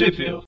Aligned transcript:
Tripville. 0.00 0.40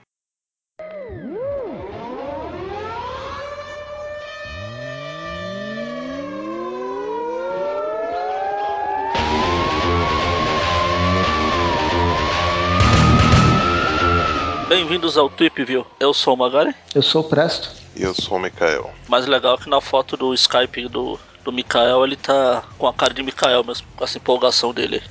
Bem-vindos 14.71 15.19
ao 15.19 15.29
Tripville. 15.29 15.85
Eu 16.01 16.15
sou 16.15 16.33
o 16.33 16.37
Magari. 16.39 16.75
Eu 16.95 17.03
sou 17.03 17.21
o 17.21 17.25
Presto. 17.29 17.69
E 17.95 18.03
eu 18.03 18.15
sou 18.15 18.39
o 18.39 18.41
Mikael. 18.41 18.91
Mais 19.07 19.27
legal 19.27 19.57
é 19.57 19.59
que 19.59 19.69
na 19.69 19.83
foto 19.83 20.17
do 20.17 20.33
Skype 20.33 20.89
do, 20.89 21.21
do 21.45 21.53
Mikael 21.53 22.07
ele 22.07 22.17
tá 22.17 22.65
com 22.79 22.87
a 22.87 22.95
cara 22.95 23.13
de 23.13 23.23
Mikael 23.23 23.63
mesmo, 23.63 23.87
com 23.97 24.03
essa 24.03 24.17
empolgação 24.17 24.73
dele. 24.73 25.03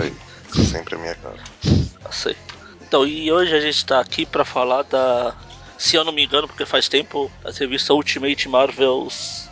Aí, 0.00 0.16
sempre 0.64 0.94
a 0.94 0.98
minha 0.98 1.14
cara. 1.14 1.36
Sei. 2.10 2.34
Então, 2.90 3.06
e 3.06 3.30
hoje 3.30 3.54
a 3.54 3.60
gente 3.60 3.86
tá 3.86 4.00
aqui 4.00 4.26
pra 4.26 4.44
falar 4.44 4.82
da. 4.82 5.32
Se 5.78 5.94
eu 5.94 6.04
não 6.04 6.10
me 6.12 6.24
engano, 6.24 6.48
porque 6.48 6.66
faz 6.66 6.88
tempo, 6.88 7.30
a 7.44 7.52
revista 7.52 7.94
Ultimate 7.94 8.48
Marvel 8.48 9.06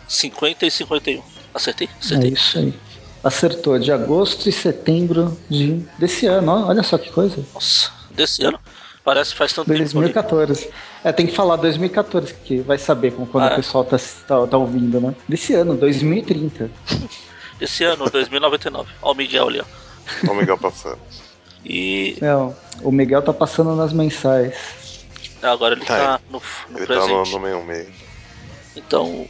50 0.08 0.66
e 0.66 0.70
51. 0.72 1.22
Acertei? 1.54 1.86
É 1.88 1.98
Acertei. 2.04 2.30
isso 2.32 2.58
aí. 2.58 2.74
Acertou, 3.22 3.78
de 3.78 3.92
agosto 3.92 4.48
e 4.48 4.52
setembro 4.52 5.38
de, 5.48 5.74
desse 6.00 6.26
ano, 6.26 6.66
olha 6.66 6.82
só 6.82 6.98
que 6.98 7.12
coisa. 7.12 7.36
Nossa, 7.54 7.92
desse 8.10 8.42
ano? 8.44 8.58
Parece 9.04 9.30
que 9.30 9.38
faz 9.38 9.52
tanto 9.52 9.68
tempo. 9.68 9.88
que 9.88 9.96
eu 9.96 10.02
li. 10.02 10.12
2014. 10.12 10.70
É, 11.04 11.12
tem 11.12 11.24
que 11.28 11.32
falar 11.32 11.54
2014, 11.56 12.34
que 12.44 12.58
vai 12.58 12.76
saber 12.76 13.12
quando 13.12 13.44
Ah, 13.44 13.50
é. 13.50 13.52
o 13.52 13.56
pessoal 13.56 13.84
tá, 13.84 13.96
tá, 14.26 14.46
tá 14.48 14.58
ouvindo, 14.58 15.00
né? 15.00 15.14
Desse 15.28 15.54
ano, 15.54 15.76
2030. 15.76 16.68
Desse 17.60 17.84
ano, 17.86 18.10
2099. 18.10 18.90
Ó, 19.00 19.12
o 19.12 19.14
Miguel 19.14 19.46
ali, 19.46 19.60
ó. 19.60 19.64
Ó 20.28 20.32
o 20.32 20.34
Miguel 20.34 20.58
passando. 20.58 20.98
E 21.64 22.16
Não, 22.20 22.56
o 22.82 22.90
Miguel 22.92 23.22
tá 23.22 23.32
passando 23.32 23.74
nas 23.74 23.92
mensais. 23.92 25.04
agora 25.42 25.74
ele 25.74 25.84
tá 25.84 26.18
Tá, 26.18 26.20
no, 26.30 26.42
no 26.70 26.78
Ele 26.78 26.86
tá 26.86 26.94
no, 26.94 27.06
presente. 27.06 27.38
meio 27.40 27.64
meio. 27.64 27.92
Então, 28.76 29.26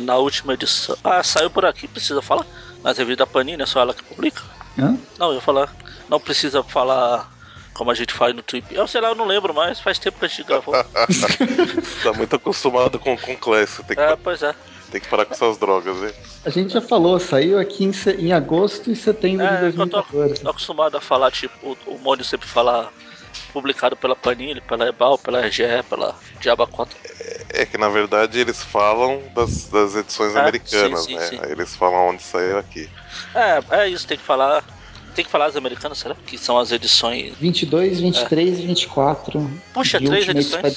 na 0.00 0.16
última 0.16 0.54
edição. 0.54 0.96
Ah, 1.04 1.22
saiu 1.22 1.50
por 1.50 1.64
aqui, 1.64 1.86
precisa 1.86 2.20
falar? 2.20 2.44
Na 2.82 2.92
revista 2.92 3.24
da 3.24 3.26
Panini, 3.26 3.62
é 3.62 3.66
só 3.66 3.80
ela 3.80 3.94
que 3.94 4.02
publica? 4.02 4.42
Hã? 4.78 4.96
Não, 5.18 5.28
eu 5.28 5.34
ia 5.36 5.40
falar. 5.40 5.72
Não 6.08 6.18
precisa 6.18 6.62
falar 6.64 7.30
como 7.74 7.90
a 7.92 7.94
gente 7.94 8.12
faz 8.12 8.34
no 8.34 8.42
Trip. 8.42 8.74
Eu 8.74 8.88
sei 8.88 9.00
lá, 9.00 9.08
eu 9.08 9.14
não 9.14 9.24
lembro 9.24 9.54
mais, 9.54 9.78
faz 9.78 9.98
tempo 10.00 10.18
que 10.18 10.24
a 10.24 10.28
gente 10.28 10.42
gravou. 10.42 10.74
Tá 12.02 12.12
muito 12.12 12.34
acostumado 12.36 12.98
com, 12.98 13.16
com 13.16 13.36
Class. 13.36 13.80
Tem 13.86 13.96
que, 13.96 14.02
é, 14.02 14.16
pois 14.16 14.42
é. 14.42 14.54
Tem 14.90 15.00
que 15.00 15.08
parar 15.08 15.24
com 15.24 15.34
essas 15.34 15.58
drogas, 15.58 15.96
hein? 16.02 16.12
A 16.44 16.50
gente 16.50 16.72
já 16.72 16.80
falou, 16.80 17.18
saiu 17.20 17.58
aqui 17.58 17.84
em, 17.84 17.92
em 18.18 18.32
agosto 18.32 18.90
e 18.90 18.96
setembro 18.96 19.46
de 19.46 19.52
É, 19.52 19.58
eu 19.68 19.72
tô, 19.72 20.02
2014. 20.02 20.42
tô 20.42 20.50
acostumado 20.50 20.96
a 20.96 21.00
falar, 21.00 21.30
tipo, 21.30 21.54
o, 21.86 21.94
o 21.94 21.98
Mônio 21.98 22.24
sempre 22.24 22.48
fala 22.48 22.92
publicado 23.52 23.96
pela 23.96 24.16
Panini, 24.16 24.60
pela 24.60 24.88
Ebal, 24.88 25.18
pela 25.18 25.40
RGE, 25.40 25.82
pela 25.88 26.14
Diaba 26.40 26.66
4. 26.66 26.96
É 27.50 27.66
que 27.66 27.76
na 27.78 27.88
verdade 27.88 28.38
eles 28.38 28.62
falam 28.62 29.22
das, 29.34 29.68
das 29.68 29.94
edições 29.94 30.34
Ah, 30.36 30.40
americanas, 30.40 31.00
sim, 31.00 31.12
sim, 31.12 31.16
né? 31.16 31.26
sim. 31.26 31.40
Aí 31.42 31.52
eles 31.52 31.74
falam 31.74 32.08
onde 32.08 32.22
saiu 32.22 32.58
aqui. 32.58 32.88
É, 33.34 33.82
é 33.82 33.88
isso, 33.88 34.06
tem 34.06 34.16
que 34.16 34.24
falar. 34.24 34.64
Tem 35.14 35.24
que 35.24 35.30
falar 35.30 35.46
as 35.46 35.56
americanas, 35.56 35.98
será? 35.98 36.14
Que 36.14 36.38
são 36.38 36.58
as 36.58 36.70
edições. 36.70 37.34
22, 37.38 37.98
23 37.98 38.58
e 38.60 38.66
24. 38.66 39.50
Puxa, 39.74 39.98
três 39.98 40.28
Ultimate 40.28 40.38
edições? 40.38 40.76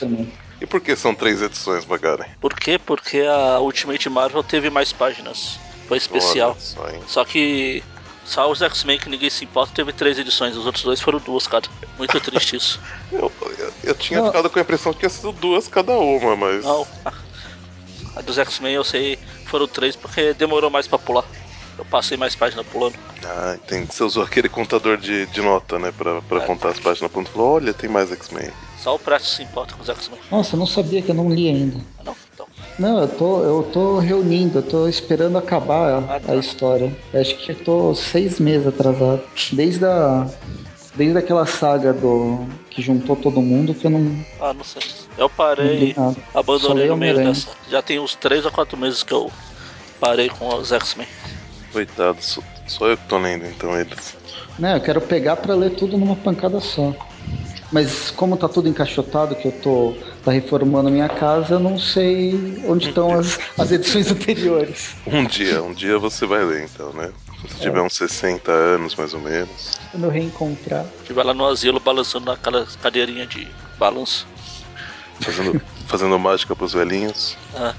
E 0.62 0.66
por 0.68 0.80
que 0.80 0.96
são 0.96 1.16
três 1.16 1.42
edições, 1.42 1.86
Magaren? 1.86 2.26
Por 2.40 2.54
quê? 2.54 2.78
Porque 2.78 3.22
a 3.22 3.60
Ultimate 3.60 4.08
Marvel 4.10 4.44
teve 4.44 4.70
mais 4.70 4.94
páginas. 4.94 5.60
Foi 5.88 5.98
especial. 5.98 6.56
Só? 6.60 6.88
Só 7.08 7.26
que 7.26 7.84
só 8.24 8.50
os 8.50 8.62
X-Men 8.62 9.00
que 9.00 9.10
ninguém 9.10 9.30
se 9.30 9.44
importa 9.44 9.74
teve 9.74 9.92
três 9.92 10.20
edições, 10.20 10.56
os 10.56 10.66
outros 10.66 10.84
dois 10.84 11.02
foram 11.02 11.18
duas, 11.20 11.48
cara. 11.48 11.66
Muito 11.98 12.20
triste 12.22 12.56
isso. 12.56 12.80
Eu, 13.12 13.30
eu, 13.58 13.74
eu 13.84 13.96
tinha 13.96 14.20
Não. 14.22 14.28
ficado 14.28 14.50
com 14.50 14.58
a 14.58 14.62
impressão 14.62 14.94
que 14.94 15.00
tinha 15.00 15.10
sido 15.10 15.32
duas 15.34 15.68
cada 15.68 15.92
uma, 15.94 16.36
mas. 16.36 16.64
Não. 16.64 16.88
A 18.16 18.22
dos 18.22 18.38
X-Men 18.38 18.76
eu 18.76 18.84
sei 18.84 19.18
foram 19.48 19.68
três 19.68 19.96
porque 19.96 20.34
demorou 20.34 20.70
mais 20.70 20.88
pra 20.88 20.98
pular. 21.00 21.26
Eu 21.82 21.86
passei 21.86 22.16
mais 22.16 22.36
página 22.36 22.64
pulando. 22.64 22.94
Ah, 23.26 23.56
entendi. 23.56 23.88
Você 23.92 24.04
usou 24.04 24.22
aquele 24.22 24.48
contador 24.48 24.98
de, 24.98 25.26
de 25.26 25.42
nota, 25.42 25.80
né? 25.80 25.92
Pra, 25.92 26.22
pra 26.22 26.38
É. 26.44 26.46
contar 26.46 26.70
as 26.70 26.80
páginas. 26.80 27.12
Ponto. 27.12 27.32
Falou, 27.32 27.56
olha, 27.56 27.74
tem 27.74 27.90
mais 27.90 28.12
X-Men. 28.12 28.52
Só 28.78 28.94
o 28.96 29.00
Presto 29.00 29.28
se 29.30 29.42
importa 29.42 29.74
com 29.74 29.82
os 29.82 29.90
X-Men. 29.90 30.20
Nossa, 30.30 30.56
eu 30.56 30.60
não 30.60 30.68
sabia 30.68 31.02
que 31.02 31.10
eu 31.10 31.16
não 31.16 31.28
li 31.28 31.50
ainda. 31.50 31.78
Ah, 32.00 32.04
não? 32.06 32.16
Então. 32.36 32.46
Não, 32.78 33.02
eu 33.02 33.08
tô, 33.08 33.44
eu 33.44 33.70
tô 33.74 33.98
reunindo, 33.98 34.60
eu 34.60 34.64
tô 34.64 34.88
esperando 34.88 35.40
acabar 35.40 35.90
a, 35.92 35.98
Ah, 36.18 36.20
tá. 36.20 36.34
a 36.34 36.36
história. 36.36 36.96
Eu 37.12 37.20
acho 37.20 37.36
que 37.38 37.52
eu 37.52 37.56
tô 37.64 37.96
seis 37.96 38.40
meses 38.40 38.68
atrasado. 38.68 39.24
Desde 39.52 39.84
a. 39.84 40.28
Desde 40.94 41.18
aquela 41.18 41.48
saga 41.48 41.94
do. 41.94 42.46
que 42.70 42.80
juntou 42.80 43.16
todo 43.16 43.42
mundo 43.42 43.74
que 43.74 43.88
eu 43.88 43.92
não, 43.92 44.24
Ah, 44.40 44.54
não 44.54 44.64
sei. 44.64 44.84
Eu 45.18 45.28
parei, 45.30 45.96
abandonei 46.32 46.88
no 46.88 46.96
meio 46.96 47.16
dessa. 47.16 47.48
Já 47.72 47.82
tem 47.82 47.98
uns 48.00 48.14
três 48.14 48.46
ou 48.46 48.52
quatro 48.52 48.78
meses 48.78 49.02
que 49.02 49.14
eu 49.14 49.32
parei 50.00 50.30
com 50.30 50.48
os 50.56 50.72
X-Men. 50.72 51.08
Coitado, 51.72 52.18
só, 52.22 52.42
só 52.68 52.88
eu 52.88 52.98
que 52.98 53.08
tô 53.08 53.18
lendo 53.18 53.46
então 53.46 53.80
eles. 53.80 54.16
Não, 54.60 54.70
eu 54.76 54.82
quero 54.82 55.02
pegar 55.02 55.38
pra 55.38 55.56
ler 55.56 55.72
tudo 55.72 55.98
numa 55.98 56.16
pancada 56.16 56.60
só. 56.60 56.94
Mas 57.72 58.12
como 58.12 58.36
tá 58.36 58.50
tudo 58.50 58.68
encaixotado, 58.68 59.34
que 59.36 59.48
eu 59.48 59.52
tô 59.54 59.96
tá 60.26 60.32
reformando 60.32 60.90
a 60.90 60.92
minha 60.92 61.08
casa, 61.08 61.54
eu 61.56 61.60
não 61.60 61.80
sei 61.80 62.62
onde 62.68 62.90
estão 62.90 63.18
as, 63.18 63.40
as 63.58 63.72
edições 63.72 64.12
anteriores. 64.12 64.96
Um 65.08 65.24
dia, 65.24 65.64
um 65.64 65.74
dia 65.74 65.98
você 65.98 66.26
vai 66.26 66.44
ler 66.44 66.66
então, 66.66 66.92
né? 66.92 67.12
Se 67.48 67.56
É. 67.56 67.60
tiver 67.62 67.82
uns 67.82 67.94
60 67.96 68.52
anos 68.52 68.94
mais 68.96 69.14
ou 69.14 69.22
menos. 69.22 69.80
Quando 69.90 70.04
eu 70.04 70.10
reencontrar. 70.10 70.86
Estiver 71.02 71.24
lá 71.24 71.34
no 71.34 71.48
asilo 71.48 71.80
balançando 71.80 72.26
naquela 72.26 72.68
cadeirinha 72.82 73.26
de 73.26 73.48
balanço. 73.80 74.28
Fazendo, 75.22 75.62
fazendo 75.88 76.20
mágica 76.20 76.56
pros 76.56 76.74
velhinhos. 76.74 77.38
Ah. 77.56 77.74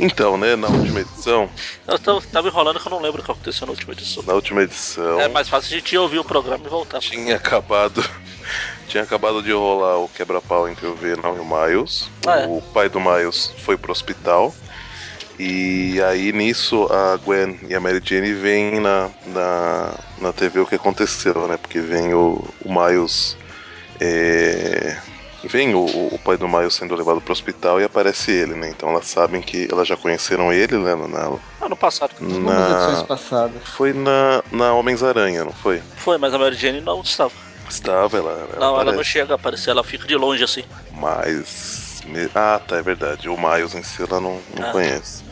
Então, 0.00 0.36
né, 0.36 0.54
na 0.54 0.68
última 0.68 1.00
edição, 1.00 1.50
Eu 1.86 1.98
tô, 1.98 2.20
tava 2.20 2.48
enrolando 2.48 2.78
que 2.78 2.86
eu 2.86 2.90
não 2.90 3.00
lembro 3.00 3.20
o 3.20 3.24
que 3.24 3.30
aconteceu 3.30 3.66
na 3.66 3.72
última 3.72 3.92
edição. 3.92 4.22
na 4.22 4.34
última 4.34 4.62
edição, 4.62 5.20
É 5.20 5.28
mais 5.28 5.48
fácil 5.48 5.74
a 5.74 5.78
gente 5.78 5.96
ouvir 5.98 6.18
o 6.20 6.24
programa 6.24 6.64
e 6.64 6.68
voltar. 6.68 7.00
tinha 7.00 7.36
acabado. 7.36 8.02
Tinha 8.88 9.02
acabado 9.02 9.42
de 9.42 9.52
rolar 9.52 9.98
o 9.98 10.08
quebra-pau 10.08 10.66
entre 10.66 10.86
o 10.86 10.94
Venom 10.94 11.36
e 11.36 11.40
o 11.40 11.44
Miles. 11.44 12.08
Ah, 12.26 12.40
é. 12.40 12.46
O 12.46 12.62
pai 12.72 12.88
do 12.88 12.98
Miles 12.98 13.52
foi 13.58 13.76
pro 13.76 13.92
hospital. 13.92 14.54
E 15.38 16.00
aí 16.00 16.32
nisso 16.32 16.88
a 16.90 17.16
Gwen 17.18 17.60
e 17.68 17.74
a 17.74 17.80
Mary 17.80 18.00
Jane 18.02 18.32
veem 18.32 18.80
na, 18.80 19.10
na, 19.26 19.94
na 20.22 20.32
TV 20.32 20.60
o 20.60 20.66
que 20.66 20.76
aconteceu, 20.76 21.46
né? 21.46 21.58
Porque 21.58 21.80
vem 21.80 22.14
o, 22.14 22.42
o 22.64 22.72
Miles. 22.72 23.36
É, 24.00 24.96
vem 25.44 25.74
o, 25.74 25.84
o 25.84 26.18
pai 26.24 26.36
do 26.36 26.48
Miles 26.48 26.74
sendo 26.74 26.94
levado 26.94 27.20
pro 27.20 27.32
hospital 27.32 27.80
e 27.80 27.84
aparece 27.84 28.30
ele, 28.30 28.54
né? 28.54 28.68
Então 28.70 28.88
elas 28.90 29.06
sabem 29.06 29.40
que 29.40 29.68
elas 29.70 29.86
já 29.86 29.96
conheceram 29.96 30.52
ele, 30.52 30.76
né? 30.78 30.94
Na, 30.94 31.32
Ah, 31.60 31.68
no 31.68 31.76
passado. 31.76 32.12
Edições 32.20 32.42
na, 32.98 33.04
passadas. 33.06 33.62
foi 33.64 33.92
na, 33.92 34.42
na 34.50 34.72
Homens-Aranha, 34.74 35.44
não 35.44 35.52
foi? 35.52 35.82
Foi, 35.96 36.18
mas 36.18 36.34
a 36.34 36.38
Mary 36.38 36.56
Jane 36.56 36.80
não 36.80 37.00
estava. 37.00 37.32
Estava, 37.68 38.16
ela. 38.16 38.30
ela 38.32 38.48
não, 38.58 38.66
ela 38.74 38.84
não 38.84 38.90
aparece. 38.92 39.10
chega 39.10 39.34
a 39.34 39.36
aparecer, 39.36 39.70
ela 39.70 39.84
fica 39.84 40.06
de 40.06 40.16
longe 40.16 40.42
assim. 40.42 40.64
Mas. 40.92 42.02
Ah, 42.34 42.58
tá, 42.66 42.76
é 42.76 42.82
verdade. 42.82 43.28
O 43.28 43.36
Miles 43.36 43.74
em 43.74 43.82
si 43.82 44.02
ela 44.02 44.20
não, 44.20 44.40
não 44.56 44.68
Ah. 44.68 44.72
conhece. 44.72 45.22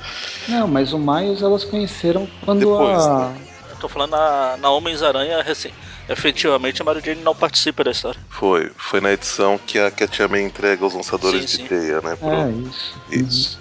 Não, 0.48 0.68
mas 0.68 0.92
o 0.92 0.98
Miles 0.98 1.42
elas 1.42 1.64
conheceram 1.64 2.28
quando 2.44 2.60
Depois, 2.60 3.02
a. 3.06 3.30
né? 3.30 3.36
Eu 3.70 3.76
tô 3.76 3.88
falando 3.88 4.10
na, 4.12 4.56
na 4.58 4.70
Homens-Aranha 4.70 5.42
recém. 5.42 5.72
Efetivamente 6.08 6.80
a 6.80 6.84
Mary 6.84 7.00
Jane 7.04 7.22
não 7.22 7.34
participa 7.34 7.82
da 7.82 7.90
história. 7.90 8.20
Foi. 8.30 8.70
Foi 8.76 9.00
na 9.00 9.12
edição 9.12 9.58
que 9.58 9.78
a, 9.78 9.90
que 9.90 10.04
a 10.04 10.08
Tia 10.08 10.28
May 10.28 10.42
entrega 10.42 10.84
os 10.86 10.94
lançadores 10.94 11.40
Sim, 11.42 11.46
de 11.46 11.56
sim. 11.62 11.66
teia, 11.66 12.00
né? 12.00 12.16
pro- 12.16 12.28
É, 12.30 12.50
isso. 12.50 13.00
Isso. 13.10 13.60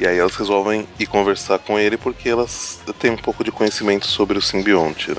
E 0.00 0.06
aí 0.06 0.18
elas 0.18 0.34
resolvem 0.36 0.88
ir 0.98 1.06
conversar 1.06 1.58
com 1.58 1.78
ele 1.78 1.96
porque 1.96 2.28
elas 2.28 2.78
têm 2.98 3.10
um 3.10 3.16
pouco 3.16 3.44
de 3.44 3.50
conhecimento 3.52 4.06
sobre 4.06 4.38
o 4.38 4.42
simbionte, 4.42 5.10
né? 5.10 5.16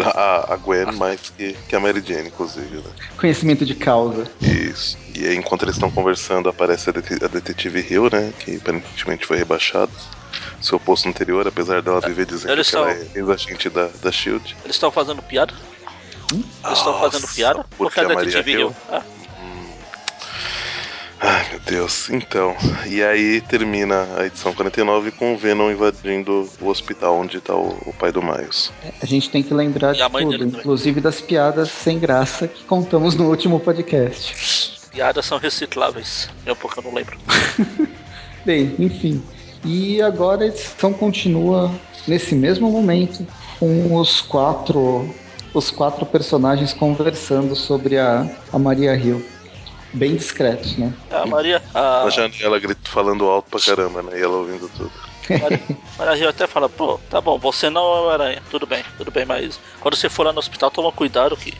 A, 0.00 0.54
a 0.54 0.56
Gwen 0.56 0.92
mais 0.92 1.20
que, 1.36 1.54
que 1.68 1.74
a 1.74 1.80
Mary 1.80 2.00
Jane, 2.06 2.28
inclusive, 2.28 2.76
né? 2.76 2.90
Conhecimento 3.16 3.66
de 3.66 3.74
causa. 3.74 4.30
Isso. 4.40 4.96
E 5.14 5.26
aí, 5.26 5.34
enquanto 5.36 5.62
eles 5.64 5.74
estão 5.74 5.90
conversando, 5.90 6.48
aparece 6.48 6.88
a, 6.88 6.92
dete- 6.92 7.24
a 7.24 7.26
detetive 7.26 7.80
Hill, 7.90 8.08
né? 8.10 8.32
Que 8.38 8.56
aparentemente 8.56 9.26
foi 9.26 9.36
rebaixado. 9.38 9.90
Seu 10.60 10.78
posto 10.78 11.08
anterior, 11.08 11.46
apesar 11.48 11.82
dela 11.82 12.00
viver 12.00 12.26
dizendo 12.26 12.52
Eles 12.52 12.70
que 12.70 12.76
ela 12.76 12.92
são- 12.94 13.02
é 13.02 13.06
ex-agente 13.18 13.68
da, 13.70 13.88
da 14.00 14.12
Shield. 14.12 14.56
Eles 14.64 14.76
estão 14.76 14.90
fazendo 14.92 15.20
piada? 15.20 15.52
Eles 16.32 16.78
estão 16.78 16.98
fazendo 17.00 17.26
piada? 17.28 17.64
porque 17.76 17.76
Porque 17.76 18.00
a 18.00 18.02
a 18.04 18.08
Maria 18.14 18.30
detetive 18.30 18.50
Hill- 18.52 18.60
Hill. 18.68 18.74
Ah, 18.90 19.02
Ai, 21.20 21.48
meu 21.50 21.60
Deus. 21.60 22.08
Então, 22.10 22.54
e 22.86 23.02
aí 23.02 23.40
termina 23.40 24.06
a 24.16 24.26
edição 24.26 24.54
49 24.54 25.10
com 25.10 25.34
o 25.34 25.36
Venom 25.36 25.68
invadindo 25.70 26.48
o 26.60 26.68
hospital 26.68 27.16
onde 27.18 27.40
tá 27.40 27.56
o, 27.56 27.70
o 27.86 27.92
pai 27.98 28.12
do 28.12 28.22
Miles. 28.22 28.70
A 29.02 29.06
gente 29.06 29.28
tem 29.28 29.42
que 29.42 29.52
lembrar 29.52 29.94
de 29.94 30.08
tudo, 30.08 30.44
inclusive 30.44 31.00
das 31.00 31.20
piadas 31.20 31.70
sem 31.70 31.98
graça 31.98 32.46
que 32.46 32.62
contamos 32.64 33.16
no 33.16 33.28
último 33.28 33.58
podcast. 33.58 34.78
piadas 34.92 35.26
são 35.26 35.38
recicláveis. 35.38 36.30
É 36.46 36.52
um 36.52 36.56
pouco 36.56 36.78
eu 36.78 36.84
não 36.84 36.94
lembro. 36.94 37.18
Bem, 38.46 38.76
enfim. 38.78 39.20
E 39.64 40.00
agora 40.00 40.44
a 40.44 40.46
edição 40.46 40.92
continua 40.92 41.68
nesse 42.06 42.32
mesmo 42.36 42.70
momento 42.70 43.26
com 43.58 43.96
os 43.96 44.20
quatro 44.20 45.12
os 45.54 45.70
quatro 45.70 46.04
personagens 46.06 46.72
conversando 46.72 47.54
sobre 47.56 47.98
a, 47.98 48.26
a 48.52 48.58
Maria 48.58 48.94
Hill. 48.94 49.24
bem 49.92 50.16
discretos, 50.16 50.76
né? 50.76 50.92
A 51.10 51.26
Maria. 51.26 51.62
A, 51.74 52.04
Na 52.04 52.10
janela 52.10 52.58
grito, 52.58 52.88
falando 52.90 53.24
alto 53.26 53.50
pra 53.50 53.60
caramba, 53.60 54.02
né? 54.02 54.18
E 54.18 54.22
ela 54.22 54.36
ouvindo 54.36 54.68
tudo. 54.76 54.90
Maria, 55.40 55.60
Maria 55.98 56.14
Rio 56.14 56.28
até 56.30 56.46
fala, 56.46 56.68
pô, 56.68 56.98
tá 57.10 57.20
bom, 57.20 57.38
você 57.38 57.68
não 57.68 57.82
é 57.82 58.00
o 58.00 58.08
aranha, 58.10 58.42
tudo 58.50 58.66
bem, 58.66 58.82
tudo 58.96 59.10
bem, 59.10 59.26
mas 59.26 59.60
quando 59.80 59.94
você 59.94 60.08
for 60.08 60.24
lá 60.24 60.32
no 60.32 60.38
hospital, 60.38 60.70
toma 60.70 60.90
cuidado 60.92 61.36
que. 61.36 61.52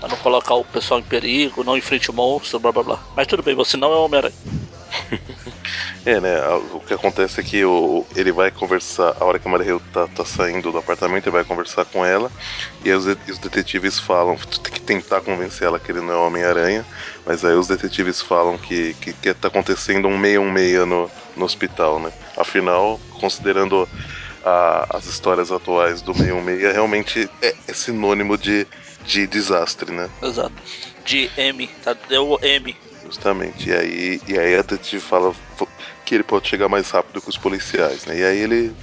Pra 0.00 0.08
não 0.08 0.16
colocar 0.18 0.54
o 0.54 0.64
pessoal 0.64 1.00
em 1.00 1.04
perigo, 1.04 1.64
não 1.64 1.76
enfrente 1.78 2.10
o 2.10 2.14
monstro, 2.14 2.60
blá 2.60 2.70
blá 2.70 2.82
blá. 2.82 2.98
Mas 3.16 3.26
tudo 3.26 3.42
bem, 3.42 3.54
você 3.54 3.76
não 3.76 3.92
é 3.92 3.96
o 3.96 4.04
Homem-Aranha. 4.04 4.34
É, 6.06 6.20
né? 6.20 6.38
O 6.74 6.80
que 6.80 6.92
acontece 6.92 7.40
é 7.40 7.42
que 7.42 7.64
o, 7.64 8.06
ele 8.14 8.30
vai 8.30 8.50
conversar, 8.50 9.16
a 9.18 9.24
hora 9.24 9.38
que 9.38 9.48
a 9.48 9.50
Maria 9.50 9.68
Hill 9.68 9.80
tá, 9.90 10.06
tá 10.06 10.22
saindo 10.22 10.70
do 10.70 10.76
apartamento, 10.76 11.24
ele 11.26 11.32
vai 11.36 11.44
conversar 11.44 11.86
com 11.86 12.04
ela, 12.04 12.30
e 12.84 12.92
os, 12.92 13.06
os 13.06 13.38
detetives 13.38 13.98
falam, 13.98 14.36
tem 14.36 14.72
que 14.72 14.82
tentar 14.82 15.22
convencer 15.22 15.66
ela 15.66 15.80
que 15.80 15.90
ele 15.90 16.02
não 16.02 16.12
é 16.12 16.16
Homem-Aranha, 16.16 16.86
mas 17.24 17.42
aí 17.42 17.54
os 17.54 17.68
detetives 17.68 18.20
falam 18.20 18.58
que, 18.58 18.92
que, 19.00 19.14
que 19.14 19.32
tá 19.32 19.48
acontecendo 19.48 20.06
um 20.06 20.18
meia 20.18 20.40
um 20.40 20.50
meia 20.50 20.84
no, 20.84 21.10
no 21.34 21.44
hospital, 21.46 21.98
né? 21.98 22.12
Afinal, 22.36 23.00
considerando 23.18 23.88
a- 24.44 24.86
as 24.98 25.06
histórias 25.06 25.50
atuais 25.50 26.02
do 26.02 26.14
meia 26.14 26.34
um 26.34 26.42
meia, 26.42 26.70
realmente 26.70 27.30
é, 27.40 27.54
é 27.66 27.72
sinônimo 27.72 28.36
de, 28.36 28.66
de 29.06 29.26
desastre, 29.26 29.90
né? 29.90 30.10
Exato. 30.22 30.52
De 31.06 31.30
M, 31.38 31.66
tá? 31.82 31.96
Deu 32.08 32.38
M. 32.42 32.76
Justamente. 33.14 33.70
E 33.70 33.72
aí, 33.72 34.20
e 34.26 34.38
aí 34.38 34.54
a 34.54 34.62
detetive 34.62 35.00
fala 35.00 35.32
que 36.04 36.14
ele 36.14 36.24
pode 36.24 36.48
chegar 36.48 36.68
mais 36.68 36.90
rápido 36.90 37.22
que 37.22 37.30
os 37.30 37.38
policiais, 37.38 38.04
né? 38.06 38.18
E 38.18 38.24
aí 38.24 38.38
ele 38.38 38.74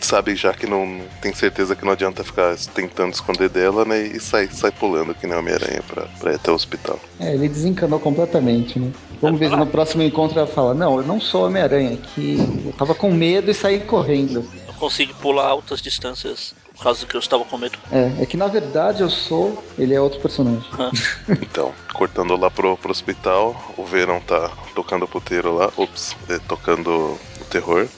sabe 0.00 0.34
já 0.34 0.52
que 0.52 0.66
não, 0.66 0.86
não 0.86 1.04
tem 1.20 1.32
certeza 1.32 1.74
que 1.74 1.84
não 1.84 1.92
adianta 1.92 2.22
ficar 2.22 2.56
tentando 2.74 3.12
esconder 3.12 3.48
dela, 3.48 3.84
né? 3.84 4.00
E 4.02 4.20
sai, 4.20 4.48
sai 4.48 4.70
pulando 4.70 5.14
que 5.14 5.26
nem 5.26 5.36
Homem-Aranha 5.36 5.82
pra, 5.86 6.06
pra 6.18 6.32
ir 6.32 6.36
até 6.36 6.50
o 6.50 6.54
hospital. 6.54 6.98
É, 7.20 7.34
ele 7.34 7.48
desencanou 7.48 8.00
completamente, 8.00 8.78
né? 8.78 8.92
Vamos 9.20 9.38
ver 9.38 9.50
se 9.50 9.56
no 9.56 9.66
próximo 9.66 10.02
encontro 10.02 10.38
ela 10.38 10.46
fala: 10.46 10.74
Não, 10.74 10.98
eu 10.98 11.06
não 11.06 11.20
sou 11.20 11.46
Homem-Aranha, 11.46 11.96
que 11.96 12.36
eu 12.64 12.72
tava 12.72 12.94
com 12.94 13.12
medo 13.12 13.50
e 13.50 13.54
saí 13.54 13.80
correndo. 13.80 14.44
Eu 14.66 14.74
consigo 14.74 15.14
pular 15.14 15.46
altas 15.46 15.80
distâncias 15.80 16.54
por 16.78 16.84
causa 16.84 17.04
que 17.04 17.14
eu 17.16 17.20
estava 17.20 17.44
com 17.44 17.58
medo. 17.58 17.76
É, 17.90 18.22
é 18.22 18.26
que 18.26 18.36
na 18.36 18.46
verdade 18.46 19.02
eu 19.02 19.10
sou. 19.10 19.62
Ele 19.76 19.94
é 19.94 20.00
outro 20.00 20.20
personagem. 20.20 20.64
Então, 21.42 21.74
cortando 21.92 22.36
lá 22.36 22.50
pro, 22.50 22.76
pro 22.76 22.90
hospital, 22.90 23.74
o 23.76 23.84
Venom 23.84 24.20
tá 24.20 24.50
tocando 24.74 25.08
puteiro 25.08 25.54
lá, 25.56 25.70
ops, 25.76 26.16
é, 26.28 26.38
tocando 26.38 27.18
o 27.40 27.44
terror 27.50 27.88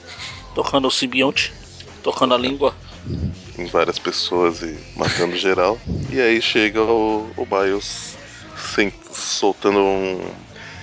Tocando 0.55 0.89
o 0.89 0.91
simbionte, 0.91 1.53
tocando 2.03 2.35
a 2.35 2.39
língua. 2.39 2.75
em 3.59 3.67
várias 3.67 3.99
pessoas 3.99 4.63
e 4.63 4.77
matando 4.97 5.37
geral. 5.37 5.79
E 6.11 6.21
aí 6.21 6.41
chega 6.41 6.83
o, 6.83 7.31
o 7.37 7.47
Miles 7.47 8.17
sem, 8.75 8.93
soltando 9.13 9.79
um. 9.79 10.21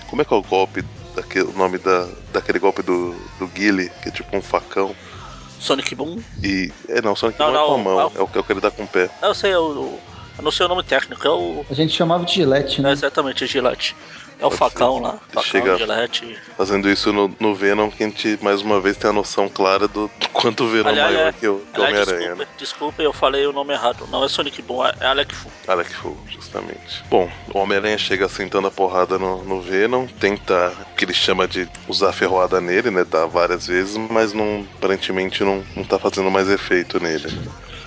Como 0.10 0.22
é 0.22 0.26
que 0.26 0.34
é 0.34 0.38
o 0.38 0.42
golpe? 0.42 0.86
Daquele, 1.16 1.46
o 1.46 1.54
nome 1.54 1.80
da, 1.80 2.08
daquele 2.32 2.60
golpe 2.60 2.84
do, 2.84 3.16
do 3.40 3.48
Guile, 3.48 3.92
que 4.04 4.10
é 4.10 4.12
tipo 4.12 4.38
um 4.38 4.42
facão. 4.42 4.96
Sonic 5.60 5.96
Boom. 5.96 6.18
E. 6.44 6.72
É 6.88 7.02
não, 7.02 7.16
que 7.32 7.40
Não, 7.40 7.52
não, 7.52 7.64
é 7.64 7.68
com 7.68 7.74
a 7.74 7.78
não, 7.78 7.84
mão, 7.84 7.98
não. 8.14 8.22
é 8.22 8.24
o 8.24 8.28
que 8.28 8.38
eu 8.38 8.44
quero 8.44 8.62
dar 8.62 8.72
com 8.72 8.84
o 8.84 8.88
pé. 8.88 9.10
Eu 9.22 9.34
sei, 9.34 9.52
é 9.52 9.58
o, 9.58 9.64
o- 9.72 10.00
eu 10.38 10.44
não 10.44 10.52
sei 10.52 10.66
o 10.66 10.70
nome 10.70 10.84
técnico, 10.84 11.26
é 11.28 11.32
o. 11.32 11.66
A 11.70 11.74
gente 11.74 11.94
chamava 11.94 12.24
de 12.26 12.34
Gillette, 12.36 12.80
É 12.80 12.84
né? 12.84 12.92
exatamente 12.92 13.44
o 13.44 13.48
Gillette. 13.48 13.96
É 14.40 14.46
o 14.46 14.52
facão 14.52 15.00
lá. 15.00 15.14
Facão, 15.30 15.44
Chega- 15.44 15.78
Gillette. 15.78 16.38
Fazendo 16.56 16.88
isso 16.90 17.12
no, 17.12 17.34
no 17.40 17.56
Venom, 17.56 17.90
que 17.90 18.04
a 18.04 18.08
gente 18.08 18.38
mais 18.42 18.62
uma 18.62 18.80
vez 18.80 18.96
tem 18.96 19.10
a 19.10 19.14
noção 19.14 19.50
clara 19.50 19.88
do, 19.88 20.08
do 20.20 20.30
quanto 20.32 20.64
o 20.66 20.70
Venom 20.70 20.90
é 20.90 20.92
Aliás, 20.92 21.14
maior 21.14 21.28
é- 21.30 21.32
que 21.34 21.48
o, 21.48 21.64
Homem-Aranha, 21.76 22.36
né? 22.36 22.36
desculpa, 22.36 22.48
desculpa, 22.58 23.02
eu 23.02 23.12
falei 23.14 23.48
o 23.48 23.52
nome 23.52 23.74
errado. 23.74 24.08
Não 24.12 24.24
é 24.24 24.28
Sonic 24.30 24.62
Boom, 24.62 24.86
é 24.86 25.06
Alec 25.08 25.34
Fu. 25.34 25.50
Alec 25.68 25.92
Fu, 25.92 26.16
justamente. 26.30 27.04
Bom, 27.10 27.28
o 27.54 27.58
Homem-Aranha 27.60 27.98
chega 27.98 28.30
sentando 28.30 28.68
a 28.68 28.72
porrada 28.72 29.18
no, 29.18 29.44
no 29.44 29.60
Venom, 29.60 30.06
tenta 30.20 30.72
o 30.92 30.96
que 30.96 31.06
ele 31.06 31.14
chama 31.16 31.48
de 31.48 31.68
usar 31.88 32.12
ferroada 32.14 32.62
nele, 32.62 32.92
né? 32.92 33.04
Dá 33.10 33.26
várias 33.26 33.66
vezes, 33.66 33.98
mas 33.98 34.34
não, 34.34 34.68
aparentemente 34.78 35.44
não, 35.44 35.64
não 35.76 35.84
tá 35.84 35.98
fazendo 35.98 36.30
mais 36.30 36.48
efeito 36.48 37.00
nele. 37.00 37.28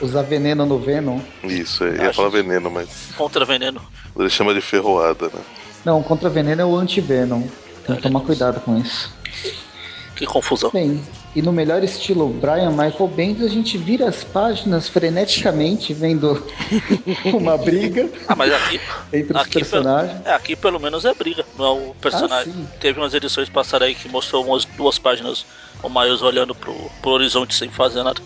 Usar 0.01 0.23
veneno 0.23 0.65
no 0.67 0.79
Venom. 0.81 1.21
Isso, 1.45 1.85
eu 1.85 1.95
ia 1.95 2.09
Acho 2.09 2.17
falar 2.17 2.31
veneno, 2.31 2.71
mas 2.71 2.89
Contra 3.17 3.45
veneno. 3.45 3.81
ele 4.19 4.31
chama 4.31 4.53
de 4.55 4.61
ferroada, 4.63 5.27
né? 5.27 5.41
Não, 5.85 6.03
contra 6.03 6.29
veneno 6.29 6.61
é 6.63 6.65
o 6.65 6.77
anti-venom. 6.77 7.43
Tem 7.87 7.97
que 7.97 8.03
tomar 8.03 8.21
cuidado 8.21 8.61
com 8.61 8.79
isso. 8.79 9.13
Que 10.15 10.27
confusão. 10.27 10.71
Bem, 10.71 11.03
e 11.35 11.41
no 11.41 11.51
melhor 11.51 11.83
estilo 11.83 12.29
Brian 12.29 12.71
Michael 12.71 13.09
Bendis, 13.09 13.43
a 13.45 13.49
gente 13.49 13.79
vira 13.79 14.07
as 14.07 14.23
páginas 14.23 14.87
freneticamente 14.87 15.95
vendo 15.95 16.47
uma 17.33 17.57
briga 17.57 18.07
Ah, 18.29 18.37
mas 18.37 18.53
aqui. 18.53 18.79
entre 19.13 19.35
os 19.35 19.41
aqui 19.41 19.51
pelo- 19.53 19.65
personagens. 19.71 20.27
É, 20.27 20.35
aqui 20.35 20.55
pelo 20.55 20.79
menos 20.79 21.07
é 21.07 21.15
briga, 21.15 21.45
não 21.57 21.65
é 21.65 21.71
o 21.71 21.95
personagem. 21.95 22.53
Ah. 22.71 22.77
Teve 22.79 23.01
umas 23.01 23.15
edições 23.15 23.49
passadas 23.49 23.89
aí 23.89 23.95
que 23.95 24.09
mostrou 24.11 24.45
umas 24.45 24.67
duas 24.67 24.99
páginas 24.99 25.47
o 25.83 25.89
Miles 25.89 26.21
olhando 26.21 26.55
pro, 26.55 26.75
pro 27.01 27.13
horizonte 27.13 27.55
sem 27.55 27.71
fazer 27.71 28.03
nada. 28.03 28.21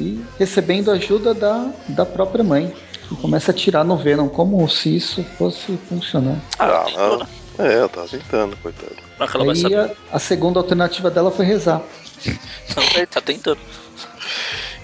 E 0.00 0.20
recebendo 0.40 0.90
ajuda 0.90 1.32
da, 1.32 1.70
da 1.88 2.04
própria 2.04 2.42
mãe. 2.42 2.74
Começa 3.20 3.50
a 3.50 3.54
tirar 3.54 3.84
no 3.84 3.96
Venom, 3.96 4.28
como 4.28 4.68
se 4.68 4.96
isso 4.96 5.24
fosse 5.36 5.76
funcionar. 5.88 6.36
Ah, 6.58 6.84
tentou, 6.86 7.18
né? 7.18 7.26
é, 7.58 7.74
ela 7.74 7.88
tava 7.88 8.08
tentando, 8.08 8.56
coitado. 8.56 8.96
Ela 9.18 9.52
Aí 9.52 9.74
a, 9.74 9.90
a 10.12 10.18
segunda 10.18 10.58
alternativa 10.58 11.10
dela 11.10 11.30
foi 11.30 11.44
rezar. 11.44 11.82
Também 12.74 13.06
tá 13.06 13.20
tentando. 13.20 13.58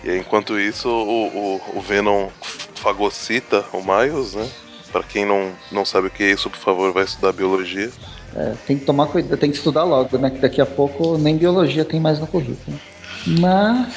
E 0.04 0.10
aí, 0.10 0.19
enquanto 0.19 0.58
isso, 0.58 0.88
o, 0.88 1.26
o, 1.26 1.78
o 1.78 1.80
Venom 1.80 2.28
fagocita 2.75 3.64
o 3.72 3.82
Miles, 3.82 4.34
né? 4.34 4.48
Pra 4.92 5.02
quem 5.02 5.26
não, 5.26 5.52
não 5.70 5.84
sabe 5.84 6.08
o 6.08 6.10
que 6.10 6.22
é 6.22 6.30
isso, 6.30 6.48
por 6.48 6.58
favor, 6.58 6.92
vai 6.92 7.04
estudar 7.04 7.32
biologia. 7.32 7.90
É, 8.34 8.54
tem 8.66 8.78
que 8.78 8.84
tomar 8.84 9.06
cuidado, 9.06 9.38
tem 9.38 9.50
que 9.50 9.56
estudar 9.56 9.84
logo, 9.84 10.16
né? 10.19 10.30
Que 10.30 10.38
daqui 10.38 10.60
a 10.60 10.66
pouco 10.66 11.19
nem 11.19 11.36
biologia 11.36 11.84
tem 11.84 12.00
mais 12.00 12.19
no 12.19 12.26
currículo. 12.26 12.78
Mas 13.26 13.88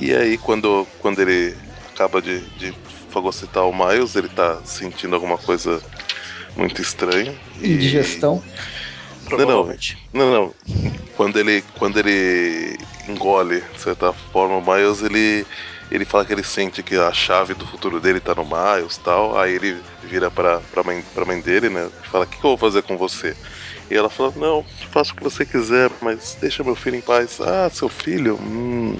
E 0.00 0.14
aí, 0.14 0.36
quando, 0.38 0.86
quando 0.98 1.20
ele 1.20 1.56
acaba 1.94 2.20
de, 2.20 2.40
de 2.58 2.74
fagocitar 3.10 3.66
o 3.66 3.72
Miles, 3.72 4.16
ele 4.16 4.28
tá 4.28 4.60
sentindo 4.64 5.14
alguma 5.14 5.36
coisa 5.36 5.82
muito 6.56 6.80
estranha. 6.80 7.34
E... 7.60 7.72
indigestão. 7.72 8.42
Provavelmente. 9.24 9.96
Não, 10.12 10.30
não. 10.30 10.54
Quando 11.16 11.38
ele, 11.38 11.62
quando 11.78 11.98
ele 11.98 12.78
engole, 13.08 13.60
de 13.60 13.80
certa 13.80 14.12
forma, 14.12 14.56
o 14.56 14.74
Miles, 14.74 15.02
ele, 15.02 15.46
ele 15.90 16.04
fala 16.04 16.24
que 16.24 16.32
ele 16.32 16.42
sente 16.42 16.82
que 16.82 16.96
a 16.96 17.12
chave 17.12 17.54
do 17.54 17.66
futuro 17.66 18.00
dele 18.00 18.20
tá 18.20 18.34
no 18.34 18.44
Miles 18.44 18.96
e 18.96 19.00
tal. 19.00 19.38
Aí 19.38 19.54
ele 19.54 19.80
vira 20.02 20.30
pra, 20.30 20.60
pra, 20.72 20.82
mãe, 20.82 21.04
pra 21.14 21.24
mãe 21.24 21.40
dele, 21.40 21.68
né? 21.68 21.90
E 22.02 22.06
fala: 22.08 22.24
O 22.24 22.26
que, 22.26 22.38
que 22.38 22.44
eu 22.44 22.50
vou 22.50 22.58
fazer 22.58 22.82
com 22.82 22.96
você? 22.96 23.36
E 23.90 23.94
ela 23.94 24.10
fala: 24.10 24.32
Não, 24.36 24.64
faça 24.90 25.12
o 25.12 25.16
que 25.16 25.22
você 25.22 25.44
quiser, 25.46 25.90
mas 26.00 26.36
deixa 26.40 26.64
meu 26.64 26.74
filho 26.74 26.96
em 26.96 27.02
paz. 27.02 27.40
Ah, 27.40 27.70
seu 27.70 27.88
filho? 27.88 28.36
Hum. 28.40 28.96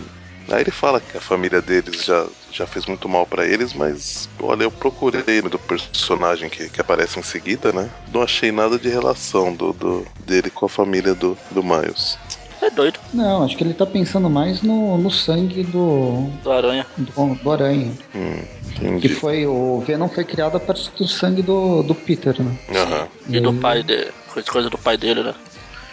Aí 0.51 0.63
ele 0.63 0.71
fala 0.71 1.01
que 1.01 1.17
a 1.17 1.21
família 1.21 1.63
deles 1.63 2.05
já, 2.05 2.27
já 2.51 2.67
fez 2.67 2.85
muito 2.87 3.09
mal 3.09 3.25
pra 3.27 3.47
eles, 3.47 3.73
mas 3.73 4.29
olha, 4.43 4.65
eu 4.65 4.71
procurei 4.71 5.41
do 5.43 5.59
personagem 5.59 6.49
que, 6.51 6.69
que 6.69 6.81
aparece 6.81 7.19
em 7.19 7.23
seguida, 7.23 7.73
né? 7.73 7.89
Não 8.13 8.23
achei 8.23 8.51
nada 8.51 8.79
de 8.79 8.89
relação 8.89 9.55
do, 9.55 9.73
do 9.73 10.07
dele 10.27 10.51
com 10.51 10.67
a 10.67 10.69
família 10.69 11.15
do, 11.15 11.39
do 11.51 11.63
Miles. 11.63 12.19
É 12.63 12.69
doido, 12.69 12.99
Não, 13.15 13.43
acho 13.43 13.57
que 13.57 13.65
ele 13.65 13.73
tá 13.73 13.87
pensando 13.87 14.29
mais 14.29 14.61
no, 14.61 14.99
no 14.99 15.11
sangue 15.11 15.63
do, 15.63 16.29
do 16.43 16.53
aranha. 16.53 16.87
do, 16.99 17.35
do 17.37 17.51
aranha. 17.51 17.91
Hum, 18.15 18.43
Que 18.75 18.85
entendi. 18.87 19.09
foi. 19.09 19.47
O 19.47 19.81
Venom 19.87 20.09
foi 20.09 20.25
criado 20.25 20.57
a 20.57 20.61
partir 20.61 20.91
do 20.99 21.09
sangue 21.09 21.41
do, 21.41 21.83
do 21.83 21.95
Peter, 21.95 22.39
né? 22.43 22.55
Aham. 22.77 23.09
E 23.31 23.41
do 23.41 23.49
aí- 23.51 23.57
pai 23.61 23.83
dele. 23.83 24.11
Coisa 24.51 24.69
do 24.69 24.77
pai 24.77 24.99
dele, 24.99 25.23
né? 25.23 25.35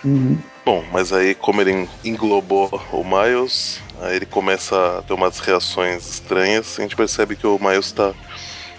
Uhum. 0.03 0.37
Bom, 0.65 0.83
mas 0.91 1.13
aí 1.13 1.33
como 1.33 1.61
ele 1.61 1.87
englobou 2.03 2.69
o 2.91 3.03
Miles, 3.03 3.79
aí 4.01 4.17
ele 4.17 4.25
começa 4.25 4.97
a 4.97 5.01
ter 5.01 5.13
umas 5.13 5.39
reações 5.39 6.07
estranhas. 6.07 6.77
A 6.77 6.81
gente 6.81 6.95
percebe 6.95 7.35
que 7.35 7.47
o 7.47 7.59
Miles 7.59 7.91
tá, 7.91 8.13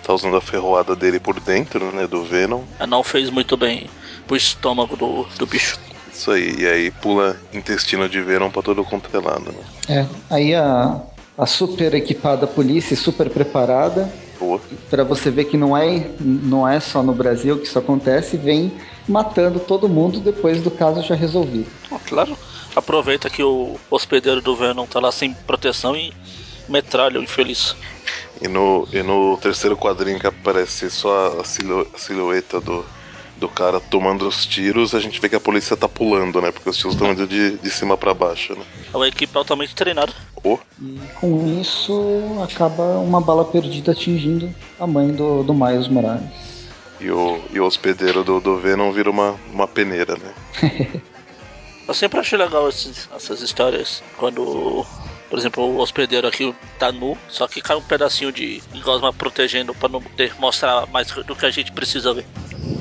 tá 0.03 0.13
usando 0.13 0.37
a 0.37 0.41
ferroada 0.41 0.95
dele 0.95 1.19
por 1.19 1.41
dentro, 1.41 1.91
né, 1.93 2.07
do 2.07 2.25
Venom. 2.25 2.63
Não 2.87 3.03
fez 3.03 3.31
muito 3.31 3.57
bem 3.57 3.89
pro 4.27 4.37
estômago 4.37 4.97
do, 4.97 5.27
do 5.39 5.47
bicho. 5.47 5.79
Isso 6.13 6.31
aí, 6.31 6.57
e 6.59 6.67
aí 6.67 6.91
pula 6.91 7.37
intestino 7.53 8.09
de 8.09 8.21
Venom 8.21 8.51
pra 8.51 8.63
todo 8.63 8.85
quanto 8.85 9.09
é 9.17 9.21
né? 9.21 9.55
É. 9.89 10.07
Aí 10.29 10.55
a, 10.55 11.01
a 11.37 11.47
super 11.47 11.95
equipada 11.95 12.47
polícia, 12.47 12.97
super 12.97 13.31
preparada, 13.31 14.13
Boa. 14.39 14.61
Pra 14.89 15.03
você 15.03 15.31
ver 15.31 15.45
que 15.45 15.57
não 15.57 15.77
é, 15.77 16.07
não 16.21 16.67
é 16.67 16.79
só 16.79 17.03
no 17.03 17.13
Brasil 17.13 17.59
que 17.59 17.67
isso 17.67 17.79
acontece, 17.79 18.37
vem 18.37 18.73
matando 19.09 19.59
todo 19.59 19.89
mundo 19.89 20.21
depois 20.21 20.63
do 20.63 20.71
caso 20.71 21.03
já 21.03 21.15
resolvido. 21.15 21.67
Ah, 21.91 21.99
claro. 22.07 22.37
Aproveita 22.77 23.31
que 23.31 23.43
o 23.43 23.77
hospedeiro 23.91 24.41
do 24.41 24.55
Venom 24.55 24.87
tá 24.87 25.01
lá 25.01 25.11
sem 25.11 25.33
proteção 25.33 25.97
e 25.97 26.13
metralha 26.69 27.19
o 27.19 27.23
infeliz. 27.23 27.75
E 28.41 28.47
no, 28.47 28.87
e 28.93 29.03
no 29.03 29.37
terceiro 29.39 29.77
quadrinho 29.77 30.21
que 30.21 30.27
aparece 30.27 30.91
só 30.91 31.39
a, 31.39 31.41
a 31.41 31.45
silhueta 31.99 32.61
do, 32.61 32.85
do 33.37 33.49
cara 33.49 33.81
tomando 33.81 34.29
os 34.29 34.45
tiros, 34.47 34.95
a 34.95 35.01
gente 35.01 35.21
vê 35.21 35.29
que 35.29 35.35
a 35.37 35.41
polícia 35.41 35.77
tá 35.77 35.89
pulando, 35.89 36.41
né? 36.41 36.53
Porque 36.53 36.69
os 36.69 36.77
tiros 36.77 36.95
estão 36.95 37.11
indo 37.11 37.27
de, 37.27 37.57
de 37.57 37.71
cima 37.71 37.97
pra 37.97 38.15
baixo, 38.15 38.55
né? 38.55 38.65
É 38.93 38.97
uma 38.97 39.09
equipe 39.09 39.37
altamente 39.37 39.75
treinada. 39.75 40.13
Oh, 40.45 40.59
E 40.81 41.01
com 41.21 41.61
isso 41.61 41.93
acaba 42.43 42.99
uma 42.99 43.21
bala 43.21 43.45
perdida 43.45 43.93
atingindo 43.93 44.55
a 44.79 44.87
mãe 44.87 45.09
do, 45.09 45.43
do 45.43 45.55
Miles 45.55 45.89
Morales. 45.89 46.29
E 47.01 47.11
o, 47.11 47.41
e 47.51 47.61
o 47.61 47.65
hospedeiro 47.65 48.25
do, 48.25 48.41
do 48.41 48.59
Venom 48.59 48.91
vira 48.93 49.11
uma, 49.11 49.39
uma 49.53 49.69
peneira, 49.69 50.17
né? 50.17 51.01
Eu 51.89 51.95
sempre 51.95 52.21
achei 52.21 52.37
legal 52.37 52.69
esses, 52.69 53.09
essas 53.17 53.41
histórias 53.41 54.03
quando, 54.19 54.85
por 55.31 55.39
exemplo, 55.39 55.65
o 55.65 55.79
hospedeiro 55.79 56.29
aqui 56.29 56.55
tá 56.79 56.93
nu, 56.93 57.17
só 57.29 57.49
que 57.49 57.63
cai 57.63 57.77
um 57.77 57.83
pedacinho 57.83 58.31
de 58.31 58.63
gosma 58.83 59.11
protegendo 59.11 59.75
pra 59.75 59.89
não 59.89 60.03
ter, 60.03 60.35
mostrar 60.39 60.87
mais 60.89 61.09
do 61.09 61.35
que 61.35 61.47
a 61.47 61.51
gente 61.51 61.73
precisa 61.73 62.13
ver. 62.13 62.27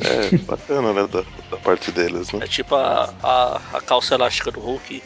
É, 0.02 0.38
bacana, 0.40 0.92
né? 0.92 1.08
Da, 1.08 1.24
da 1.50 1.58
parte 1.58 1.90
deles, 1.90 2.34
né? 2.34 2.42
É 2.44 2.48
tipo 2.48 2.76
a, 2.76 3.14
a, 3.24 3.62
a 3.74 3.82
calça 3.82 4.16
elástica 4.16 4.52
do 4.52 4.60
Hulk. 4.60 5.02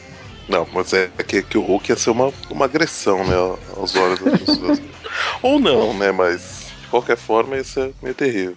Não, 0.48 0.66
mas 0.72 0.92
é 0.92 1.08
que, 1.26 1.40
que 1.42 1.56
o 1.56 1.62
Hulk 1.62 1.92
ia 1.92 1.96
ser 1.96 2.10
uma, 2.10 2.32
uma 2.50 2.64
agressão, 2.64 3.24
né? 3.24 3.36
Aos 3.76 3.94
olhos 3.94 4.18
das 4.18 4.40
pessoas. 4.40 4.82
Ou 5.40 5.60
não, 5.60 5.94
né? 5.94 6.10
Mas 6.10 6.66
de 6.80 6.88
qualquer 6.88 7.16
forma 7.16 7.56
isso 7.56 7.78
é 7.78 7.90
meio 8.02 8.14
terrível. 8.14 8.56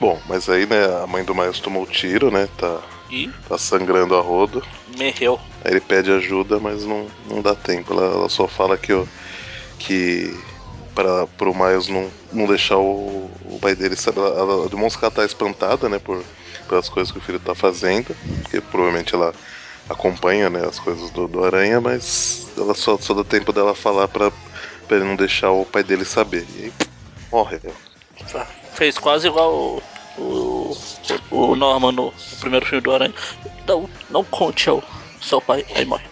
Bom, 0.00 0.20
mas 0.26 0.48
aí, 0.48 0.66
né, 0.66 0.84
a 1.02 1.06
mãe 1.06 1.24
do 1.24 1.34
Miles 1.34 1.60
tomou 1.60 1.86
tiro, 1.86 2.30
né? 2.30 2.46
Tá, 2.48 2.82
E 3.10 3.32
tá 3.48 3.58
sangrando 3.58 4.14
a 4.16 4.20
rodo. 4.20 4.62
morreu. 4.98 5.38
Aí 5.64 5.72
ele 5.72 5.80
pede 5.80 6.12
ajuda, 6.12 6.60
mas 6.60 6.84
não, 6.84 7.12
não 7.24 7.42
dá 7.42 7.54
tempo. 7.54 7.92
Ela, 7.92 8.04
ela 8.06 8.28
só 8.28 8.46
fala 8.48 8.78
que, 8.78 8.92
o- 8.92 9.08
que 9.78 10.44
para 10.94 11.26
pro 11.28 11.54
Miles 11.54 11.88
não, 11.88 12.12
não 12.32 12.46
deixar 12.46 12.78
o, 12.78 13.36
o 13.40 13.58
pai 13.60 13.74
dele 13.76 13.96
saber. 13.96 14.20
Ela, 14.20 14.40
ela 14.40 14.68
demonstra 14.70 15.00
que 15.00 15.04
ela 15.06 15.12
tá 15.12 15.24
espantada, 15.24 15.88
né, 15.88 15.98
por, 15.98 16.26
pelas 16.68 16.88
coisas 16.88 17.12
que 17.12 17.18
o 17.18 17.22
filho 17.22 17.40
tá 17.40 17.54
fazendo, 17.54 18.16
porque 18.42 18.60
provavelmente 18.60 19.14
ela 19.14 19.34
acompanha, 19.88 20.50
né, 20.50 20.66
as 20.66 20.78
coisas 20.80 21.10
do, 21.12 21.28
do 21.28 21.44
Aranha, 21.44 21.80
mas 21.80 22.52
ela 22.56 22.74
só, 22.74 22.98
só 22.98 23.14
dá 23.14 23.24
tempo 23.24 23.52
dela 23.52 23.74
falar 23.74 24.08
pra, 24.08 24.30
pra 24.86 24.96
ele 24.98 25.06
não 25.06 25.16
deixar 25.16 25.50
o 25.52 25.66
pai 25.66 25.82
dele 25.84 26.04
saber. 26.04 26.48
E 26.50 26.64
aí, 26.66 26.74
morre. 27.32 27.60
Fez 28.78 28.96
quase 28.96 29.26
igual 29.26 29.52
o, 29.52 29.82
o, 30.16 30.76
o 31.32 31.56
Norman 31.56 31.90
no, 31.90 32.04
no 32.04 32.36
primeiro 32.38 32.64
filme 32.64 32.80
do 32.80 32.92
Aranha. 32.92 33.12
Não, 33.66 33.90
não 34.08 34.22
conte 34.22 34.70
ao 34.70 34.80
seu 35.20 35.40
pai, 35.40 35.66
aí 35.74 35.84
morre. 35.84 36.04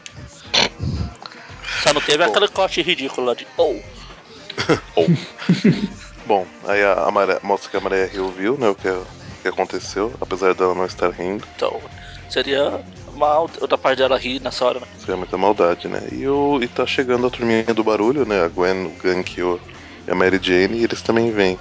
Só 1.85 1.93
não 1.93 2.01
teve 2.01 2.25
Bom. 2.25 2.31
aquele 2.31 2.49
corte 2.49 2.83
ridículo 2.83 3.29
lá 3.29 3.35
de 3.35 3.47
oh. 3.57 3.77
Bom, 6.27 6.45
aí 6.67 6.83
a, 6.83 7.05
a 7.05 7.11
Maré- 7.13 7.39
mostra 7.41 7.71
que 7.71 7.77
a 7.77 7.81
Maria 7.81 8.11
Hill 8.13 8.33
viu, 8.33 8.59
né, 8.59 8.69
o 8.69 8.75
que, 8.75 8.89
o 8.89 9.07
que 9.43 9.49
aconteceu, 9.49 10.13
apesar 10.21 10.53
dela 10.53 10.75
não 10.75 10.87
estar 10.87 11.11
rindo. 11.11 11.47
Então, 11.55 11.81
seria 12.29 12.81
mal 13.15 13.49
da 13.69 13.79
parte 13.79 13.99
dela 13.99 14.19
rir 14.19 14.43
nessa 14.43 14.65
hora, 14.65 14.81
né? 14.81 14.87
Foi 14.99 15.15
muita 15.15 15.39
maldade, 15.39 15.87
né? 15.87 16.03
E, 16.11 16.27
o, 16.27 16.59
e 16.61 16.67
tá 16.67 16.85
chegando 16.85 17.29
a 17.29 17.31
turminha 17.31 17.63
do 17.73 17.85
barulho, 17.85 18.27
né? 18.27 18.43
A 18.43 18.49
Gwen, 18.49 18.87
o 18.87 18.91
Gank 19.01 19.39
e, 19.39 19.43
o, 19.45 19.61
e 20.05 20.11
a 20.11 20.17
Mary 20.17 20.41
Jane, 20.43 20.79
e 20.79 20.83
eles 20.83 21.01
também 21.01 21.31
vêm. 21.31 21.57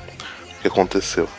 Que 0.66 0.70
aconteceu? 0.70 1.30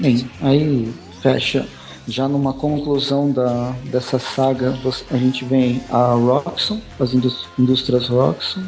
Bem, 0.00 0.26
aí 0.40 0.90
fecha. 1.20 1.68
Já 2.08 2.26
numa 2.26 2.54
conclusão 2.54 3.30
da, 3.30 3.74
dessa 3.90 4.18
saga, 4.18 4.74
a 5.10 5.16
gente 5.18 5.44
vem 5.44 5.82
a 5.90 6.14
Roxxon, 6.14 6.80
as 6.98 7.12
indústrias 7.58 8.08
Roxxon, 8.08 8.62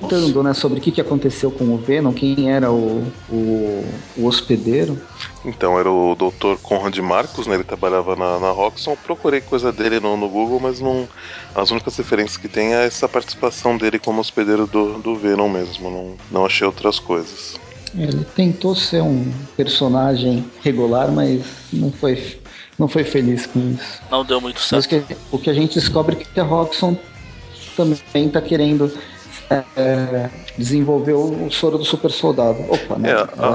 comentando 0.00 0.42
né, 0.42 0.54
sobre 0.54 0.78
o 0.78 0.80
que, 0.80 0.90
que 0.90 1.02
aconteceu 1.02 1.50
com 1.50 1.64
o 1.74 1.76
Venom, 1.76 2.14
quem 2.14 2.50
era 2.50 2.72
o, 2.72 3.12
o, 3.28 3.84
o 4.16 4.26
hospedeiro. 4.26 4.98
Então, 5.44 5.78
era 5.78 5.90
o 5.90 6.14
Dr. 6.14 6.56
Conrad 6.62 6.96
Marcos, 6.98 7.46
né? 7.46 7.56
Ele 7.56 7.64
trabalhava 7.64 8.16
na, 8.16 8.38
na 8.38 8.50
Roxxon. 8.52 8.96
Procurei 9.04 9.42
coisa 9.42 9.70
dele 9.70 10.00
no, 10.00 10.16
no 10.16 10.30
Google, 10.30 10.60
mas 10.60 10.80
não. 10.80 11.06
As 11.54 11.70
únicas 11.70 11.94
referências 11.94 12.38
que 12.38 12.48
tem 12.48 12.72
é 12.72 12.86
essa 12.86 13.06
participação 13.06 13.76
dele 13.76 13.98
como 13.98 14.18
hospedeiro 14.18 14.66
do, 14.66 14.98
do 14.98 15.14
Venom 15.14 15.48
mesmo. 15.50 15.90
Não, 15.90 16.14
não 16.30 16.46
achei 16.46 16.66
outras 16.66 16.98
coisas. 16.98 17.59
Ele 17.94 18.24
tentou 18.36 18.74
ser 18.74 19.02
um 19.02 19.32
personagem 19.56 20.44
regular, 20.62 21.10
mas 21.10 21.42
não 21.72 21.90
foi, 21.90 22.38
não 22.78 22.86
foi 22.86 23.02
feliz 23.04 23.46
com 23.46 23.58
isso. 23.72 24.00
não 24.10 24.24
deu 24.24 24.40
muito 24.40 24.60
certo. 24.60 24.84
o 24.84 24.88
que, 24.88 25.16
o 25.32 25.38
que 25.38 25.50
a 25.50 25.54
gente 25.54 25.74
descobre 25.74 26.16
é 26.16 26.24
que 26.24 26.40
a 26.40 26.44
Roxxon 26.44 26.96
também 27.76 28.26
está 28.26 28.40
querendo 28.40 28.92
é, 29.76 30.30
desenvolver 30.56 31.14
o, 31.14 31.46
o 31.46 31.50
soro 31.50 31.78
do 31.78 31.84
super 31.84 32.10
soldado. 32.12 32.60
Opa, 32.68 32.96
né? 32.96 33.10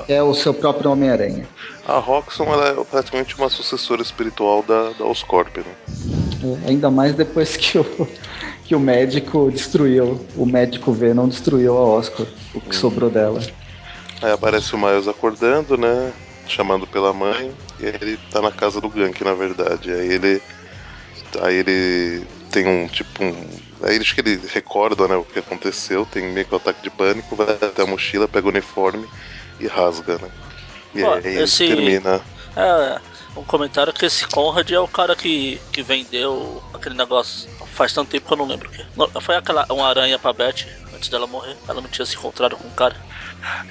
É, 0.09 0.17
a- 0.17 0.23
o 0.23 0.33
seu 0.33 0.53
próprio 0.53 0.91
Homem-Aranha. 0.91 1.47
A 1.87 1.97
Roxxon 1.99 2.45
ela 2.45 2.67
é 2.69 2.83
praticamente 2.83 3.37
uma 3.37 3.49
sucessora 3.49 4.01
espiritual 4.01 4.61
da, 4.63 4.89
da 4.91 5.05
Oscorp, 5.05 5.57
né? 5.57 5.63
É, 6.65 6.69
ainda 6.71 6.91
mais 6.91 7.13
depois 7.15 7.55
que 7.55 7.77
o, 7.77 7.85
que 8.65 8.75
o 8.75 8.79
médico 8.79 9.49
destruiu, 9.49 10.19
o 10.35 10.45
médico 10.45 10.91
Venom 10.91 11.27
destruiu 11.29 11.77
a 11.77 11.81
Oscar, 11.81 12.25
o 12.53 12.59
que 12.59 12.75
sobrou 12.75 13.09
dela. 13.09 13.39
Aí 14.22 14.31
aparece 14.31 14.75
o 14.75 14.77
Miles 14.79 15.07
acordando, 15.07 15.77
né? 15.77 16.15
Chamando 16.48 16.88
pela 16.88 17.13
mãe. 17.13 17.57
E 17.77 17.86
aí 17.86 17.93
ele 18.01 18.17
tá 18.17 18.41
na 18.41 18.51
casa 18.51 18.79
do 18.81 18.89
Gank, 18.89 19.24
na 19.24 19.34
verdade. 19.34 19.91
Aí 19.91 20.07
ele. 20.12 20.43
Aí 21.41 21.55
ele 21.55 22.27
tem 22.51 22.67
um 22.67 22.88
tipo 22.88 23.24
um. 23.24 23.60
Aí 23.84 23.98
acho 23.98 24.15
que 24.15 24.22
ele 24.22 24.38
recorda 24.48 25.07
né, 25.07 25.15
o 25.15 25.25
que 25.25 25.39
aconteceu, 25.39 26.05
tem 26.05 26.31
meio 26.34 26.45
que 26.48 26.53
um 26.53 26.57
ataque 26.57 26.81
de 26.81 26.89
pânico, 26.91 27.36
vai 27.36 27.51
até 27.55 27.81
a 27.84 27.88
mochila, 27.88 28.27
pega 28.27 28.48
o 28.48 28.50
uniforme 28.51 29.10
e 29.60 29.67
rasga, 29.67 30.17
né? 30.19 30.31
E 30.93 31.01
aí 31.03 31.41
esse- 31.41 31.63
termina. 31.63 32.25
É, 32.57 33.01
um 33.36 33.45
comentário 33.45 33.93
que 33.93 34.05
esse 34.05 34.27
Conrad 34.27 34.69
é 34.72 34.79
o 34.79 34.88
cara 34.88 35.15
que, 35.15 35.62
que 35.72 35.84
vendeu 35.84 36.63
aquele 36.74 36.95
negócio 36.95 37.50
faz 37.67 37.93
tanto 37.93 38.10
tempo 38.10 38.27
que 38.27 38.34
eu 38.34 38.38
não 38.38 38.48
lembro 38.48 38.69
o 38.69 38.72
que. 38.72 39.22
Foi 39.22 39.36
aquela 39.36 39.65
uma 39.72 39.88
aranha 39.89 40.19
pra 40.19 40.34
Beth 40.34 40.65
antes 40.93 41.10
dela 41.10 41.27
morrer. 41.27 41.60
Ela 41.67 41.81
não 41.81 41.89
tinha 41.89 42.05
se 42.05 42.15
encontrado 42.15 42.57
com 42.57 42.67
o 42.69 42.74
cara. 42.74 42.98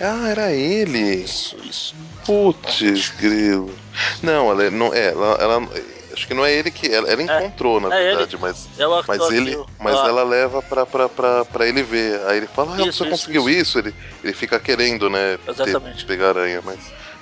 Ah, 0.01 0.29
era 0.29 0.53
ele! 0.53 0.99
Isso, 1.25 1.57
isso. 1.69 1.95
Putz, 2.25 3.11
grilo. 3.19 3.75
Não, 4.23 4.51
ela 4.51 4.71
não. 4.71 4.93
É, 4.95 5.09
ela, 5.09 5.37
ela- 5.41 5.69
Acho 6.13 6.29
que 6.29 6.35
não 6.35 6.45
é 6.47 6.53
ele 6.53 6.71
que. 6.71 6.87
Ela, 6.95 7.11
ela 7.11 7.23
encontrou, 7.23 7.81
na 7.81 7.93
é 7.93 7.99
ele. 8.01 8.09
verdade, 8.11 8.39
mas. 8.41 8.69
É 8.79 8.87
o 8.87 9.03
Mas 9.07 9.31
ele, 9.33 9.55
aqui, 9.55 9.65
mas 9.81 9.97
ah, 9.99 10.07
ela 10.07 10.23
leva 10.23 10.63
pra, 10.63 10.87
pra, 10.87 11.09
pra, 11.09 11.45
pra 11.45 11.67
ele 11.67 11.83
ver. 11.83 12.21
Aí 12.27 12.37
ele 12.37 12.47
fala, 12.47 12.73
ah, 12.77 12.81
Isso, 12.83 12.99
você 12.99 13.05
isso, 13.05 13.11
conseguiu 13.11 13.51
isso? 13.51 13.81
Ele, 13.81 13.93
ele 14.23 14.33
fica 14.33 14.61
querendo, 14.61 15.11
né? 15.11 15.37
ter- 15.45 15.51
Exatamente. 15.51 16.05
pegar 16.05 16.27
a 16.27 16.29
aranha, 16.29 16.63
mas. 16.65 16.79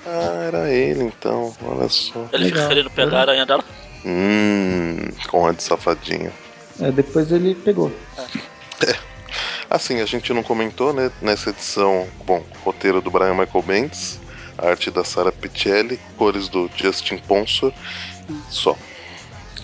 Ah, 0.06 0.44
era 0.46 0.70
ele 0.70 1.04
então, 1.04 1.56
olha 1.64 1.88
só. 1.88 2.26
Ele 2.32 2.46
fica 2.48 2.68
querendo 2.68 2.90
pegar 2.90 3.16
a 3.16 3.20
aranha 3.22 3.46
dela. 3.46 3.64
Hum, 4.04 4.98
Conrad 5.28 5.58
safadinho. 5.60 6.30
É, 6.78 6.90
depois 6.92 7.32
ele 7.32 7.54
pegou. 7.54 7.90
Assim, 9.72 10.00
a 10.02 10.04
gente 10.04 10.34
não 10.34 10.42
comentou, 10.42 10.92
né? 10.92 11.10
Nessa 11.22 11.48
edição, 11.48 12.06
bom, 12.26 12.42
roteiro 12.62 13.00
do 13.00 13.10
Brian 13.10 13.32
Michael 13.32 13.64
Bendis, 13.66 14.20
arte 14.58 14.90
da 14.90 15.02
Sara 15.02 15.32
Pichelli, 15.32 15.98
cores 16.18 16.50
do 16.50 16.70
Justin 16.76 17.16
Ponsor, 17.26 17.72
só. 18.50 18.76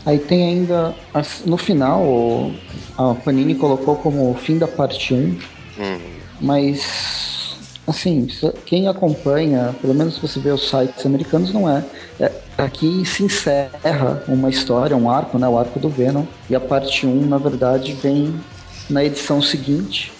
Aí 0.06 0.18
tem 0.18 0.46
ainda, 0.46 0.96
no 1.44 1.58
final, 1.58 2.02
o- 2.02 2.54
a 2.96 3.14
Panini 3.16 3.54
colocou 3.54 3.96
como 3.96 4.34
fim 4.36 4.56
da 4.56 4.66
parte 4.66 5.12
1, 5.12 5.36
Hum, 5.78 5.98
mas, 6.40 7.58
assim, 7.86 8.26
quem 8.64 8.88
acompanha, 8.88 9.74
pelo 9.78 9.92
menos 9.92 10.14
se 10.14 10.22
você 10.22 10.40
vê 10.40 10.50
os 10.50 10.70
sites 10.70 11.04
americanos, 11.04 11.52
não 11.52 11.68
é. 11.68 11.84
É, 12.18 12.48
Aqui 12.58 13.04
se 13.04 13.22
encerra 13.22 14.24
uma 14.26 14.50
história, 14.50 14.96
um 14.96 15.08
arco, 15.08 15.38
né, 15.38 15.46
o 15.46 15.56
arco 15.56 15.78
do 15.78 15.88
Venom, 15.88 16.24
e 16.50 16.56
a 16.56 16.60
parte 16.60 17.06
1, 17.06 17.28
na 17.28 17.38
verdade, 17.38 17.92
vem 17.92 18.34
na 18.88 19.04
edição 19.04 19.40
seguinte, 19.42 20.12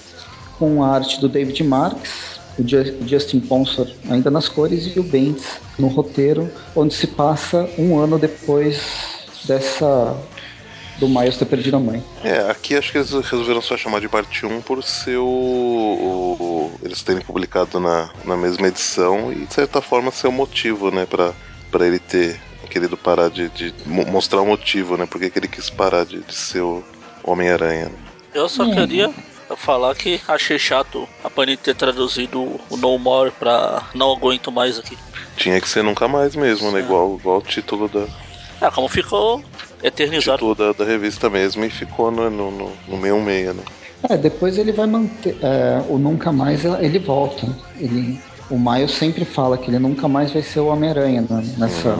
com 0.59 0.83
a 0.83 0.89
arte 0.95 1.21
do 1.21 1.29
David 1.29 1.63
Marks, 1.65 2.39
o 2.59 2.67
Ju- 2.67 2.97
Justin 3.07 3.41
Ponsor 3.41 3.87
ainda 4.11 4.31
nas 4.31 4.49
cores 4.49 4.95
e 4.95 4.99
o 4.99 5.03
Bendis 5.03 5.45
no 5.79 5.87
roteiro, 5.89 6.51
onde 6.75 6.93
se 6.95 7.07
passa 7.07 7.69
um 7.79 7.99
ano 7.99 8.19
depois 8.19 8.81
dessa 9.45 10.17
do 10.99 11.09
Miles 11.09 11.37
ter 11.37 11.45
perdido 11.45 11.77
a 11.77 11.81
mãe. 11.81 12.03
É, 12.25 12.51
aqui 12.51 12.75
acho 12.77 12.91
que 12.91 12.99
eles 12.99 13.13
resolveram 13.13 13.63
só 13.63 13.77
chamar 13.77 14.01
de 14.01 14.09
parte 14.09 14.45
1 14.45 14.61
por 14.63 14.83
ser 14.83 15.17
o, 15.19 15.25
o- 15.25 16.73
eles 16.83 17.03
terem 17.05 17.23
publicado 17.23 17.79
na, 17.79 18.11
na 18.25 18.37
mesma 18.37 18.67
edição 18.67 19.33
e 19.33 19.47
de 19.47 19.55
certa 19.55 19.81
forma 19.81 20.11
ser 20.11 20.27
o 20.27 20.33
motivo, 20.33 20.91
né, 20.91 21.07
pra, 21.07 21.33
pra 21.71 21.87
ele 21.87 22.01
ter 22.01 22.41
querido 22.69 22.97
parar 22.97 23.31
de, 23.31 23.49
de 23.51 23.73
mo- 23.87 24.05
mostrar 24.07 24.41
o 24.41 24.47
motivo, 24.47 24.97
né, 24.97 25.07
porque 25.07 25.31
que 25.31 25.39
ele 25.39 25.47
quis 25.49 25.71
parar 25.71 26.05
de, 26.05 26.19
de 26.19 26.35
ser 26.35 26.61
o 26.63 26.83
Homem-Aranha. 27.23 27.87
né? 27.87 27.95
Eu 28.35 28.49
só 28.49 28.65
Hum. 28.65 28.75
queria 28.75 29.11
falar 29.57 29.95
que 29.95 30.21
achei 30.29 30.59
chato 30.59 31.09
a 31.25 31.31
Panini 31.31 31.57
ter 31.57 31.75
traduzido 31.75 32.41
o 32.43 32.77
No 32.77 32.99
More 32.99 33.31
pra 33.31 33.83
Não 33.95 34.13
Aguento 34.13 34.53
Mais 34.53 34.79
aqui. 34.79 34.97
Tinha 35.37 35.61
que 35.61 35.69
ser 35.69 35.83
nunca 35.83 36.07
mais 36.07 36.37
mesmo, 36.37 36.71
né, 36.71 36.81
É. 36.81 36.83
igual, 36.83 37.17
igual 37.19 37.39
o 37.39 37.43
título 37.43 37.89
da, 37.89 38.07
É, 38.61 38.71
como 38.71 38.89
ficou 38.89 39.43
eternizado. 39.83 40.39
título 40.39 40.55
da, 40.55 40.73
da 40.73 40.85
revista 40.85 41.31
mesmo 41.31 41.65
e 41.65 41.71
ficou 41.71 42.11
no, 42.11 42.29
no, 42.29 42.51
no, 42.51 42.73
no 42.89 42.97
meio 42.97 43.21
meia, 43.23 43.53
né. 43.55 43.63
É, 44.09 44.17
depois 44.17 44.59
ele 44.59 44.73
vai 44.73 44.87
manter. 44.87 45.37
é, 45.43 45.83
o 45.89 45.99
Nunca 45.99 46.31
Mais 46.31 46.65
ele 46.65 46.99
volta. 47.01 47.47
Ele, 47.81 48.19
o 48.51 48.59
Miles 48.59 48.93
sempre 48.93 49.25
fala 49.25 49.59
que 49.59 49.71
ele 49.71 49.79
nunca 49.79 50.07
mais 50.07 50.31
vai 50.33 50.43
ser 50.43 50.61
o 50.61 50.67
Homem-Aranha 50.67 51.23
né, 51.23 51.43
nessa 51.57 51.97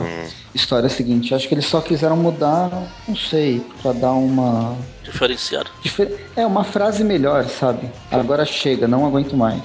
história 0.53 0.89
seguinte. 0.89 1.33
Acho 1.33 1.47
que 1.47 1.53
eles 1.53 1.65
só 1.65 1.81
quiseram 1.81 2.17
mudar, 2.17 2.69
não 3.07 3.15
sei, 3.15 3.65
pra 3.81 3.91
dar 3.93 4.11
uma. 4.13 4.77
Diferenciado. 5.03 5.69
difer- 5.81 6.29
É, 6.35 6.45
uma 6.45 6.63
frase 6.63 7.03
melhor, 7.03 7.45
sabe? 7.47 7.89
Agora 8.11 8.45
chega, 8.45 8.87
não 8.87 9.05
aguento 9.05 9.35
mais. 9.35 9.61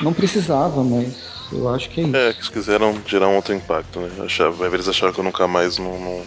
Não 0.00 0.12
precisava, 0.12 0.82
mas. 0.82 1.32
Eu 1.52 1.68
acho 1.68 1.90
que 1.90 2.00
é 2.00 2.04
isso. 2.04 2.16
É, 2.16 2.32
que 2.32 2.38
eles 2.38 2.48
quiseram 2.48 2.98
gerar 3.06 3.28
um 3.28 3.36
outro 3.36 3.52
impacto, 3.54 4.00
né? 4.00 4.08
Achava, 4.24 4.66
eles 4.66 4.88
acharam 4.88 5.12
que 5.12 5.20
eu 5.20 5.24
nunca 5.24 5.46
mais 5.46 5.76
não, 5.78 5.98
não. 6.00 6.22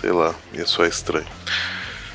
Sei 0.00 0.10
lá, 0.10 0.34
ia 0.54 0.66
soar 0.66 0.88
estranho. 0.88 1.26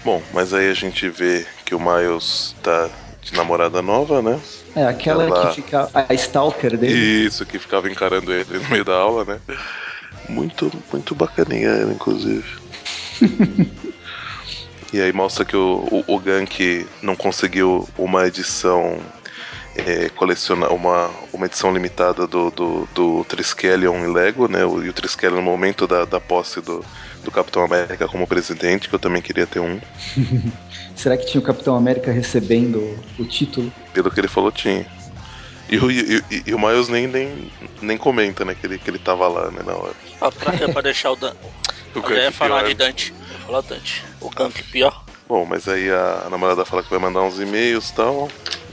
Bom, 0.03 0.21
mas 0.33 0.51
aí 0.53 0.69
a 0.69 0.73
gente 0.73 1.07
vê 1.09 1.45
que 1.63 1.75
o 1.75 1.79
Miles 1.79 2.55
tá 2.63 2.89
de 3.21 3.33
namorada 3.35 3.81
nova, 3.81 4.21
né? 4.21 4.39
É, 4.75 4.85
aquela 4.85 5.23
Ela- 5.23 5.49
que 5.49 5.55
fica. 5.55 5.89
A 5.93 6.13
stalker 6.13 6.77
dele. 6.77 6.93
Isso, 7.25 7.45
que 7.45 7.59
ficava 7.59 7.89
encarando 7.89 8.33
ele 8.33 8.57
no 8.57 8.69
meio 8.69 8.83
da 8.83 8.95
aula, 8.95 9.23
né? 9.25 9.39
Muito, 10.27 10.71
muito 10.91 11.13
bacaninha 11.13 11.69
ela, 11.69 11.93
inclusive. 11.93 12.45
e 14.91 15.01
aí 15.01 15.13
mostra 15.13 15.45
que 15.45 15.55
o, 15.55 16.03
o, 16.07 16.15
o 16.15 16.19
Gank 16.19 16.87
não 17.01 17.15
conseguiu 17.15 17.87
uma 17.97 18.27
edição 18.27 18.99
é, 19.75 20.09
colecionar 20.09 20.73
uma, 20.73 21.09
uma 21.31 21.45
edição 21.45 21.73
limitada 21.73 22.27
do, 22.27 22.51
do, 22.51 22.87
do 22.93 23.23
Triskelion 23.25 23.95
em 23.97 24.11
Lego, 24.11 24.47
né? 24.47 24.65
O, 24.65 24.83
e 24.83 24.89
o 24.89 24.93
Triskelion 24.93 25.37
no 25.37 25.41
momento 25.41 25.87
da, 25.87 26.05
da 26.05 26.19
posse 26.19 26.61
do, 26.61 26.83
do 27.23 27.31
Capitão 27.31 27.63
América 27.63 28.07
como 28.07 28.25
presidente, 28.27 28.89
que 28.89 28.95
eu 28.95 28.99
também 28.99 29.21
queria 29.21 29.45
ter 29.47 29.59
um. 29.59 29.79
Será 30.95 31.17
que 31.17 31.25
tinha 31.25 31.39
o 31.41 31.43
Capitão 31.43 31.75
América 31.75 32.11
recebendo 32.11 32.97
o 33.17 33.25
título? 33.25 33.71
Pelo 33.93 34.09
que 34.11 34.19
ele 34.19 34.27
falou, 34.27 34.51
tinha. 34.51 34.85
E, 35.69 35.77
o- 35.77 35.89
e- 35.91 36.21
e- 36.47 36.53
o 36.53 36.59
Miles 36.59 36.89
nem, 36.89 37.07
nem, 37.07 37.51
nem 37.81 37.97
comenta, 37.97 38.43
né, 38.43 38.53
que 38.55 38.65
ele, 38.65 38.77
que 38.77 38.89
ele 38.89 38.99
tava 38.99 39.27
lá, 39.27 39.49
né, 39.51 39.61
na 39.65 39.73
hora. 39.73 39.93
Ah, 40.19 40.31
pra, 40.31 40.53
é 40.55 40.67
pra 40.67 40.81
deixar 40.81 41.11
o 41.11 41.15
Dan. 41.15 41.31
O 41.93 41.99
Eu 41.99 42.15
ia 42.17 42.31
falar 42.31 42.59
pior. 42.59 42.69
de 42.69 42.73
Dante. 42.75 43.13
Eu 43.29 43.35
ia 43.35 43.39
falar 43.45 43.61
Dante. 43.61 44.03
O 44.21 44.29
Gank 44.29 44.63
pior. 44.71 45.03
Bom, 45.27 45.45
mas 45.45 45.67
aí 45.67 45.89
a, 45.91 46.23
a 46.25 46.29
namorada 46.29 46.63
fala 46.63 46.81
que 46.81 46.89
vai 46.89 46.99
mandar 46.99 47.21
uns 47.21 47.37
e-mails 47.37 47.89
e 47.89 47.93
tal. 47.93 48.29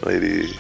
Aí 0.07 0.15
ele 0.15 0.57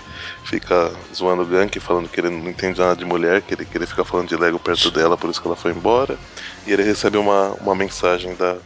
fica 0.48 0.90
zoando 1.14 1.42
o 1.42 1.46
Gank, 1.46 1.78
falando 1.78 2.08
que 2.08 2.20
ele 2.20 2.30
não 2.30 2.48
entende 2.50 2.80
nada 2.80 2.96
de 2.96 3.04
mulher, 3.04 3.42
que 3.42 3.54
ele, 3.54 3.66
que 3.66 3.76
ele 3.76 3.86
fica 3.86 4.04
falando 4.04 4.28
de 4.28 4.36
Lego 4.36 4.58
perto 4.58 4.90
dela, 4.90 5.16
por 5.16 5.28
isso 5.30 5.40
que 5.40 5.46
ela 5.46 5.56
foi 5.56 5.72
embora. 5.72 6.18
E 6.66 6.72
ele 6.72 6.82
recebe 6.82 7.18
uma, 7.18 7.50
uma 7.60 7.74
mensagem 7.74 8.34
da. 8.34 8.56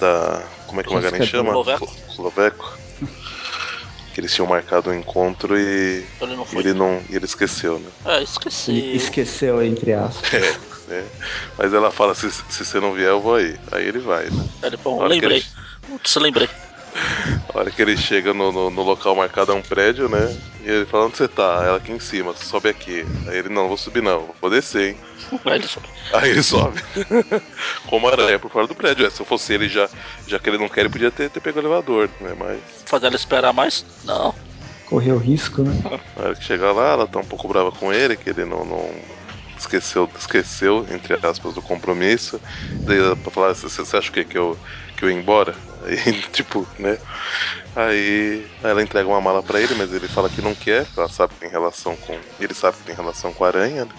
da 0.00 0.42
como 0.66 0.80
é 0.80 0.84
que 0.84 0.90
o 0.90 0.94
Magarin 0.94 1.24
chama? 1.24 1.50
Sloveco. 1.50 1.88
Sloveco. 2.10 2.78
Que 4.12 4.20
eles 4.20 4.34
tinham 4.34 4.48
marcado 4.48 4.90
um 4.90 4.94
encontro 4.94 5.56
e, 5.56 6.04
Ele 6.20 6.34
não 6.34 6.42
e 6.42 6.46
foi. 6.46 6.62
ele 6.62 6.74
não. 6.74 7.00
E 7.08 7.14
ele 7.14 7.24
esqueceu, 7.24 7.78
né? 7.78 7.90
É, 8.06 8.22
esqueci. 8.22 8.96
Esqueceu, 8.96 9.62
entre 9.62 9.92
aspas. 9.92 10.32
É, 10.34 10.58
né? 10.88 11.04
Mas 11.56 11.72
ela 11.72 11.92
fala, 11.92 12.12
se, 12.14 12.28
se 12.30 12.64
você 12.64 12.80
não 12.80 12.92
vier, 12.92 13.10
eu 13.10 13.20
vou 13.20 13.36
aí. 13.36 13.56
Aí 13.70 13.86
ele 13.86 14.00
vai, 14.00 14.24
né? 14.24 14.44
Ele, 14.64 14.76
bom, 14.78 15.00
lembrei. 15.06 15.38
ele- 15.38 15.44
Putz, 15.86 16.16
lembrei. 16.16 16.48
A 17.52 17.58
hora 17.58 17.70
que 17.70 17.80
ele 17.80 17.96
chega 17.96 18.32
no, 18.32 18.52
no, 18.52 18.70
no 18.70 18.82
local 18.82 19.14
marcado 19.14 19.52
é 19.52 19.54
um 19.54 19.62
prédio, 19.62 20.08
né? 20.08 20.36
E 20.62 20.68
ele 20.68 20.86
fala, 20.86 21.06
onde 21.06 21.16
você 21.16 21.28
tá? 21.28 21.62
Ela 21.64 21.76
aqui 21.76 21.92
em 21.92 22.00
cima, 22.00 22.34
sobe 22.34 22.68
aqui. 22.68 23.04
Aí 23.26 23.38
ele, 23.38 23.48
não, 23.48 23.68
vou 23.68 23.76
subir 23.76 24.02
não, 24.02 24.34
vou 24.40 24.50
descer, 24.50 24.90
hein? 24.90 24.96
Aí 25.44 25.58
ele 25.58 25.66
soube. 25.66 25.88
Aí 26.12 26.30
ele 26.30 26.42
sobe. 26.42 26.80
Como 27.88 28.08
aranha 28.08 28.38
por 28.38 28.50
fora 28.50 28.66
do 28.66 28.74
prédio. 28.74 29.06
É, 29.06 29.10
se 29.10 29.20
eu 29.20 29.26
fosse 29.26 29.52
ele, 29.52 29.68
já, 29.68 29.88
já 30.26 30.38
que 30.38 30.48
ele 30.48 30.58
não 30.58 30.68
quer, 30.68 30.80
ele 30.80 30.88
podia 30.90 31.10
ter, 31.10 31.30
ter 31.30 31.40
pego 31.40 31.58
o 31.58 31.62
elevador, 31.62 32.08
né? 32.20 32.34
Mas 32.38 32.58
Fazer 32.86 33.06
ela 33.06 33.16
esperar 33.16 33.52
mais? 33.52 33.84
Não. 34.04 34.34
Correu 34.86 35.18
risco, 35.18 35.62
né? 35.62 36.00
na 36.16 36.24
hora 36.24 36.34
que 36.34 36.44
chega 36.44 36.72
lá, 36.72 36.92
ela 36.92 37.06
tá 37.06 37.20
um 37.20 37.24
pouco 37.24 37.46
brava 37.46 37.70
com 37.70 37.92
ele, 37.92 38.16
que 38.16 38.30
ele 38.30 38.44
não, 38.44 38.64
não 38.64 38.90
esqueceu, 39.60 40.08
esqueceu, 40.18 40.86
entre 40.90 41.18
aspas, 41.22 41.54
do 41.54 41.62
compromisso. 41.62 42.40
Daí 42.86 42.98
ela 42.98 43.16
pra 43.16 43.30
falar, 43.30 43.54
você 43.54 43.96
acha 43.96 44.10
o 44.10 44.12
quê? 44.12 44.24
Que 44.24 44.38
eu, 44.38 44.58
que 44.96 45.04
eu 45.04 45.10
ia 45.10 45.16
embora? 45.16 45.54
Aí, 45.84 45.96
tipo, 46.32 46.66
né? 46.78 46.98
Aí 47.74 48.46
ela 48.62 48.82
entrega 48.82 49.08
uma 49.08 49.20
mala 49.20 49.42
pra 49.42 49.60
ele, 49.60 49.74
mas 49.74 49.92
ele 49.92 50.08
fala 50.08 50.28
que 50.28 50.42
não 50.42 50.54
quer, 50.54 50.84
porque 50.86 51.00
ela 51.00 51.08
sabe 51.08 51.34
que 51.34 51.40
tem 51.40 51.50
relação 51.50 51.96
com. 51.96 52.18
Ele 52.38 52.54
sabe 52.54 52.78
que 52.78 52.84
tem 52.84 52.94
relação 52.94 53.32
com 53.32 53.44
a 53.44 53.48
aranha, 53.48 53.84
né? 53.84 53.92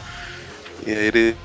E 0.85 0.91
aí 0.91 1.07
ele 1.07 1.35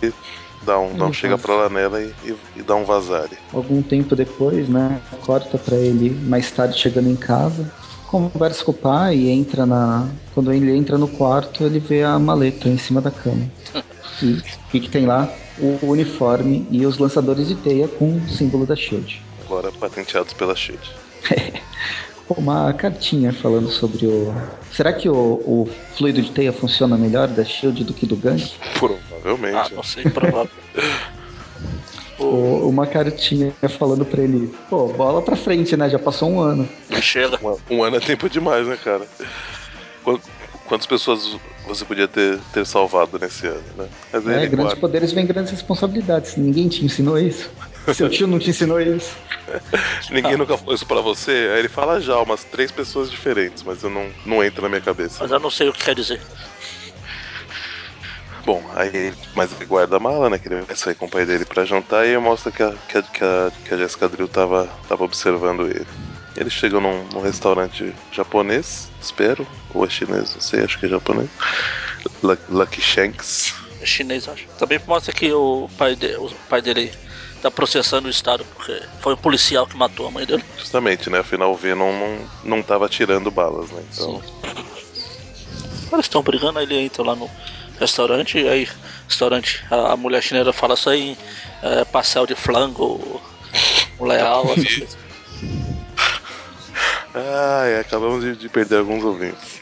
dá 0.62 0.78
um, 0.78 0.96
dá 0.96 1.04
um 1.04 1.08
Ele 1.08 1.14
chega 1.14 1.38
pra 1.38 1.54
lá 1.54 1.68
nela 1.68 2.00
e, 2.00 2.14
e, 2.24 2.34
e 2.56 2.62
dá 2.62 2.74
um 2.74 2.84
vazare. 2.84 3.36
Algum 3.52 3.82
tempo 3.82 4.16
depois, 4.16 4.68
né? 4.68 5.00
Corta 5.20 5.58
pra 5.58 5.76
ele 5.76 6.10
mais 6.28 6.50
tarde 6.50 6.78
chegando 6.78 7.08
em 7.10 7.16
casa. 7.16 7.70
Conversa 8.06 8.64
com 8.64 8.70
o 8.70 8.74
pai 8.74 9.16
e 9.16 9.28
entra 9.30 9.66
na. 9.66 10.08
Quando 10.32 10.52
ele 10.52 10.74
entra 10.76 10.96
no 10.96 11.08
quarto, 11.08 11.64
ele 11.64 11.80
vê 11.80 12.02
a 12.02 12.18
maleta 12.18 12.68
em 12.68 12.78
cima 12.78 13.00
da 13.00 13.10
cama. 13.10 13.46
E 14.22 14.32
o 14.34 14.42
que, 14.70 14.80
que 14.80 14.88
tem 14.88 15.06
lá? 15.06 15.32
O 15.58 15.78
uniforme 15.86 16.66
e 16.70 16.84
os 16.86 16.98
lançadores 16.98 17.48
de 17.48 17.54
teia 17.56 17.88
com 17.88 18.16
o 18.16 18.28
símbolo 18.28 18.66
da 18.66 18.76
Shield. 18.76 19.22
Agora 19.44 19.70
patenteados 19.72 20.32
pela 20.34 20.54
Shield. 20.54 20.82
Uma 22.28 22.72
cartinha 22.72 23.32
falando 23.32 23.68
sobre 23.70 24.04
o. 24.06 24.34
Será 24.72 24.92
que 24.92 25.08
o, 25.08 25.14
o 25.14 25.68
fluido 25.96 26.20
de 26.20 26.32
teia 26.32 26.52
funciona 26.52 26.96
melhor 26.98 27.28
da 27.28 27.44
Shield 27.44 27.84
do 27.84 27.94
que 27.94 28.04
do 28.04 28.16
Gank? 28.16 28.52
Ah, 28.60 28.78
Provavelmente. 28.78 29.74
não 29.74 29.82
sei, 29.82 30.04
provável. 30.04 30.50
O- 32.18 32.66
uma 32.70 32.86
cartinha 32.86 33.52
falando 33.78 34.02
pra 34.04 34.22
ele, 34.22 34.50
pô, 34.70 34.86
bola 34.88 35.20
pra 35.20 35.36
frente, 35.36 35.76
né? 35.76 35.88
Já 35.90 35.98
passou 35.98 36.30
um 36.30 36.40
ano. 36.40 36.66
Chega. 37.02 37.38
Um, 37.70 37.76
um 37.76 37.82
ano 37.84 37.96
é 37.96 38.00
tempo 38.00 38.28
demais, 38.30 38.66
né, 38.66 38.78
cara? 38.82 39.06
Qu- 40.02 40.18
Quantas 40.66 40.86
pessoas 40.86 41.36
você 41.66 41.84
podia 41.84 42.06
ter, 42.08 42.38
ter 42.52 42.64
salvado 42.66 43.18
nesse 43.18 43.46
ano, 43.46 43.62
né? 43.76 43.88
Mas 44.12 44.26
É, 44.26 44.36
ele 44.36 44.46
grandes 44.48 44.56
guarda. 44.56 44.76
poderes 44.80 45.12
vêm 45.12 45.26
grandes 45.26 45.52
responsabilidades. 45.52 46.36
Ninguém 46.36 46.68
te 46.68 46.84
ensinou 46.84 47.18
isso. 47.18 47.50
Seu 47.94 48.08
tio 48.08 48.26
não 48.26 48.38
te 48.38 48.50
ensinou 48.50 48.80
isso. 48.80 49.16
Ninguém 50.10 50.36
nunca 50.36 50.56
falou 50.56 50.74
isso 50.74 50.86
pra 50.86 51.00
você. 51.00 51.50
Aí 51.52 51.58
ele 51.60 51.68
fala 51.68 52.00
já, 52.00 52.18
umas 52.20 52.44
três 52.44 52.70
pessoas 52.72 53.10
diferentes, 53.10 53.62
mas 53.62 53.82
eu 53.82 53.90
não, 53.90 54.08
não 54.24 54.42
entra 54.44 54.62
na 54.62 54.68
minha 54.68 54.80
cabeça. 54.80 55.18
Mas 55.20 55.30
eu 55.30 55.38
não 55.40 55.50
sei 55.50 55.68
o 55.68 55.72
que 55.72 55.84
quer 55.84 55.94
dizer. 55.94 56.20
Bom, 58.44 58.62
aí 58.76 59.12
mas 59.34 59.52
ele 59.52 59.64
guarda 59.64 59.96
a 59.96 60.00
mala, 60.00 60.30
né? 60.30 60.38
Que 60.38 60.46
ele 60.48 60.62
vai 60.62 60.76
sair 60.76 60.94
com 60.94 61.06
o 61.06 61.10
pai 61.10 61.26
dele 61.26 61.44
pra 61.44 61.64
jantar 61.64 62.06
e 62.06 62.16
mostra 62.16 62.52
que 62.52 62.62
a, 62.62 62.72
que 62.88 62.98
a, 62.98 63.02
que 63.02 63.24
a, 63.24 63.52
que 63.64 63.74
a 63.74 63.76
Jessica 63.76 64.08
Drill 64.08 64.28
tava, 64.28 64.68
tava 64.88 65.02
observando 65.04 65.66
ele. 65.66 65.86
Eles 66.36 66.52
chegam 66.52 66.80
num, 66.80 67.04
num 67.12 67.20
restaurante 67.20 67.94
japonês, 68.12 68.90
espero, 69.00 69.46
ou 69.72 69.84
é 69.84 69.88
chinês, 69.88 70.34
não 70.34 70.40
sei, 70.40 70.64
acho 70.64 70.78
que 70.78 70.86
é 70.86 70.88
japonês. 70.88 71.30
Lucky, 72.22 72.42
Lucky 72.50 72.80
Shanks. 72.82 73.54
É 73.80 73.86
chinês, 73.86 74.28
acho. 74.28 74.46
Também 74.58 74.80
mostra 74.86 75.12
que 75.12 75.32
o 75.32 75.68
pai, 75.78 75.96
de, 75.96 76.14
o 76.16 76.30
pai 76.48 76.60
dele 76.60 76.92
tá 77.40 77.50
processando 77.50 78.08
o 78.08 78.10
Estado, 78.10 78.44
porque 78.54 78.82
foi 79.00 79.14
o 79.14 79.16
policial 79.16 79.66
que 79.66 79.76
matou 79.76 80.06
a 80.06 80.10
mãe 80.10 80.26
dele. 80.26 80.44
Justamente, 80.58 81.08
né? 81.08 81.20
Afinal, 81.20 81.52
o 81.52 81.56
Venom 81.56 81.92
não, 81.92 82.18
não 82.44 82.62
tava 82.62 82.88
tirando 82.88 83.30
balas, 83.30 83.70
né? 83.70 83.82
Então, 83.92 84.22
Eles 85.92 86.06
estão 86.06 86.22
brigando, 86.22 86.58
aí 86.58 86.64
ele 86.64 86.78
entra 86.78 87.02
lá 87.02 87.14
no 87.14 87.30
restaurante, 87.78 88.38
e 88.38 88.48
aí 88.48 88.68
restaurante, 89.08 89.64
a, 89.70 89.92
a 89.92 89.96
mulher 89.96 90.22
chinesa 90.22 90.52
fala 90.52 90.74
isso 90.74 90.90
aí, 90.90 91.16
é, 91.62 91.84
pastel 91.84 92.26
de 92.26 92.34
flango, 92.34 93.20
leal, 94.00 94.52
essas 94.52 94.64
coisas. 94.64 95.05
Ai, 97.16 97.78
acabamos 97.80 98.22
de, 98.22 98.36
de 98.36 98.48
perder 98.48 98.78
alguns 98.78 99.02
ouvintes. 99.02 99.60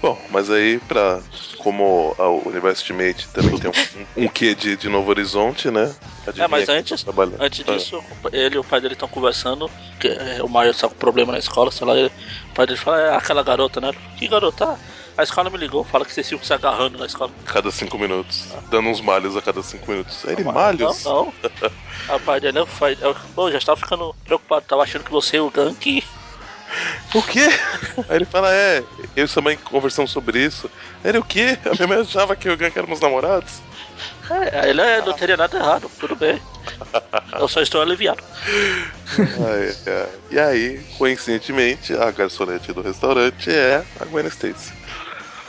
Bom, 0.00 0.18
mas 0.30 0.50
aí, 0.50 0.78
pra. 0.80 1.20
Como 1.58 2.14
o 2.16 2.48
universo 2.48 2.82
Ultimate 2.82 3.28
também 3.28 3.58
tem 3.58 3.70
um, 4.16 4.24
um 4.24 4.28
quê 4.28 4.54
de, 4.54 4.76
de 4.76 4.88
Novo 4.88 5.10
Horizonte, 5.10 5.70
né? 5.72 5.92
Adivinha 6.24 6.44
É, 6.44 6.48
mas 6.48 6.68
antes, 6.68 7.02
tá 7.02 7.12
trabalhando? 7.12 7.42
antes 7.42 7.64
Ah, 7.66 7.72
disso, 7.72 8.02
ele 8.32 8.54
e 8.54 8.58
o 8.58 8.64
pai 8.64 8.80
dele 8.80 8.94
estão 8.94 9.08
conversando, 9.08 9.68
que 9.98 10.06
é, 10.06 10.40
o 10.42 10.48
Miles 10.48 10.78
tá 10.78 10.88
com 10.88 10.94
problema 10.94 11.32
na 11.32 11.38
escola, 11.38 11.70
sei 11.72 11.84
lá, 11.86 11.96
ele- 11.96 12.12
o 12.52 12.54
pai 12.54 12.64
dele 12.66 12.78
fala, 12.78 13.00
é 13.00 13.14
aquela 13.16 13.42
garota, 13.42 13.80
né? 13.80 13.92
Que 14.16 14.28
garota? 14.28 14.78
Ah, 15.18 15.22
A 15.22 15.24
escola 15.24 15.50
me 15.50 15.58
ligou, 15.58 15.82
fala 15.82 16.04
que 16.04 16.12
vocês 16.12 16.28
ficam 16.28 16.44
se 16.44 16.54
agarrando 16.54 16.96
na 16.96 17.06
escola. 17.06 17.32
Cada 17.44 17.70
cinco 17.72 17.98
minutos. 17.98 18.46
Dando 18.70 18.88
uns 18.88 19.00
malhos 19.00 19.36
a 19.36 19.42
cada 19.42 19.62
cinco 19.62 19.90
minutos. 19.90 20.24
Ele, 20.24 20.44
Não, 20.44 20.52
malhos? 20.52 21.04
Não, 21.04 21.32
não. 22.08 22.38
Dele, 22.40 22.60
eu, 22.60 22.66
pai, 22.66 22.96
eu, 23.00 23.50
já 23.50 23.58
estava 23.58 23.78
ficando 23.78 24.14
preocupado, 24.24 24.64
tava 24.66 24.82
achando 24.84 25.04
que 25.04 25.10
você 25.10 25.38
e 25.38 25.40
o 25.40 25.50
Gank 25.50 26.04
O 27.14 27.22
quê? 27.22 27.48
Aí 28.08 28.16
ele 28.16 28.24
fala, 28.24 28.54
é, 28.54 28.84
eu 29.16 29.24
e 29.24 29.28
sua 29.28 29.42
mãe 29.42 29.56
conversamos 29.56 30.10
sobre 30.10 30.44
isso. 30.44 30.70
Aí 31.02 31.10
ele, 31.10 31.18
o 31.18 31.24
quê? 31.24 31.58
A 31.64 31.74
minha 31.74 31.88
mãe 31.88 32.00
achava 32.00 32.36
que 32.36 32.46
eu 32.46 32.52
e 32.52 32.54
o 32.54 32.58
Gank 32.58 32.78
éramos 32.78 33.00
namorados? 33.00 33.60
É, 34.30 34.70
ele 34.70 34.80
é, 34.80 35.02
não 35.02 35.12
teria 35.14 35.36
nada 35.36 35.56
errado, 35.56 35.90
tudo 35.98 36.14
bem. 36.14 36.40
Eu 37.38 37.48
só 37.48 37.60
estou 37.60 37.80
aliviado. 37.80 38.22
Ai, 39.18 39.76
ai. 39.86 40.08
E 40.30 40.38
aí, 40.38 40.80
coincidentemente, 40.96 41.94
a 41.94 42.10
garçonete 42.10 42.72
do 42.72 42.82
restaurante 42.82 43.50
é 43.50 43.84
a 43.98 44.04
Gwen 44.04 44.26
Stacy. 44.26 44.77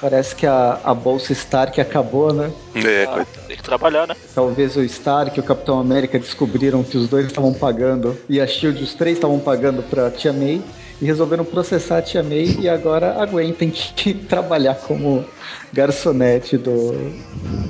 Parece 0.01 0.33
que 0.33 0.45
a, 0.45 0.79
a 0.83 0.93
bolsa 0.93 1.33
Stark 1.33 1.79
acabou, 1.81 2.33
né? 2.33 2.51
É, 2.75 3.03
Ah, 3.03 3.25
tem 3.47 3.57
que 3.57 3.63
trabalhar, 3.63 4.07
né? 4.07 4.15
Talvez 4.33 4.77
o 4.77 4.83
Stark 4.83 5.38
e 5.38 5.41
o 5.41 5.43
Capitão 5.43 5.79
América 5.79 6.17
descobriram 6.17 6.83
que 6.83 6.97
os 6.97 7.09
dois 7.09 7.25
estavam 7.25 7.53
pagando, 7.53 8.17
e 8.29 8.39
a 8.39 8.47
Shield, 8.47 8.81
os 8.81 8.93
três 8.93 9.17
estavam 9.17 9.39
pagando 9.39 9.83
pra 9.83 10.09
Tia 10.09 10.31
May, 10.31 10.62
e 11.01 11.05
resolveram 11.05 11.43
processar 11.43 11.97
a 11.97 12.01
Tia 12.01 12.23
May, 12.23 12.57
e 12.59 12.69
agora 12.69 13.21
a 13.21 13.25
Gwen 13.25 13.51
tem 13.51 13.69
que 13.69 14.13
trabalhar 14.25 14.75
como 14.75 15.25
garçonete 15.73 16.57
do 16.57 17.13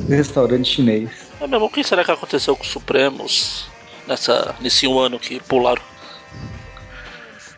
restaurante 0.07 0.69
chinês. 0.69 1.09
É 1.41 1.47
mesmo, 1.47 1.65
o 1.65 1.69
que 1.69 1.83
será 1.83 2.03
que 2.03 2.11
aconteceu 2.11 2.55
com 2.55 2.63
os 2.63 2.69
Supremos 2.69 3.67
nessa, 4.07 4.55
nesse 4.61 4.87
um 4.87 4.99
ano 4.99 5.17
que 5.17 5.39
pularam? 5.39 5.81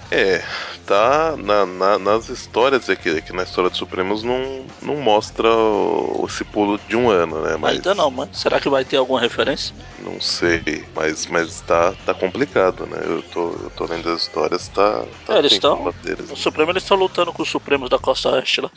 É, 0.09 0.43
tá 0.85 1.35
na, 1.37 1.65
na, 1.65 1.99
nas 1.99 2.29
histórias, 2.29 2.89
é 2.89 2.95
que, 2.95 3.21
que 3.21 3.33
na 3.33 3.43
história 3.43 3.69
dos 3.69 3.79
Supremos 3.79 4.23
não, 4.23 4.65
não 4.81 4.95
mostra 4.97 5.47
o, 5.49 6.25
esse 6.27 6.43
pulo 6.43 6.79
de 6.87 6.95
um 6.95 7.09
ano, 7.09 7.41
né? 7.41 7.57
Mas, 7.57 7.75
Ainda 7.75 7.95
não, 7.95 8.11
mas 8.11 8.29
será 8.33 8.59
que 8.59 8.69
vai 8.69 8.83
ter 8.83 8.97
alguma 8.97 9.19
referência? 9.19 9.75
Não 9.99 10.19
sei, 10.19 10.85
mas, 10.95 11.25
mas 11.27 11.61
tá, 11.61 11.93
tá 12.05 12.13
complicado, 12.13 12.85
né? 12.85 12.99
Eu 13.03 13.21
tô, 13.23 13.49
eu 13.51 13.71
tô 13.75 13.85
lendo 13.85 14.09
as 14.09 14.23
histórias, 14.23 14.67
tá. 14.67 15.03
tá 15.25 15.35
é, 15.35 15.39
eles 15.39 15.53
estão. 15.53 15.93
O 16.29 16.35
Supremo 16.35 16.71
eles 16.71 16.83
estão 16.83 16.97
lutando 16.97 17.31
com 17.31 17.43
os 17.43 17.49
Supremos 17.49 17.89
da 17.89 17.99
Costa 17.99 18.29
Oeste 18.31 18.61
lá. 18.61 18.71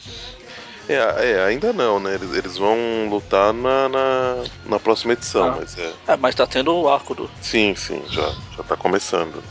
É, 0.88 1.30
é, 1.30 1.44
ainda 1.44 1.72
não, 1.72 1.98
né? 1.98 2.14
Eles, 2.14 2.32
eles 2.32 2.58
vão 2.58 2.76
lutar 3.08 3.52
na, 3.54 3.88
na, 3.88 4.44
na 4.66 4.78
próxima 4.78 5.14
edição, 5.14 5.44
ah. 5.44 5.56
mas 5.58 5.78
é. 5.78 5.92
É, 6.08 6.16
mas 6.16 6.34
tá 6.34 6.46
tendo 6.46 6.74
o 6.74 6.88
arco 6.88 7.14
do. 7.14 7.30
Sim, 7.40 7.74
sim, 7.74 8.02
já, 8.10 8.34
já 8.56 8.62
tá 8.62 8.76
começando. 8.76 9.42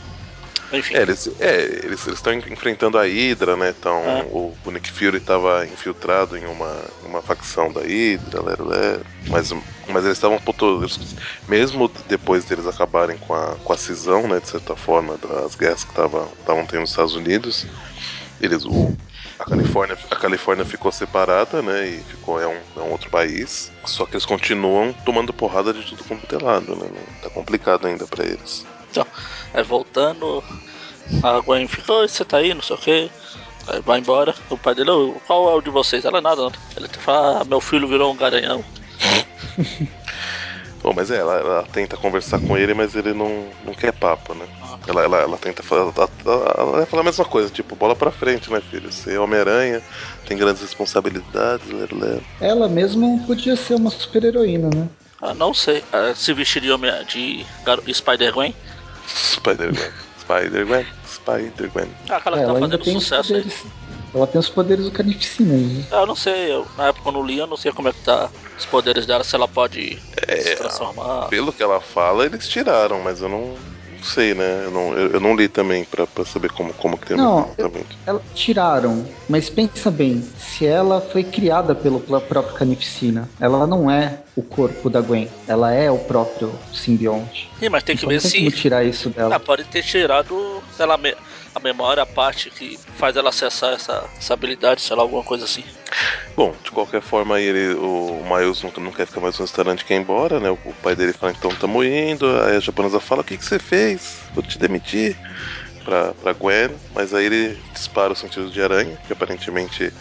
Enfim. 0.76 0.94
É, 0.94 1.02
eles 1.02 1.30
é, 1.40 1.62
eles 1.84 2.06
estão 2.06 2.32
enfrentando 2.32 2.98
a 2.98 3.04
Hydra, 3.04 3.56
né? 3.56 3.74
Então, 3.78 3.98
é. 3.98 4.22
o, 4.30 4.54
o, 4.64 4.70
Nick 4.70 4.90
Fury 4.90 5.18
estava 5.18 5.66
infiltrado 5.66 6.36
em 6.36 6.46
uma, 6.46 6.74
uma 7.04 7.22
facção 7.22 7.72
da 7.72 7.80
Hydra, 7.80 8.42
lero, 8.42 8.66
lero, 8.66 9.06
mas, 9.28 9.52
mas 9.88 10.04
eles 10.04 10.16
estavam 10.16 10.40
mesmo 11.48 11.90
depois 12.08 12.44
deles 12.44 12.66
acabarem 12.66 13.16
com 13.18 13.34
a, 13.34 13.56
com 13.62 13.72
a 13.72 13.76
cisão, 13.76 14.26
né, 14.26 14.40
de 14.40 14.48
certa 14.48 14.74
forma, 14.74 15.16
das 15.18 15.54
guerras 15.54 15.84
que 15.84 15.90
estavam 15.90 16.66
tendo 16.66 16.80
nos 16.80 16.90
Estados 16.90 17.14
Unidos, 17.14 17.66
eles 18.40 18.64
o, 18.64 18.94
a 19.38 19.44
Califórnia, 19.44 19.98
a 20.10 20.16
Califórnia 20.16 20.64
ficou 20.64 20.92
separada, 20.92 21.60
né? 21.60 21.88
E 21.88 21.98
ficou 22.02 22.40
é 22.40 22.46
um, 22.46 22.58
é 22.76 22.80
um 22.80 22.92
outro 22.92 23.10
país. 23.10 23.70
Só 23.84 24.06
que 24.06 24.14
eles 24.14 24.24
continuam 24.24 24.92
tomando 25.04 25.32
porrada 25.32 25.72
de 25.72 25.82
tudo 25.82 26.04
quanto 26.04 26.34
é 26.34 26.42
lado, 26.42 26.76
né? 26.76 26.88
Tá 27.22 27.30
complicado 27.30 27.86
ainda 27.86 28.06
para 28.06 28.24
eles. 28.24 28.64
Então, 28.90 29.06
aí 29.54 29.62
voltando, 29.62 30.42
a 31.22 31.40
Gwen 31.40 31.66
ficou, 31.68 32.06
você 32.06 32.24
tá 32.24 32.38
aí, 32.38 32.52
não 32.52 32.62
sei 32.62 32.76
o 32.76 32.78
que. 32.78 33.10
Aí 33.68 33.80
vai 33.80 33.98
embora, 33.98 34.34
o 34.50 34.58
pai 34.58 34.74
dele, 34.74 34.90
qual 35.26 35.50
é 35.50 35.54
o 35.54 35.60
de 35.62 35.70
vocês? 35.70 36.04
Ela 36.04 36.20
nada, 36.20 36.42
não. 36.42 36.52
Ele 36.76 36.88
fala, 36.88 37.40
ah, 37.40 37.44
meu 37.44 37.60
filho 37.60 37.88
virou 37.88 38.12
um 38.12 38.16
garanhão. 38.16 38.62
Bom, 40.84 40.92
mas 40.94 41.10
é, 41.10 41.16
ela, 41.16 41.36
ela, 41.36 41.62
tenta 41.72 41.96
conversar 41.96 42.38
com 42.40 42.58
ele, 42.58 42.74
mas 42.74 42.94
ele 42.94 43.14
não, 43.14 43.46
não 43.64 43.72
quer 43.72 43.90
papo, 43.90 44.34
né? 44.34 44.44
Ah. 44.62 44.78
Ela, 44.86 45.02
ela, 45.02 45.16
ela 45.16 45.38
tenta 45.38 45.62
falar. 45.62 45.90
Ela, 45.96 46.54
ela 46.58 46.84
fala 46.86 47.00
a 47.00 47.04
mesma 47.04 47.24
coisa, 47.24 47.48
tipo, 47.48 47.74
bola 47.74 47.96
pra 47.96 48.10
frente, 48.10 48.52
né, 48.52 48.60
filho? 48.70 48.92
Você 48.92 49.14
é 49.14 49.18
Homem-Aranha, 49.18 49.82
tem 50.28 50.36
grandes 50.36 50.60
responsabilidades, 50.60 51.66
lero, 51.70 51.98
lero. 51.98 52.22
Ela 52.38 52.68
mesmo 52.68 53.24
podia 53.26 53.56
ser 53.56 53.76
uma 53.76 53.88
super-heroína, 53.88 54.68
né? 54.68 54.86
Ah, 55.22 55.32
não 55.32 55.54
sei. 55.54 55.82
Ah, 55.90 56.12
se 56.14 56.34
vestiria 56.34 56.76
de, 57.08 57.46
de 57.86 57.94
Spider-Gwen? 57.94 58.54
Spider-Gwen. 59.06 59.90
Spider-Gwen. 60.20 60.86
Spider-Gwen. 61.06 61.88
Ah, 62.08 62.16
aquela 62.16 62.38
que 62.38 62.46
tá 62.46 62.54
fazendo 62.54 63.00
sucesso 63.00 63.34
aí. 63.34 63.46
Ela 64.14 64.26
tem 64.26 64.38
os 64.38 64.48
poderes 64.48 64.84
do 64.84 64.92
Carnificina 64.92 65.54
aí. 65.54 65.60
Né? 65.60 65.86
Ah, 65.90 66.00
eu 66.00 66.06
não 66.06 66.14
sei. 66.14 66.52
Eu, 66.52 66.66
na 66.78 66.88
época 66.88 67.02
quando 67.02 67.22
li, 67.22 67.38
eu 67.38 67.46
não 67.46 67.56
sei 67.56 67.72
como 67.72 67.88
é 67.88 67.92
que 67.92 68.00
tá 68.02 68.30
os 68.56 68.64
poderes 68.64 69.06
dela, 69.06 69.24
se 69.24 69.34
ela 69.34 69.48
pode 69.48 69.98
é, 70.28 70.36
se 70.36 70.56
transformar. 70.56 71.26
Pelo 71.28 71.52
que 71.52 71.62
ela 71.62 71.80
fala, 71.80 72.24
eles 72.24 72.48
tiraram, 72.48 73.00
mas 73.00 73.20
eu 73.20 73.28
não, 73.28 73.56
sei, 74.04 74.34
né? 74.34 74.64
Eu 74.64 74.70
não, 74.70 74.92
eu, 74.92 75.10
eu 75.12 75.20
não 75.20 75.34
li 75.34 75.48
também 75.48 75.84
pra, 75.84 76.06
pra 76.06 76.24
saber 76.24 76.50
como, 76.52 76.72
como 76.74 76.96
que 76.96 77.08
tem 77.08 77.16
não, 77.16 77.40
o 77.40 77.44
tratamento. 77.54 77.96
Ela, 78.06 78.22
tiraram, 78.34 79.08
mas 79.28 79.48
pensa 79.48 79.90
bem, 79.90 80.22
se 80.36 80.66
ela 80.66 81.00
foi 81.00 81.24
criada 81.24 81.74
pelo 81.74 82.00
próprio 82.00 82.54
Carnificina, 82.54 83.28
ela 83.40 83.66
não 83.66 83.90
é 83.90 84.18
o 84.36 84.42
corpo 84.42 84.90
da 84.90 85.00
Gwen, 85.00 85.28
ela 85.46 85.72
é 85.72 85.90
o 85.90 85.98
próprio 85.98 86.58
simbionte. 86.72 87.50
Sim, 87.58 87.68
mas 87.68 87.82
tem 87.82 87.96
que 87.96 88.04
então, 88.04 88.08
ver 88.08 88.20
se. 88.20 88.50
tirar 88.50 88.84
isso 88.84 89.10
dela. 89.10 89.34
Ah, 89.34 89.40
pode 89.40 89.64
ter 89.64 89.82
tirado, 89.82 90.62
sei 90.70 90.86
lá, 90.86 90.98
a 91.54 91.60
memória, 91.60 92.02
a 92.02 92.06
parte 92.06 92.50
que 92.50 92.78
faz 92.96 93.16
ela 93.16 93.28
acessar 93.28 93.72
essa, 93.74 94.04
essa 94.18 94.34
habilidade, 94.34 94.80
sei 94.80 94.96
lá, 94.96 95.02
alguma 95.02 95.22
coisa 95.22 95.44
assim. 95.44 95.64
Bom, 96.36 96.54
de 96.64 96.70
qualquer 96.70 97.00
forma, 97.00 97.40
ele, 97.40 97.74
o 97.74 98.22
Miles 98.24 98.62
não, 98.62 98.72
não 98.84 98.90
quer 98.90 99.06
ficar 99.06 99.20
mais 99.20 99.38
no 99.38 99.44
restaurante, 99.44 99.84
quer 99.84 99.94
ir 99.94 100.00
embora, 100.00 100.40
né? 100.40 100.50
O, 100.50 100.54
o 100.54 100.74
pai 100.82 100.96
dele 100.96 101.12
fala, 101.12 101.32
então 101.32 101.50
tamo 101.52 101.84
indo. 101.84 102.26
Aí 102.40 102.56
a 102.56 102.60
japonesa 102.60 102.98
fala, 102.98 103.20
o 103.20 103.24
que, 103.24 103.36
que 103.36 103.44
você 103.44 103.58
fez? 103.58 104.18
Vou 104.34 104.42
te 104.42 104.58
demitir. 104.58 105.16
Pra, 105.84 106.14
pra 106.14 106.32
Gwen, 106.32 106.70
mas 106.94 107.12
aí 107.12 107.26
ele 107.26 107.58
dispara 107.74 108.14
o 108.14 108.16
sentido 108.16 108.50
de 108.50 108.62
aranha, 108.62 108.98
que 109.06 109.12
aparentemente 109.12 109.92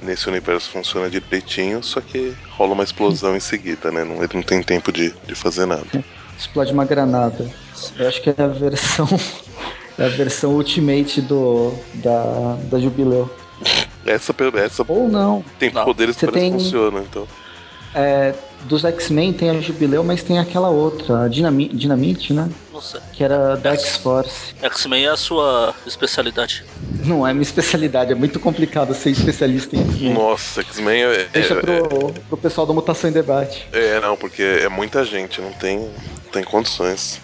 nesse 0.00 0.28
universo 0.28 0.70
funciona 0.70 1.10
direitinho, 1.10 1.82
só 1.82 2.00
que 2.00 2.32
rola 2.50 2.74
uma 2.74 2.84
explosão 2.84 3.34
em 3.34 3.40
seguida, 3.40 3.90
né? 3.90 4.04
Não, 4.04 4.22
ele 4.22 4.30
não 4.34 4.42
tem 4.42 4.62
tempo 4.62 4.92
de, 4.92 5.12
de 5.26 5.34
fazer 5.34 5.66
nada. 5.66 5.84
Explode 6.38 6.72
uma 6.72 6.84
granada. 6.84 7.50
Eu 7.98 8.06
acho 8.06 8.22
que 8.22 8.30
é 8.30 8.34
a 8.38 8.46
versão 8.46 9.08
é 9.98 10.04
a 10.04 10.08
versão 10.08 10.54
Ultimate 10.54 11.20
do, 11.20 11.72
da, 11.94 12.56
da 12.70 12.78
Jubileu. 12.78 13.30
Essa, 14.04 14.34
essa 14.54 14.84
Ou 14.86 15.08
não. 15.08 15.44
Tem 15.58 15.72
não. 15.72 15.84
poderes 15.84 16.16
que 16.16 16.26
tem, 16.26 16.52
funcionam, 16.52 17.02
então. 17.02 17.26
É, 17.94 18.34
dos 18.64 18.84
X-Men 18.84 19.32
tem 19.32 19.50
a 19.50 19.60
Jubileu, 19.60 20.04
mas 20.04 20.22
tem 20.22 20.38
aquela 20.38 20.68
outra, 20.68 21.24
a 21.24 21.28
Dinami 21.28 21.68
Dinamite, 21.68 22.32
né? 22.32 22.50
Nossa. 22.72 23.00
Que 23.12 23.24
era 23.24 23.56
da 23.56 23.72
X-Force. 23.72 24.54
X-Men 24.60 25.06
é 25.06 25.08
a 25.08 25.16
sua 25.16 25.74
especialidade. 25.86 26.64
Não 27.04 27.26
é 27.26 27.32
minha 27.32 27.42
especialidade, 27.42 28.12
é 28.12 28.14
muito 28.14 28.38
complicado 28.38 28.92
ser 28.94 29.10
especialista 29.10 29.76
em 29.76 29.80
X-Men. 29.80 30.12
Nossa, 30.12 30.60
X-Men 30.60 31.04
é. 31.04 31.28
Deixa 31.32 31.54
é, 31.54 31.60
pro, 31.60 31.72
é, 32.08 32.12
pro 32.28 32.36
pessoal 32.36 32.66
da 32.66 32.74
Mutação 32.74 33.08
em 33.08 33.12
Debate. 33.12 33.66
É, 33.72 33.98
não, 34.00 34.16
porque 34.16 34.42
é 34.42 34.68
muita 34.68 35.04
gente, 35.04 35.40
não 35.40 35.52
tem, 35.52 35.78
não 35.78 36.32
tem 36.32 36.44
condições. 36.44 37.20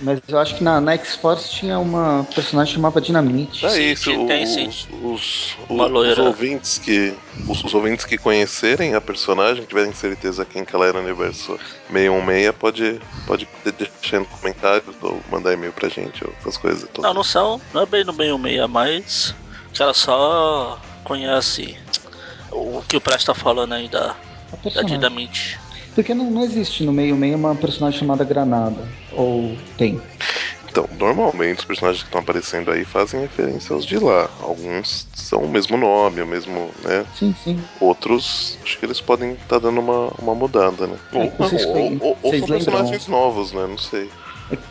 Mas 0.00 0.20
eu 0.28 0.38
acho 0.38 0.56
que 0.56 0.62
na, 0.62 0.80
na 0.80 0.92
X-Force 0.92 1.50
tinha 1.50 1.78
uma 1.78 2.26
personagem 2.34 2.74
chamada 2.74 3.00
Dinamite. 3.00 3.64
É 3.64 3.92
isso, 3.92 4.04
sim, 4.04 4.26
tem, 4.26 4.44
sim. 4.44 4.68
Os, 4.68 4.86
os, 5.02 5.56
os, 5.70 6.18
ouvintes 6.18 6.78
que. 6.78 7.14
Os, 7.48 7.64
os, 7.64 7.74
ouvintes 7.74 8.04
que 8.04 8.18
conhecerem 8.18 8.94
a 8.94 9.00
personagem, 9.00 9.64
tiverem 9.64 9.92
certeza 9.94 10.44
quem 10.44 10.64
que 10.64 10.74
ela 10.74 10.86
era 10.86 10.98
no 11.00 11.04
universo 11.04 11.58
616, 11.90 12.54
pode, 12.58 13.00
pode 13.26 13.48
deixar 13.64 14.20
no 14.20 14.26
comentário 14.26 14.82
ou 15.00 15.20
mandar 15.30 15.54
e-mail 15.54 15.72
pra 15.72 15.88
gente, 15.88 16.24
ou 16.24 16.32
essas 16.40 16.58
coisas. 16.58 16.82
Todas. 16.90 17.02
Não, 17.02 17.14
não 17.14 17.24
são, 17.24 17.60
não 17.72 17.82
é 17.82 17.86
bem 17.86 18.04
no 18.04 18.12
616, 18.12 18.70
mas 18.70 19.34
ela 19.78 19.94
só 19.94 20.78
conhece 21.04 21.76
o 22.52 22.82
que 22.86 22.98
o 22.98 23.00
Presta 23.00 23.32
tá 23.32 23.38
falando 23.38 23.72
aí 23.72 23.88
da, 23.88 24.14
da 24.74 24.82
Dinamite. 24.82 25.58
Porque 25.96 26.14
não, 26.14 26.30
não 26.30 26.42
existe 26.42 26.84
no 26.84 26.92
meio 26.92 27.16
meio 27.16 27.38
uma 27.38 27.56
personagem 27.56 27.98
chamada 27.98 28.22
Granada. 28.22 28.86
Ou 29.12 29.56
tem? 29.78 29.98
Então, 30.68 30.86
normalmente 31.00 31.60
os 31.60 31.64
personagens 31.64 32.02
que 32.02 32.08
estão 32.08 32.20
aparecendo 32.20 32.70
aí 32.70 32.84
fazem 32.84 33.18
referência 33.18 33.74
aos 33.74 33.86
de 33.86 33.98
lá. 33.98 34.28
Alguns 34.42 35.06
são 35.14 35.40
o 35.40 35.48
mesmo 35.48 35.78
nome, 35.78 36.20
o 36.20 36.26
mesmo, 36.26 36.70
né? 36.84 37.06
Sim, 37.14 37.34
sim. 37.42 37.58
Outros, 37.80 38.58
acho 38.62 38.78
que 38.78 38.84
eles 38.84 39.00
podem 39.00 39.32
estar 39.32 39.46
tá 39.48 39.58
dando 39.58 39.80
uma, 39.80 40.08
uma 40.18 40.34
mudada, 40.34 40.86
né? 40.86 40.96
É, 41.14 41.32
ou, 41.38 41.50
ou, 41.74 41.98
ou, 41.98 42.18
ou 42.22 42.38
são 42.38 42.46
personagens 42.46 43.06
novos, 43.06 43.52
né? 43.52 43.66
Não 43.66 43.78
sei. 43.78 44.10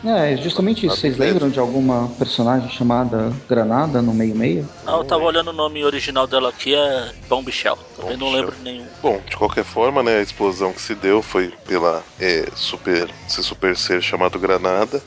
É, 0.04 0.32
é 0.32 0.36
justamente 0.36 0.86
isso. 0.86 0.96
Vocês 0.96 1.16
lembram 1.16 1.50
de 1.50 1.58
alguma 1.58 2.08
personagem 2.18 2.68
chamada 2.70 3.32
Granada 3.48 4.00
no 4.00 4.14
meio-meio? 4.14 4.68
Não, 4.84 4.98
eu 4.98 5.04
tava 5.04 5.24
olhando 5.24 5.50
o 5.50 5.52
nome 5.52 5.84
original 5.84 6.26
dela 6.26 6.48
aqui, 6.48 6.74
é 6.74 7.10
Bombshell. 7.28 7.78
Também 7.96 8.16
não 8.16 8.30
lembro 8.30 8.54
nenhum. 8.62 8.86
Bom, 9.02 9.20
de 9.28 9.36
qualquer 9.36 9.64
forma, 9.64 10.02
né, 10.02 10.18
a 10.18 10.22
explosão 10.22 10.72
que 10.72 10.80
se 10.80 10.94
deu 10.94 11.22
foi 11.22 11.52
pela 11.66 12.02
é, 12.18 12.48
super, 12.54 13.10
esse 13.26 13.42
super 13.42 13.76
ser 13.76 14.02
chamado 14.02 14.38
Granada 14.38 15.02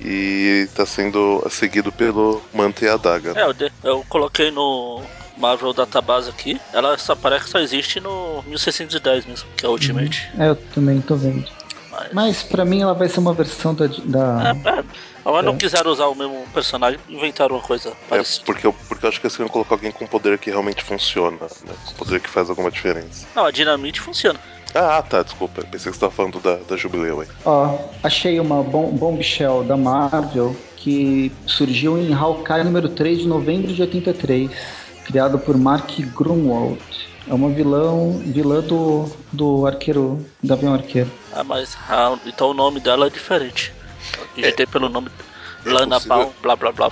e 0.00 0.68
tá 0.74 0.84
sendo 0.84 1.46
seguido 1.50 1.92
pelo 1.92 2.42
Manta 2.52 2.84
e 2.84 2.88
a 2.88 2.96
Daga. 2.96 3.32
É, 3.38 3.44
eu, 3.44 3.52
de, 3.52 3.72
eu 3.82 4.04
coloquei 4.08 4.50
no 4.50 5.02
Marvel 5.36 5.72
Database 5.72 6.28
aqui. 6.28 6.60
Ela 6.72 6.96
só 6.98 7.16
parece 7.16 7.44
que 7.44 7.50
só 7.50 7.58
existe 7.58 8.00
no 8.00 8.42
1610 8.46 9.26
mesmo, 9.26 9.48
que 9.56 9.64
é 9.64 9.68
o 9.68 9.72
Ultimate. 9.72 10.30
Uhum. 10.34 10.42
É, 10.42 10.48
eu 10.50 10.56
também 10.56 11.00
tô 11.00 11.16
vendo. 11.16 11.59
Mas, 12.00 12.12
Mas 12.12 12.42
para 12.42 12.64
mim 12.64 12.82
ela 12.82 12.94
vai 12.94 13.08
ser 13.08 13.20
uma 13.20 13.34
versão 13.34 13.74
da. 13.74 13.86
da... 13.86 14.50
É. 14.50 14.84
Mas 15.24 15.34
é. 15.36 15.42
não 15.42 15.56
quiseram 15.56 15.90
usar 15.90 16.06
o 16.06 16.14
mesmo 16.14 16.44
personagem, 16.54 16.98
inventaram 17.08 17.56
uma 17.56 17.62
coisa 17.62 17.90
é, 17.90 17.92
parecida. 18.08 18.42
É, 18.42 18.46
porque, 18.46 18.66
eu, 18.66 18.72
porque 18.88 19.04
eu 19.04 19.08
acho 19.08 19.20
que 19.20 19.26
eles 19.26 19.36
queriam 19.36 19.52
colocar 19.52 19.74
alguém 19.74 19.92
com 19.92 20.06
poder 20.06 20.38
que 20.38 20.50
realmente 20.50 20.82
funciona, 20.82 21.36
né? 21.40 21.74
Com 21.86 21.94
poder 21.94 22.20
que 22.20 22.28
faz 22.28 22.48
alguma 22.48 22.70
diferença. 22.70 23.26
Não, 23.34 23.44
a 23.44 23.50
dinamite 23.50 24.00
funciona. 24.00 24.40
Ah, 24.74 25.02
tá, 25.02 25.22
desculpa. 25.22 25.62
Pensei 25.62 25.90
que 25.90 25.98
você 25.98 26.00
tava 26.00 26.12
falando 26.12 26.40
da, 26.40 26.56
da 26.56 26.76
Jubileu 26.76 27.20
aí. 27.20 27.28
Ó, 27.44 27.76
achei 28.02 28.38
uma 28.38 28.62
bom, 28.62 28.90
bombshell 28.90 29.64
da 29.64 29.76
Marvel 29.76 30.56
que 30.76 31.30
surgiu 31.46 31.98
em 31.98 32.14
Hawkeye 32.14 32.64
número 32.64 32.88
3 32.88 33.18
de 33.18 33.28
novembro 33.28 33.72
de 33.72 33.82
83, 33.82 34.50
criado 35.04 35.38
por 35.38 35.56
Mark 35.58 35.90
Grunwald. 36.16 36.80
É 37.28 37.34
uma 37.34 37.50
vilão, 37.50 38.20
vilã 38.24 38.60
do, 38.60 39.10
do 39.30 39.66
arqueiro, 39.66 40.24
Gavião 40.42 40.74
Arqueiro. 40.74 41.10
Ah, 41.32 41.44
mas 41.44 41.76
ah, 41.88 42.18
então 42.26 42.50
o 42.50 42.54
nome 42.54 42.80
dela 42.80 43.06
é 43.06 43.10
diferente. 43.10 43.72
Digitei 44.34 44.64
é, 44.64 44.66
pelo 44.66 44.88
nome 44.88 45.10
é 45.64 45.68
Lana 45.68 45.96
possível, 45.96 46.34
blá 46.42 46.56
blá 46.56 46.72
blá. 46.72 46.90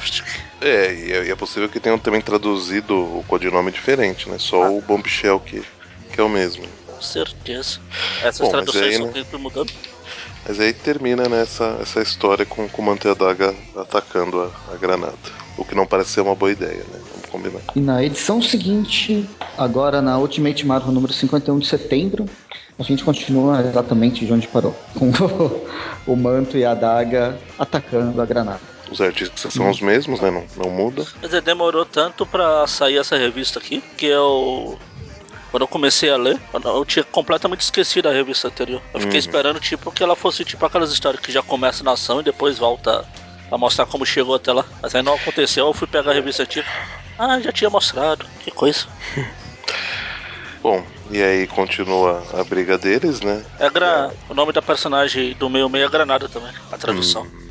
É, 0.60 0.94
e 0.94 1.12
é, 1.12 1.30
é, 1.30 1.36
possível 1.36 1.68
que 1.68 1.80
tenham 1.80 1.98
também 1.98 2.20
traduzido 2.20 2.94
o 2.94 3.24
codinome 3.26 3.70
diferente, 3.70 4.28
né? 4.28 4.36
Só 4.38 4.64
ah. 4.64 4.70
o 4.70 4.80
Bombshell 4.80 5.40
que, 5.40 5.62
que 6.12 6.20
é 6.20 6.22
o 6.22 6.28
mesmo. 6.28 6.64
Com 6.86 7.00
certeza. 7.00 7.80
Essas 8.22 8.40
Bom, 8.40 8.50
traduções 8.50 8.84
aí, 8.84 8.96
são 8.96 9.06
né? 9.06 9.12
sempre 9.14 9.38
mudando. 9.38 9.72
Mas 10.46 10.60
aí 10.60 10.72
termina 10.72 11.28
nessa 11.28 11.72
né, 11.72 11.82
essa 11.82 12.00
história 12.00 12.46
com, 12.46 12.68
com 12.68 12.82
o 12.82 12.84
Manteidaga 12.84 13.54
atacando 13.76 14.40
a, 14.40 14.72
a 14.72 14.76
granada. 14.76 15.16
O 15.56 15.64
que 15.64 15.74
não 15.74 15.86
parece 15.86 16.10
ser 16.10 16.20
uma 16.20 16.34
boa 16.34 16.52
ideia, 16.52 16.78
né? 16.78 17.00
Vamos 17.12 17.28
combinar. 17.30 17.60
E 17.74 17.80
na 17.80 18.02
edição 18.02 18.40
seguinte, 18.40 19.28
agora 19.56 20.00
na 20.00 20.18
Ultimate 20.18 20.64
Marvel 20.64 20.92
número 20.92 21.12
51 21.12 21.58
de 21.58 21.66
setembro, 21.66 22.26
a 22.78 22.82
gente 22.82 23.02
continua 23.02 23.60
exatamente 23.60 24.24
de 24.24 24.32
onde 24.32 24.46
parou. 24.46 24.74
Com 24.96 25.10
o, 26.06 26.12
o 26.12 26.16
manto 26.16 26.56
e 26.56 26.64
a 26.64 26.70
adaga 26.70 27.38
atacando 27.58 28.20
a 28.22 28.24
granada. 28.24 28.60
Os 28.90 29.00
artistas 29.00 29.52
são 29.52 29.68
os 29.68 29.80
mesmos, 29.80 30.20
né? 30.20 30.30
Não, 30.30 30.44
não 30.56 30.70
muda. 30.70 31.04
Mas 31.20 31.42
demorou 31.42 31.84
tanto 31.84 32.24
pra 32.24 32.66
sair 32.66 32.96
essa 32.96 33.16
revista 33.16 33.58
aqui 33.58 33.82
que 33.96 34.06
eu. 34.06 34.78
Quando 35.50 35.62
eu 35.62 35.68
comecei 35.68 36.10
a 36.10 36.16
ler, 36.16 36.38
eu 36.64 36.84
tinha 36.84 37.02
completamente 37.04 37.60
esquecido 37.60 38.08
a 38.08 38.12
revista 38.12 38.48
anterior. 38.48 38.82
Eu 38.92 39.00
fiquei 39.00 39.14
uhum. 39.14 39.18
esperando, 39.18 39.60
tipo, 39.60 39.90
que 39.90 40.02
ela 40.02 40.14
fosse 40.14 40.44
tipo 40.44 40.64
aquelas 40.64 40.92
histórias 40.92 41.22
que 41.22 41.32
já 41.32 41.42
começa 41.42 41.82
na 41.82 41.92
ação 41.92 42.20
e 42.20 42.22
depois 42.22 42.58
volta 42.58 43.04
a 43.50 43.58
mostrar 43.58 43.86
como 43.86 44.04
chegou 44.04 44.34
até 44.34 44.52
lá. 44.52 44.64
Mas 44.82 44.94
aí 44.94 45.02
não 45.02 45.14
aconteceu, 45.14 45.66
eu 45.66 45.74
fui 45.74 45.86
pegar 45.86 46.10
a 46.10 46.14
revista 46.14 46.46
tipo. 46.46 46.68
Ah, 47.18 47.40
já 47.40 47.50
tinha 47.50 47.70
mostrado. 47.70 48.24
Que 48.40 48.50
coisa. 48.50 48.86
Bom, 50.62 50.84
e 51.10 51.22
aí 51.22 51.46
continua 51.46 52.22
a 52.34 52.44
briga 52.44 52.76
deles, 52.76 53.20
né? 53.20 53.44
É 53.58 53.70
gra... 53.70 54.10
O 54.28 54.34
nome 54.34 54.52
da 54.52 54.60
personagem 54.60 55.34
do 55.34 55.48
meio 55.48 55.68
meio 55.68 55.86
é 55.86 55.88
Granada 55.88 56.28
também, 56.28 56.52
a 56.70 56.76
tradução. 56.76 57.22
Hum. 57.22 57.48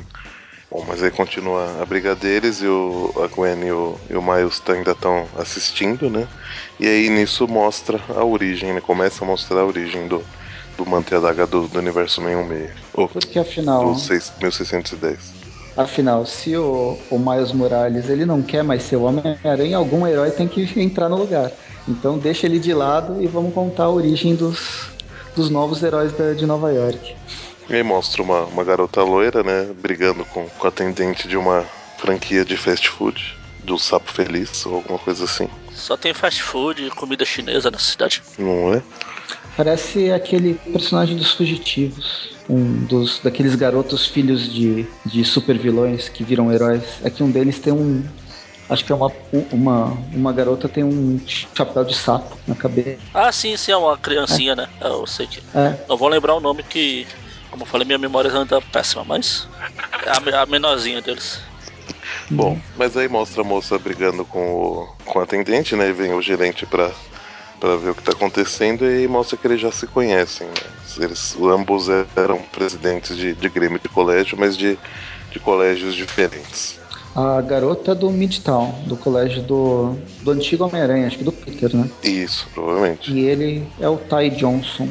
Bom, 0.70 0.84
mas 0.86 1.02
aí 1.02 1.10
continua 1.10 1.80
a 1.80 1.86
briga 1.86 2.14
deles 2.14 2.60
e 2.60 2.66
o, 2.66 3.10
a 3.16 3.26
Gwen 3.26 3.66
e 3.66 3.72
o, 3.72 3.98
e 4.10 4.14
o 4.14 4.22
Miles 4.22 4.62
ainda 4.68 4.90
estão 4.90 5.26
assistindo, 5.38 6.10
né? 6.10 6.28
E 6.78 6.86
aí 6.86 7.08
nisso 7.08 7.48
mostra 7.48 7.98
a 8.10 8.22
origem, 8.22 8.74
né? 8.74 8.80
Começa 8.80 9.24
a 9.24 9.26
mostrar 9.26 9.60
a 9.60 9.64
origem 9.64 10.06
do, 10.06 10.22
do 10.76 10.84
Manteadaga 10.84 11.46
do, 11.46 11.66
do 11.66 11.78
universo 11.78 12.20
616. 12.20 12.70
Oh, 12.92 13.08
Porque 13.08 13.38
afinal. 13.38 13.94
Do 13.94 13.98
6, 13.98 14.32
1610. 14.42 15.38
Afinal, 15.74 16.26
se 16.26 16.54
o, 16.56 16.98
o 17.08 17.18
Miles 17.18 17.52
Morales 17.52 18.10
ele 18.10 18.26
não 18.26 18.42
quer 18.42 18.62
mais 18.62 18.82
ser 18.82 18.96
o 18.96 19.04
Homem-Aranha, 19.04 19.76
algum 19.76 20.06
herói 20.06 20.30
tem 20.32 20.48
que 20.48 20.68
entrar 20.78 21.08
no 21.08 21.16
lugar. 21.16 21.50
Então 21.88 22.18
deixa 22.18 22.46
ele 22.46 22.58
de 22.58 22.74
lado 22.74 23.22
e 23.22 23.26
vamos 23.26 23.54
contar 23.54 23.84
a 23.84 23.90
origem 23.90 24.34
dos, 24.34 24.90
dos 25.34 25.48
novos 25.48 25.82
heróis 25.82 26.12
da, 26.12 26.34
de 26.34 26.44
Nova 26.44 26.70
York. 26.72 27.16
E 27.68 27.74
aí 27.74 27.82
mostra 27.82 28.22
uma, 28.22 28.44
uma 28.44 28.62
garota 28.62 29.02
loira, 29.02 29.42
né, 29.42 29.68
brigando 29.80 30.24
com, 30.26 30.46
com 30.48 30.66
a 30.66 30.68
atendente 30.68 31.26
de 31.26 31.36
uma 31.36 31.64
franquia 31.98 32.44
de 32.44 32.56
fast 32.56 32.88
food, 32.88 33.36
do 33.64 33.78
Sapo 33.78 34.10
Feliz 34.12 34.64
ou 34.64 34.76
alguma 34.76 34.98
coisa 34.98 35.24
assim. 35.24 35.48
Só 35.72 35.96
tem 35.96 36.14
fast 36.14 36.42
food 36.42 36.86
e 36.86 36.90
comida 36.90 37.24
chinesa 37.24 37.70
na 37.70 37.78
cidade. 37.78 38.22
Não 38.38 38.74
é? 38.74 38.82
Parece 39.56 40.10
aquele 40.12 40.54
personagem 40.54 41.16
dos 41.16 41.32
fugitivos. 41.32 42.36
Um 42.48 42.84
dos 42.86 43.20
daqueles 43.22 43.54
garotos 43.54 44.06
filhos 44.06 44.50
de, 44.50 44.86
de 45.04 45.24
super 45.24 45.58
vilões 45.58 46.08
que 46.08 46.24
viram 46.24 46.52
heróis. 46.52 46.82
É 47.02 47.10
que 47.10 47.22
um 47.22 47.30
deles 47.30 47.58
tem 47.58 47.72
um. 47.72 48.02
Acho 48.68 48.84
que 48.84 48.92
é 48.92 48.94
uma, 48.94 49.10
uma, 49.50 49.98
uma 50.12 50.32
garota 50.32 50.68
tem 50.68 50.84
um 50.84 51.18
chapéu 51.26 51.84
de 51.84 51.94
sapo 51.94 52.36
na 52.46 52.54
cabeça. 52.54 52.98
Ah, 53.14 53.32
sim, 53.32 53.56
sim, 53.56 53.72
é 53.72 53.76
uma 53.76 53.96
criancinha, 53.96 54.52
é. 54.52 54.56
né? 54.56 54.68
Eu 54.80 55.06
sei 55.06 55.26
que. 55.26 55.42
É. 55.54 55.74
Não 55.88 55.96
vou 55.96 56.08
lembrar 56.08 56.34
o 56.34 56.40
nome 56.40 56.62
que. 56.62 57.06
Como 57.50 57.62
eu 57.62 57.66
falei, 57.66 57.86
minha 57.86 57.98
memória 57.98 58.30
anda 58.30 58.60
péssima, 58.60 59.04
mas. 59.04 59.48
É 60.04 60.34
a, 60.34 60.42
a 60.42 60.46
menorzinha 60.46 61.00
deles. 61.00 61.40
Bom, 62.30 62.58
mas 62.76 62.96
aí 62.96 63.08
mostra 63.08 63.40
a 63.40 63.44
moça 63.44 63.78
brigando 63.78 64.24
com 64.24 64.54
o, 64.54 64.86
com 65.04 65.18
o 65.18 65.22
atendente, 65.22 65.74
né? 65.74 65.88
E 65.88 65.92
vem 65.92 66.12
o 66.12 66.20
gerente 66.20 66.66
pra 66.66 66.90
para 67.58 67.76
ver 67.76 67.90
o 67.90 67.94
que 67.94 68.00
está 68.00 68.12
acontecendo 68.12 68.88
e 68.88 69.06
mostra 69.08 69.36
que 69.36 69.46
eles 69.46 69.60
já 69.60 69.72
se 69.72 69.86
conhecem. 69.86 70.46
Né? 70.46 70.54
Eles 70.98 71.36
ambos 71.40 71.88
eram 72.16 72.38
presidentes 72.52 73.16
de, 73.16 73.34
de 73.34 73.48
grêmio 73.48 73.78
de 73.78 73.88
colégio, 73.88 74.38
mas 74.38 74.56
de, 74.56 74.78
de 75.30 75.40
colégios 75.40 75.94
diferentes. 75.94 76.78
A 77.18 77.40
garota 77.40 77.96
do 77.96 78.12
Midtown, 78.12 78.70
do 78.86 78.96
colégio 78.96 79.42
do, 79.42 79.98
do 80.22 80.30
antigo 80.30 80.64
Homem-Aranha, 80.64 81.08
acho 81.08 81.18
que 81.18 81.24
do 81.24 81.32
Peter, 81.32 81.74
né? 81.74 81.90
Isso, 82.00 82.46
provavelmente. 82.54 83.12
E 83.12 83.24
ele 83.24 83.66
é 83.80 83.88
o 83.88 83.96
Ty 83.96 84.30
Johnson, 84.36 84.88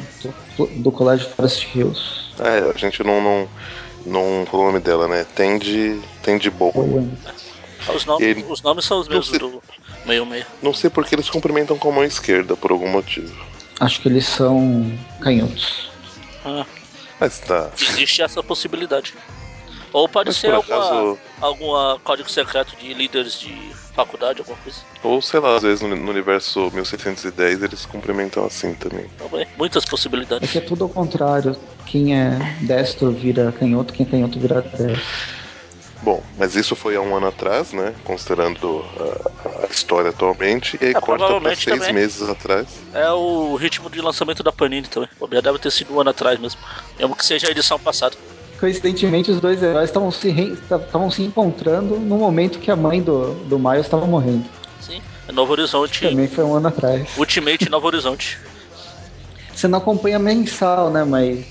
do, 0.58 0.66
do 0.66 0.92
colégio 0.92 1.26
Forest 1.30 1.66
Hills. 1.74 2.02
É, 2.38 2.70
a 2.70 2.76
gente 2.76 3.02
não, 3.02 3.22
não, 3.22 3.48
não 4.04 4.44
falou 4.44 4.66
o 4.66 4.68
nome 4.72 4.80
dela, 4.80 5.08
né? 5.08 5.24
Tende, 5.34 5.98
Tende 6.22 6.50
Bowen. 6.50 7.10
Os, 7.94 8.04
nomes, 8.04 8.26
ele... 8.26 8.44
os 8.46 8.60
nomes 8.60 8.84
são 8.84 9.00
os 9.00 9.08
mesmos 9.08 9.30
do, 9.38 9.62
meio 10.04 10.26
meio. 10.26 10.44
Não 10.62 10.74
sei 10.74 10.90
porque 10.90 11.14
eles 11.14 11.30
cumprimentam 11.30 11.78
com 11.78 11.88
a 11.88 11.92
mão 11.92 12.04
esquerda, 12.04 12.54
por 12.54 12.70
algum 12.70 12.90
motivo. 12.90 13.34
Acho 13.80 14.02
que 14.02 14.08
eles 14.08 14.26
são 14.26 14.92
canhotos. 15.22 15.88
Ah. 16.44 16.66
Mas 17.18 17.38
tá. 17.38 17.70
Existe 17.80 18.20
essa 18.20 18.42
possibilidade. 18.42 19.14
Ou 19.92 20.08
pode 20.08 20.28
Mas 20.28 20.36
ser 20.36 20.52
alguma, 20.52 20.76
acaso... 20.76 21.18
alguma 21.40 22.00
código 22.04 22.30
secreto 22.30 22.76
de 22.76 22.92
líderes 22.94 23.38
de 23.38 23.52
faculdade, 23.94 24.40
alguma 24.40 24.56
coisa. 24.58 24.78
Ou 25.02 25.20
sei 25.20 25.40
lá, 25.40 25.56
às 25.56 25.62
vezes 25.62 25.80
no, 25.80 25.94
no 25.94 26.10
universo 26.10 26.70
1610 26.72 27.62
eles 27.62 27.86
cumprimentam 27.86 28.44
assim 28.44 28.74
também. 28.74 29.06
Também. 29.18 29.46
Muitas 29.56 29.84
possibilidades. 29.84 30.48
É 30.48 30.52
que 30.52 30.58
é 30.58 30.60
tudo 30.60 30.84
ao 30.84 30.90
contrário. 30.90 31.56
Quem 31.86 32.16
é 32.16 32.56
destro 32.60 33.10
vira 33.12 33.50
canhoto, 33.52 33.92
quem 33.92 34.06
é 34.06 34.10
canhoto 34.10 34.38
vira 34.38 34.62
destro. 34.62 35.00
Bom, 36.02 36.22
mas 36.38 36.54
isso 36.54 36.76
foi 36.76 36.94
há 36.94 37.00
um 37.00 37.16
ano 37.16 37.26
atrás, 37.26 37.72
né? 37.72 37.92
Considerando 38.04 38.84
a, 39.44 39.64
a 39.64 39.66
história 39.66 40.10
atualmente. 40.10 40.78
E 40.80 40.86
aí 40.86 40.90
é, 40.92 41.00
corta 41.00 41.40
pra 41.40 41.56
seis 41.56 41.78
também. 41.78 41.92
meses 41.92 42.28
atrás. 42.28 42.68
É 42.94 43.10
o 43.10 43.56
ritmo 43.56 43.90
de 43.90 44.00
lançamento 44.00 44.42
da 44.42 44.52
Panini 44.52 44.86
também. 44.86 45.08
O 45.18 45.26
deve 45.26 45.58
ter 45.58 45.72
sido 45.72 45.92
um 45.94 46.00
ano 46.00 46.10
atrás 46.10 46.38
mesmo. 46.38 46.60
Mesmo 46.96 47.16
que 47.16 47.24
seja 47.24 47.48
a 47.48 47.50
edição 47.50 47.78
passada. 47.80 48.16
Coincidentemente, 48.58 49.30
os 49.30 49.40
dois 49.40 49.62
heróis 49.62 49.88
estavam 49.88 50.10
se, 50.10 50.30
re... 50.30 50.56
se 51.12 51.22
encontrando 51.22 51.96
no 51.98 52.16
momento 52.18 52.58
que 52.58 52.70
a 52.70 52.76
mãe 52.76 53.00
do, 53.00 53.34
do 53.44 53.58
Miles 53.58 53.86
estava 53.86 54.06
morrendo. 54.06 54.44
Sim, 54.80 55.00
é 55.28 55.32
Novo 55.32 55.52
Horizonte. 55.52 56.08
Também 56.08 56.26
foi 56.26 56.44
um 56.44 56.54
ano 56.54 56.68
atrás. 56.68 57.16
Ultimate 57.16 57.68
Novo 57.70 57.86
Horizonte. 57.88 58.38
Você 59.54 59.68
não 59.68 59.78
acompanha 59.78 60.18
mensal, 60.18 60.90
né? 60.90 61.04
Mas 61.04 61.46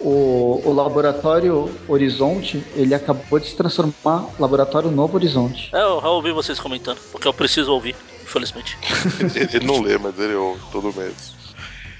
o, 0.00 0.62
o 0.64 0.72
laboratório 0.72 1.70
Horizonte, 1.88 2.64
ele 2.74 2.94
acabou 2.94 3.38
de 3.38 3.48
se 3.48 3.56
transformar 3.56 4.28
Laboratório 4.38 4.90
Novo 4.90 5.16
Horizonte. 5.16 5.70
É, 5.72 5.82
eu 5.82 6.00
já 6.00 6.08
ouvi 6.08 6.32
vocês 6.32 6.58
comentando, 6.58 6.98
porque 7.10 7.26
eu 7.26 7.32
preciso 7.32 7.72
ouvir, 7.72 7.94
infelizmente. 8.22 8.76
ele, 9.20 9.48
ele 9.54 9.66
não 9.66 9.80
lê, 9.80 9.96
mas 9.98 10.18
ele 10.18 10.34
ouve 10.34 10.60
todo 10.72 10.92
mês. 10.92 11.34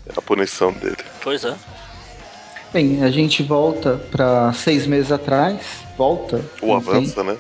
É 0.07 0.13
a 0.17 0.23
punição 0.23 0.73
dele. 0.73 0.97
Pois 1.23 1.45
é. 1.45 1.55
Bem, 2.73 3.03
a 3.03 3.11
gente 3.11 3.43
volta 3.43 3.97
para 4.11 4.53
seis 4.53 4.87
meses 4.87 5.11
atrás. 5.11 5.59
Volta. 5.97 6.45
Ou 6.61 6.77
avança, 6.77 7.25
né? 7.25 7.37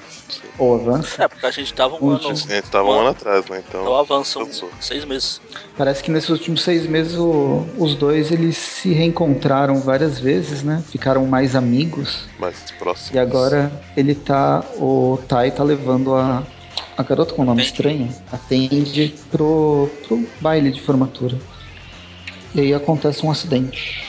Ou 0.58 0.74
avança. 0.74 1.22
É, 1.22 1.28
porque 1.28 1.46
a 1.46 1.50
gente 1.50 1.72
tava 1.74 2.02
um, 2.02 2.10
ano. 2.10 2.30
A 2.30 2.34
gente 2.34 2.70
tava 2.70 2.88
um, 2.88 2.92
um 2.92 3.00
ano 3.00 3.10
atrás, 3.10 3.46
né? 3.46 3.62
Então. 3.68 3.82
Então 3.82 3.94
avançam 3.94 4.48
seis 4.80 5.04
meses. 5.04 5.40
Parece 5.76 6.02
que 6.02 6.10
nesses 6.10 6.30
últimos 6.30 6.62
seis 6.62 6.86
meses 6.86 7.14
o, 7.14 7.66
os 7.76 7.94
dois 7.94 8.32
eles 8.32 8.56
se 8.56 8.92
reencontraram 8.92 9.80
várias 9.80 10.18
vezes, 10.18 10.62
né? 10.62 10.82
Ficaram 10.90 11.26
mais 11.26 11.54
amigos. 11.54 12.26
Mais 12.38 12.56
próximos. 12.78 13.14
E 13.14 13.18
agora 13.18 13.70
ele 13.96 14.14
tá. 14.14 14.64
O 14.76 15.18
Tai 15.28 15.50
tá 15.50 15.62
levando 15.62 16.14
a, 16.14 16.42
a 16.96 17.02
garota 17.02 17.34
com 17.34 17.44
nome 17.44 17.62
estranho, 17.62 18.08
atende 18.32 19.14
pro, 19.30 19.90
pro 20.06 20.26
baile 20.40 20.72
de 20.72 20.80
formatura. 20.80 21.38
E 22.54 22.60
aí 22.60 22.74
acontece 22.74 23.24
um 23.24 23.30
acidente. 23.30 24.07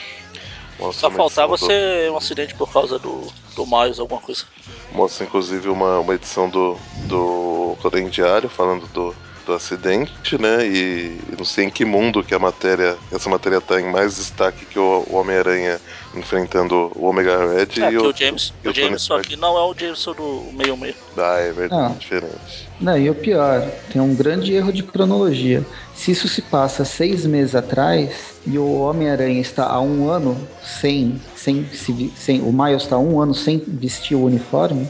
Só 0.94 1.12
faltava 1.12 1.58
ser 1.58 2.10
um 2.12 2.18
acidente 2.18 2.56
por 2.56 2.72
causa 2.72 2.98
do, 2.98 3.28
do 3.56 3.66
Miles, 3.66 4.00
alguma 4.00 4.22
coisa. 4.22 4.46
Mostra 4.92 5.26
inclusive 5.26 5.70
uma, 5.70 6.00
uma 6.00 6.16
edição 6.16 6.50
do, 6.50 6.78
do 7.08 7.76
Codem 7.82 8.08
Diário 8.08 8.50
falando 8.50 8.88
do, 8.88 9.16
do 9.50 9.56
acidente, 9.56 10.40
né? 10.40 10.66
E 10.66 11.20
não 11.36 11.44
sei 11.44 11.66
em 11.66 11.70
que 11.70 11.84
mundo 11.84 12.24
que 12.24 12.36
a 12.36 12.40
matéria, 12.40 12.96
essa 13.12 13.30
matéria 13.30 13.60
tá 13.60 13.82
em 13.82 13.92
mais 13.92 14.16
destaque 14.16 14.66
que 14.66 14.78
o, 14.78 15.04
o 15.10 15.16
Homem-Aranha 15.16 15.82
enfrentando 16.16 16.92
o 16.96 17.06
Omega 17.06 17.54
Red 17.54 17.82
é, 17.82 17.92
e 17.92 17.98
o, 17.98 18.10
o 18.10 18.16
James. 18.16 18.54
O, 18.64 18.70
o 18.70 18.74
Jameson 18.74 19.16
aqui 19.16 19.36
não 19.36 19.58
é 19.58 19.62
o 19.62 19.74
Jameson 19.74 20.14
do 20.14 20.46
meio 20.54 20.78
meio. 20.78 20.96
Ah, 21.18 21.40
é 21.40 21.52
verdade, 21.52 21.94
ah. 21.94 22.00
diferente. 22.00 22.70
Não, 22.80 22.98
e 22.98 23.10
o 23.10 23.16
pior, 23.16 23.68
tem 23.92 24.00
um 24.02 24.14
grande 24.14 24.54
erro 24.54 24.72
de 24.72 24.84
cronologia. 24.84 25.66
Se 25.96 26.12
isso 26.12 26.28
se 26.28 26.44
passa 26.44 26.86
seis 26.86 27.26
meses 27.26 27.56
atrás 27.56 28.36
e 28.46 28.58
o 28.58 28.82
Homem-Aranha 28.82 29.42
está 29.42 29.66
há 29.66 29.82
um 29.82 30.10
ano 30.10 30.38
sem, 30.64 31.20
sem, 31.36 31.66
sem, 31.74 32.14
sem, 32.16 32.42
o 32.42 32.54
Miles 32.54 32.84
está 32.84 32.96
há 32.96 33.00
um 33.00 33.20
ano 33.20 33.34
sem 33.34 33.58
vestir 33.68 34.16
o 34.16 34.24
uniforme, 34.24 34.90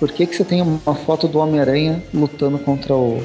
por 0.00 0.10
que, 0.10 0.26
que 0.26 0.36
você 0.36 0.44
tem 0.44 0.62
uma 0.62 0.94
foto 0.94 1.28
do 1.28 1.38
Homem-Aranha 1.38 2.02
lutando 2.12 2.58
contra 2.58 2.94
o, 2.94 3.22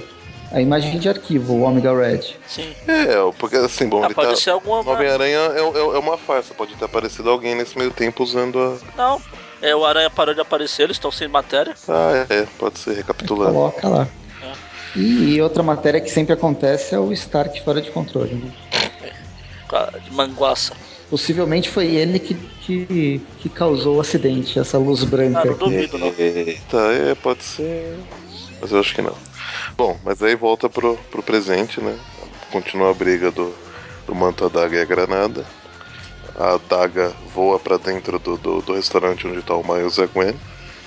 a 0.51 0.62
imagem 0.62 0.97
de 0.99 1.10
arquivo, 1.10 1.53
o 1.53 1.63
Omega 1.63 1.95
Red. 1.95 2.21
Sim. 2.47 2.73
É, 2.88 3.15
porque 3.38 3.55
assim, 3.58 3.88
bom, 3.88 4.03
ah, 4.03 4.10
pode 4.13 4.29
tá... 4.29 4.36
ser 4.36 4.51
alguma. 4.51 4.81
O 4.81 4.89
Homem-Aranha 4.89 5.38
é, 5.38 5.60
é, 5.60 5.79
é, 5.79 5.99
uma 5.99 6.17
farsa, 6.17 6.53
pode 6.53 6.75
ter 6.75 6.86
aparecido 6.86 7.29
alguém 7.29 7.55
nesse 7.55 7.77
meio 7.77 7.91
tempo 7.91 8.23
usando 8.23 8.60
a. 8.60 8.77
Não. 8.97 9.21
É, 9.62 9.75
o 9.75 9.86
Aranha 9.86 10.10
parou 10.10 10.34
de 10.34 10.41
aparecer, 10.41 10.84
eles 10.84 10.97
estão 10.97 11.12
sem 11.12 11.27
matéria. 11.27 11.73
Ah, 11.88 12.25
é, 12.29 12.45
pode 12.60 12.77
ser, 12.79 12.95
recapitulando. 12.95 13.53
Coloca 13.53 13.88
lá. 13.88 14.08
E, 14.95 15.36
e, 15.36 15.41
outra 15.41 15.62
matéria 15.62 15.99
que 15.99 16.10
sempre 16.10 16.34
acontece 16.34 16.95
é 16.95 16.99
o 16.99 17.12
Stark 17.12 17.62
fora 17.63 17.81
de 17.81 17.91
controle. 17.91 18.34
Né? 18.36 18.51
de 20.03 20.13
manguaça. 20.13 20.73
Possivelmente 21.10 21.69
foi 21.69 21.88
ele 21.88 22.17
que, 22.17 22.34
que, 22.34 23.21
que 23.39 23.49
causou 23.49 23.97
o 23.97 24.01
acidente, 24.01 24.58
essa 24.58 24.77
luz 24.77 25.03
branca. 25.03 25.41
Ah, 25.41 25.45
não 25.45 25.51
aqui. 25.53 25.63
duvido, 25.63 25.97
não. 25.97 26.13
Eita, 26.17 26.77
é, 26.77 27.15
pode 27.15 27.43
ser. 27.43 27.97
Mas 28.61 28.71
eu 28.71 28.79
acho 28.79 28.93
que 28.93 29.01
não. 29.01 29.15
Bom, 29.77 29.97
mas 30.03 30.21
aí 30.23 30.35
volta 30.35 30.69
pro, 30.69 30.97
pro 31.11 31.23
presente, 31.23 31.81
né? 31.81 31.97
Continua 32.51 32.91
a 32.91 32.93
briga 32.93 33.31
do, 33.31 33.53
do 34.07 34.15
manto, 34.15 34.45
a 34.45 34.49
daga 34.49 34.77
e 34.77 34.81
a 34.81 34.85
granada. 34.85 35.45
A 36.37 36.59
daga 36.69 37.13
voa 37.33 37.59
pra 37.59 37.77
dentro 37.77 38.19
do, 38.19 38.37
do, 38.37 38.61
do 38.61 38.73
restaurante 38.73 39.27
onde 39.27 39.41
tá 39.41 39.55
o 39.55 39.63
Miles 39.63 39.97
e 39.97 40.03
a 40.03 40.05
Gwen. 40.05 40.35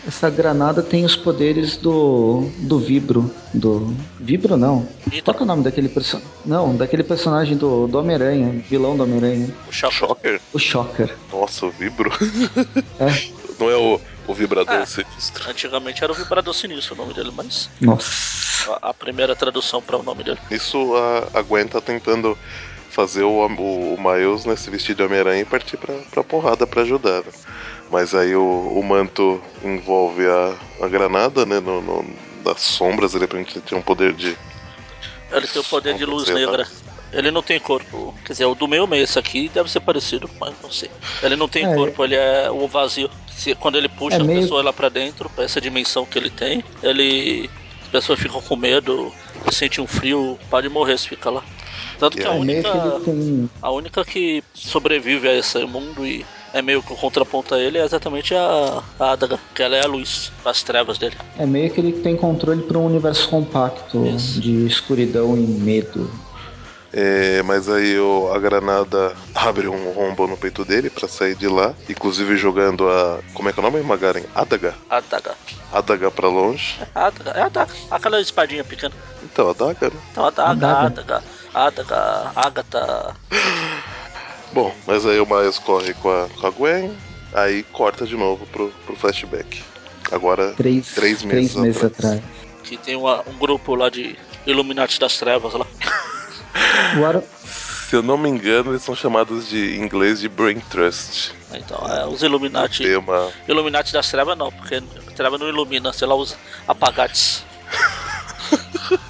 Essa 0.06 0.30
granada 0.30 0.82
tem 0.82 1.04
os 1.04 1.16
poderes 1.16 1.76
do, 1.76 2.48
do 2.58 2.78
Vibro. 2.78 3.30
Do. 3.52 3.94
Vibro 4.18 4.56
não. 4.56 4.88
Qual 5.24 5.34
que 5.34 5.42
é 5.42 5.44
o 5.44 5.46
nome 5.46 5.62
daquele 5.62 5.88
personagem? 5.88 6.30
Não, 6.46 6.74
daquele 6.76 7.02
personagem 7.02 7.56
do, 7.56 7.86
do 7.86 7.98
Homem-Aranha, 7.98 8.62
vilão 8.68 8.96
do 8.96 9.02
Homem-Aranha. 9.02 9.54
O 9.68 9.72
Shocker. 9.72 9.98
Shocker? 9.98 10.40
O 10.52 10.58
Shocker. 10.58 11.16
Nossa, 11.32 11.66
o 11.66 11.70
vibro. 11.70 12.10
É. 13.00 13.38
Não 13.58 13.70
é 13.70 13.76
o, 13.76 14.00
o 14.28 14.34
vibrador 14.34 14.76
Ah. 14.76 14.86
sinistro. 14.86 15.50
Antigamente 15.50 16.04
era 16.04 16.12
o 16.12 16.14
Vibrador 16.14 16.54
Sinistro 16.54 16.94
o 16.94 16.98
nome 16.98 17.14
dele, 17.14 17.32
mas 17.34 17.68
Nossa. 17.80 18.70
a, 18.82 18.90
a 18.90 18.94
primeira 18.94 19.34
tradução 19.34 19.82
para 19.82 19.96
o 19.96 20.02
nome 20.02 20.22
dele. 20.22 20.38
Nisso 20.50 20.94
a, 20.96 21.38
a 21.38 21.42
Gwen 21.42 21.66
tá 21.66 21.80
tentando 21.80 22.38
fazer 22.90 23.22
o, 23.22 23.30
o, 23.46 23.94
o 23.94 23.98
Miles 24.00 24.44
né, 24.44 24.54
se 24.56 24.70
vestir 24.70 24.94
de 24.94 25.02
Homem-Aranha 25.02 25.40
e 25.42 25.44
partir 25.44 25.76
pra, 25.76 25.94
pra 26.10 26.22
porrada 26.22 26.66
pra 26.66 26.82
ajudar. 26.82 27.22
né? 27.24 27.32
Mas 27.90 28.14
aí 28.14 28.36
o, 28.36 28.42
o 28.76 28.82
manto 28.84 29.40
envolve 29.64 30.26
a, 30.26 30.54
a 30.84 30.88
granada, 30.88 31.46
né? 31.46 31.58
No, 31.60 31.80
no- 31.80 32.28
das 32.44 32.60
sombras, 32.60 33.14
ele 33.14 33.24
aparentemente 33.24 33.66
tem 33.68 33.76
um 33.76 33.82
poder 33.82 34.12
de. 34.12 34.36
Ele 35.32 35.46
tem 35.46 35.60
o 35.60 35.64
poder 35.64 35.94
de 35.96 36.04
luz 36.04 36.28
negra. 36.28 36.66
Ele 37.12 37.30
não 37.30 37.42
tem 37.42 37.58
corpo. 37.58 38.14
Quer 38.24 38.32
dizer, 38.34 38.44
o 38.44 38.54
do 38.54 38.68
meio 38.68 38.86
meio, 38.86 39.02
esse 39.04 39.18
aqui 39.18 39.48
deve 39.48 39.70
ser 39.70 39.80
parecido, 39.80 40.28
mas 40.38 40.54
não 40.62 40.70
sei. 40.70 40.90
Ele 41.22 41.34
não 41.36 41.48
tem 41.48 41.64
É, 41.64 41.74
corpo, 41.74 42.04
ele 42.04 42.14
é 42.14 42.50
o 42.50 42.68
vazio. 42.68 43.10
Se, 43.38 43.54
quando 43.54 43.78
ele 43.78 43.88
puxa 43.88 44.16
É 44.16 44.20
a 44.20 44.24
meio- 44.24 44.40
pessoa 44.42 44.62
lá 44.62 44.72
pra 44.72 44.88
dentro, 44.88 45.30
pra 45.30 45.44
essa 45.44 45.60
dimensão 45.60 46.04
que 46.04 46.18
ele 46.18 46.28
tem, 46.28 46.62
ele. 46.82 47.48
As 47.82 47.88
pessoas 47.88 48.18
ficam 48.20 48.42
com 48.42 48.54
medo, 48.56 49.10
sente 49.50 49.80
um 49.80 49.86
frio, 49.86 50.38
pode 50.50 50.68
morrer 50.68 50.98
se 50.98 51.08
fica 51.08 51.30
lá. 51.30 51.42
Tanto 51.98 52.18
que 52.18 52.24
a 52.26 52.32
É 52.34 52.38
única, 52.38 53.00
que 53.02 53.48
a 53.62 53.70
única 53.70 54.04
que 54.04 54.42
sobrevive 54.52 55.26
a 55.28 55.34
esse 55.34 55.64
mundo 55.64 56.04
e 56.06 56.24
é 56.52 56.60
meio 56.60 56.82
que 56.82 56.92
o 56.92 56.96
contraponto 56.96 57.54
a 57.54 57.58
ele 57.60 57.78
é 57.78 57.84
exatamente 57.84 58.34
a, 58.34 58.82
a 59.00 59.12
Adaga, 59.12 59.38
que 59.54 59.62
ela 59.62 59.74
é 59.76 59.84
a 59.84 59.88
luz 59.88 60.30
das 60.44 60.62
trevas 60.62 60.98
dele. 60.98 61.16
É 61.38 61.46
meio 61.46 61.70
que 61.70 61.80
ele 61.80 61.92
tem 61.92 62.14
controle 62.16 62.60
para 62.62 62.76
um 62.78 62.84
universo 62.86 63.26
compacto 63.28 64.04
Isso. 64.06 64.38
de 64.40 64.66
escuridão 64.66 65.36
e 65.36 65.40
medo. 65.40 66.10
É, 66.92 67.42
mas 67.42 67.68
aí 67.68 67.98
o, 67.98 68.30
a 68.32 68.38
granada 68.38 69.14
abre 69.34 69.68
um 69.68 69.92
rombo 69.92 70.26
no 70.26 70.36
peito 70.38 70.64
dele 70.64 70.88
pra 70.88 71.06
sair 71.06 71.34
de 71.34 71.46
lá, 71.46 71.74
inclusive 71.88 72.36
jogando 72.36 72.88
a. 72.88 73.20
Como 73.34 73.48
é 73.48 73.52
que 73.52 73.60
é 73.60 73.62
o 73.62 73.70
nome, 73.70 73.82
Magaren? 73.82 74.24
Adaga. 74.34 74.74
Adaga. 74.88 75.34
Adaga 75.70 76.10
pra 76.10 76.28
longe. 76.28 76.80
Adaga, 76.94 77.30
é 77.32 77.42
Adaga. 77.42 77.72
Aquela 77.90 78.20
espadinha 78.20 78.64
pequena. 78.64 78.94
Então, 79.22 79.50
Adaga, 79.50 79.88
né? 79.90 80.00
Então, 80.12 80.24
Adaga, 80.24 80.50
Adaga. 80.66 80.86
Adaga, 80.86 81.22
Adaga, 81.54 82.32
Agatha. 82.34 83.14
Bom, 84.52 84.74
mas 84.86 85.04
aí 85.04 85.20
o 85.20 85.26
Miles 85.26 85.58
corre 85.58 85.92
com 85.94 86.08
a, 86.10 86.26
com 86.40 86.46
a 86.46 86.50
Gwen, 86.50 86.96
aí 87.34 87.62
corta 87.64 88.06
de 88.06 88.16
novo 88.16 88.46
pro, 88.46 88.70
pro 88.86 88.96
flashback. 88.96 89.62
Agora, 90.10 90.54
Três, 90.56 90.94
Três 90.94 91.22
meses 91.22 91.54
meses 91.54 91.84
atrás. 91.84 92.16
atrás. 92.18 92.38
Que 92.64 92.78
tem 92.78 92.96
uma- 92.96 93.22
um 93.28 93.34
grupo 93.38 93.74
lá 93.74 93.90
de 93.90 94.16
Illuminati 94.46 94.98
das 94.98 95.18
Trevas 95.18 95.52
lá. 95.52 95.66
Se 97.88 97.96
eu 97.96 98.02
não 98.02 98.18
me 98.18 98.28
engano, 98.28 98.72
eles 98.72 98.82
são 98.82 98.94
chamados 98.94 99.48
de 99.48 99.76
em 99.76 99.80
inglês 99.82 100.20
de 100.20 100.28
Brain 100.28 100.60
Trust. 100.70 101.32
Então, 101.54 101.78
é, 101.88 102.06
os 102.06 102.22
Illuminati. 102.22 102.82
Tem 102.82 102.96
uma. 102.96 103.30
Illuminati 103.48 103.92
das 103.92 104.10
Trevas 104.10 104.36
não, 104.36 104.52
porque 104.52 104.82
treva 105.16 105.38
não 105.38 105.48
ilumina, 105.48 105.92
sei 105.92 106.06
lá, 106.06 106.14
os 106.14 106.36
apagates. 106.66 107.44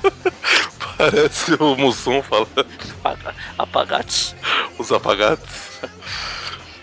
Parece 0.97 1.55
o 1.61 1.77
Mussum 1.77 2.23
falando. 2.23 2.67
Apaga- 3.05 3.35
Apagates. 3.57 4.35
Os 4.79 4.91
apagados. 4.93 5.49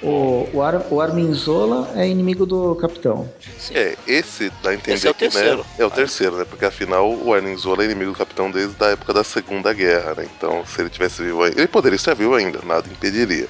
o, 0.06 0.50
o, 0.54 0.62
Ar, 0.62 0.86
o 0.92 1.02
Arminzola 1.02 1.90
é 1.96 2.08
inimigo 2.08 2.46
do 2.46 2.76
Capitão. 2.76 3.28
Sim. 3.58 3.74
É, 3.76 3.98
esse 4.08 4.52
dá 4.62 4.70
a 4.70 4.74
entender 4.76 4.94
Esse 4.98 5.08
é 5.08 5.12
o 5.12 5.14
que, 5.14 5.26
né? 5.26 5.32
terceiro. 5.32 5.66
É 5.80 5.86
o 5.86 5.90
terceiro, 5.90 6.36
né? 6.38 6.46
Porque 6.46 6.66
afinal 6.66 7.12
o 7.12 7.34
Arninzola 7.34 7.82
é 7.82 7.86
inimigo 7.86 8.12
do 8.12 8.18
capitão 8.18 8.52
desde 8.52 8.76
a 8.84 8.90
época 8.90 9.14
da 9.14 9.24
Segunda 9.24 9.74
Guerra, 9.74 10.14
né? 10.16 10.28
Então, 10.38 10.64
se 10.66 10.80
ele 10.82 10.90
tivesse 10.90 11.24
vivo 11.24 11.42
ainda. 11.44 11.60
Ele 11.60 11.68
poderia 11.68 11.96
estar 11.96 12.14
vivo 12.14 12.36
ainda, 12.36 12.60
nada 12.64 12.88
impediria. 12.88 13.48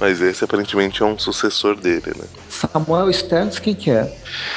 Mas 0.00 0.20
esse 0.20 0.42
aparentemente 0.42 1.02
é 1.02 1.06
um 1.06 1.16
sucessor 1.18 1.76
dele, 1.76 2.12
né? 2.16 2.24
Samuel 2.48 3.12
Stearns, 3.12 3.58
quem 3.60 3.74
que 3.74 3.90
é? 3.90 4.12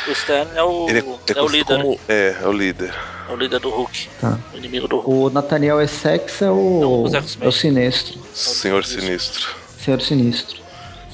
O 0.07 0.11
Stan 0.11 0.47
é 0.55 0.63
o, 0.63 0.89
Ele 0.89 0.99
é, 0.99 1.01
é 1.01 1.03
o 1.03 1.17
conhecido 1.17 1.47
líder. 1.47 1.81
como. 1.81 1.99
É, 2.07 2.35
é 2.41 2.47
o 2.47 2.51
líder. 2.51 2.93
É 3.29 3.33
o 3.33 3.35
líder 3.35 3.59
do 3.59 3.69
Hulk. 3.69 4.09
Tá. 4.21 4.39
O 4.53 4.57
inimigo 4.57 4.87
do 4.87 4.99
Hulk. 4.99 5.09
O 5.09 5.29
Nathaniel 5.29 5.81
Essex 5.81 6.41
é 6.41 6.49
o, 6.49 6.79
Não, 6.79 7.03
os 7.03 7.13
X-Men. 7.13 7.45
é 7.45 7.49
o 7.49 7.51
Sinestro. 7.51 8.19
Senhor. 8.33 8.85
Sinistro. 8.85 9.49
Senhor 9.83 10.01
Sinistro. 10.01 10.64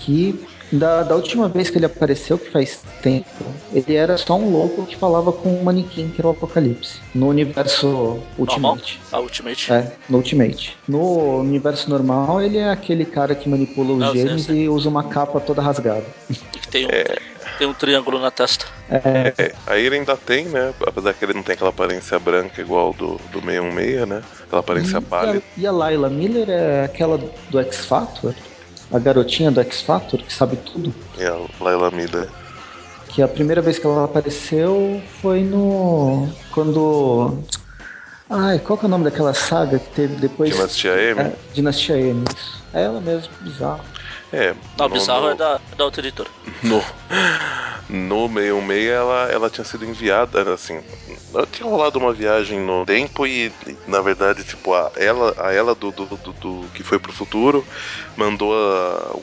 Que 0.05 0.39
da, 0.71 1.03
da 1.03 1.15
última 1.15 1.49
vez 1.49 1.69
que 1.69 1.77
ele 1.77 1.85
apareceu, 1.85 2.37
que 2.37 2.49
faz 2.49 2.81
tempo, 3.01 3.27
ele 3.73 3.93
era 3.95 4.17
só 4.17 4.35
um 4.35 4.49
louco 4.49 4.85
que 4.85 4.95
falava 4.95 5.31
com 5.31 5.49
um 5.49 5.63
manequim, 5.63 6.09
que 6.09 6.21
era 6.21 6.27
o 6.27 6.31
Apocalipse. 6.31 6.99
No 7.13 7.27
universo? 7.27 8.19
Ultimate. 8.37 8.99
A 9.11 9.19
Ultimate. 9.19 9.71
É, 9.71 9.91
no 10.09 10.17
Ultimate. 10.17 10.77
No 10.87 11.39
universo 11.39 11.89
normal, 11.89 12.41
ele 12.41 12.57
é 12.57 12.69
aquele 12.69 13.03
cara 13.05 13.35
que 13.35 13.49
manipula 13.49 13.93
os 13.93 14.03
Ah, 14.03 14.11
genes 14.13 14.45
sei. 14.45 14.63
e 14.63 14.69
usa 14.69 14.87
uma 14.87 15.03
capa 15.03 15.39
toda 15.39 15.61
rasgada. 15.61 16.05
E 16.29 16.33
que 16.35 16.67
tem 16.69 16.85
um, 16.85 16.89
tem 17.57 17.67
um 17.67 17.73
triângulo 17.73 18.19
na 18.19 18.31
testa. 18.31 18.65
É, 18.89 19.33
É, 19.37 19.51
aí 19.67 19.85
ele 19.85 19.95
ainda 19.95 20.15
tem, 20.15 20.45
né? 20.45 20.73
Apesar 20.87 21.13
que 21.13 21.23
ele 21.25 21.33
não 21.33 21.43
tem 21.43 21.53
aquela 21.53 21.69
aparência 21.69 22.17
branca 22.17 22.61
igual 22.61 22.93
do, 22.93 23.19
do 23.31 23.41
616, 23.41 24.07
né? 24.07 24.21
Aquela 24.43 24.61
aparência 24.61 24.97
e, 24.97 25.01
pálida. 25.01 25.39
a, 25.39 25.59
e 25.59 25.67
a 25.67 25.71
Layla 25.71 26.09
Miller 26.09 26.49
é 26.49 26.85
aquela 26.85 27.17
do 27.49 27.59
X 27.59 27.85
Factor? 27.85 28.33
A 28.91 28.99
garotinha 28.99 29.49
do 29.51 29.61
X 29.61 29.81
Factor, 29.81 30.21
que 30.21 30.33
sabe 30.33 30.57
tudo? 30.57 30.93
E 31.17 31.23
a 31.23 31.37
Layla 31.59 31.91
Miller. 31.91 32.27
Que 33.09 33.21
a 33.21 33.27
primeira 33.27 33.61
vez 33.61 33.77
que 33.79 33.85
ela 33.85 34.05
apareceu 34.05 35.01
foi 35.21 35.41
no. 35.43 36.27
Quando. 36.53 37.37
Ai, 38.29 38.59
qual 38.59 38.77
que 38.77 38.85
é 38.85 38.87
o 38.87 38.89
nome 38.89 39.03
daquela 39.03 39.33
saga 39.33 39.77
que 39.79 39.89
teve 39.89 40.15
depois? 40.15 40.53
Dinastia 40.53 40.91
M? 40.97 41.19
É, 41.21 41.33
Dinastia 41.53 41.97
M. 41.97 42.23
isso. 42.35 42.61
É 42.73 42.83
ela 42.83 43.01
mesmo, 43.01 43.29
bizarro. 43.41 43.81
É. 44.31 44.53
Não, 44.77 44.85
o 44.85 44.89
no- 44.89 44.95
bizarro 44.95 45.21
no- 45.25 45.31
é 45.31 45.35
da, 45.35 45.59
da 45.77 45.83
outra 45.85 46.01
editora. 46.01 46.29
No, 46.63 46.81
no 47.91 48.27
616 48.29 48.89
ela, 48.89 49.29
ela 49.31 49.49
tinha 49.49 49.65
sido 49.65 49.85
enviada, 49.85 50.53
assim, 50.53 50.81
ela 51.33 51.45
tinha 51.45 51.67
rolado 51.69 51.99
uma 51.99 52.13
viagem 52.13 52.59
no 52.59 52.85
tempo 52.85 53.27
e, 53.27 53.51
na 53.85 54.01
verdade, 54.01 54.43
tipo, 54.43 54.73
a 54.73 54.89
ela, 54.95 55.35
a 55.37 55.51
ela 55.53 55.75
do, 55.75 55.91
do, 55.91 56.05
do- 56.05 56.33
do- 56.33 56.69
que 56.73 56.83
foi 56.83 56.97
pro 56.99 57.11
futuro 57.11 57.65
mandou 58.15 58.53
a- 58.53 59.13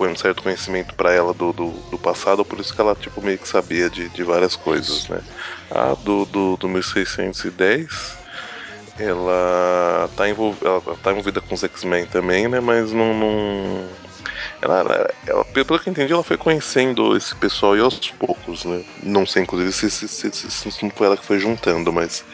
um 0.00 0.16
certo 0.16 0.42
conhecimento 0.42 0.94
pra 0.94 1.12
ela 1.12 1.34
do, 1.34 1.52
do, 1.52 1.70
do 1.90 1.98
passado, 1.98 2.44
por 2.44 2.58
isso 2.60 2.74
que 2.74 2.80
ela, 2.80 2.94
tipo, 2.94 3.20
meio 3.22 3.38
que 3.38 3.46
sabia 3.48 3.90
de, 3.90 4.08
de 4.08 4.22
várias 4.22 4.56
coisas, 4.56 5.06
né? 5.08 5.20
A 5.70 5.94
do, 5.94 6.24
do, 6.24 6.56
do 6.56 6.68
1610 6.68 8.16
ela 8.98 10.08
tá, 10.16 10.28
envol... 10.28 10.54
ela 10.62 10.80
tá 11.02 11.10
envolvida 11.10 11.40
com 11.40 11.54
os 11.54 11.64
X-Men 11.64 12.06
também, 12.06 12.48
né? 12.48 12.60
Mas 12.60 12.92
não. 12.92 13.12
não... 13.12 14.03
Ela, 14.64 14.78
ela, 14.80 15.10
ela- 15.26 15.44
pelo 15.44 15.78
que 15.78 15.88
eu 15.88 15.92
entendi, 15.92 16.12
ela 16.14 16.22
foi 16.24 16.38
conhecendo 16.38 17.14
esse 17.14 17.34
pessoal 17.34 17.76
e 17.76 17.80
aos 17.80 17.98
poucos, 18.12 18.64
né? 18.64 18.82
Não 19.02 19.26
sei, 19.26 19.42
inclusive, 19.42 19.70
se, 19.72 19.90
se, 19.90 20.08
se, 20.08 20.30
se, 20.32 20.50
se 20.72 20.82
não 20.82 20.90
foi 20.90 21.06
ela 21.06 21.16
que 21.18 21.24
foi 21.24 21.38
juntando, 21.38 21.92
mas. 21.92 22.24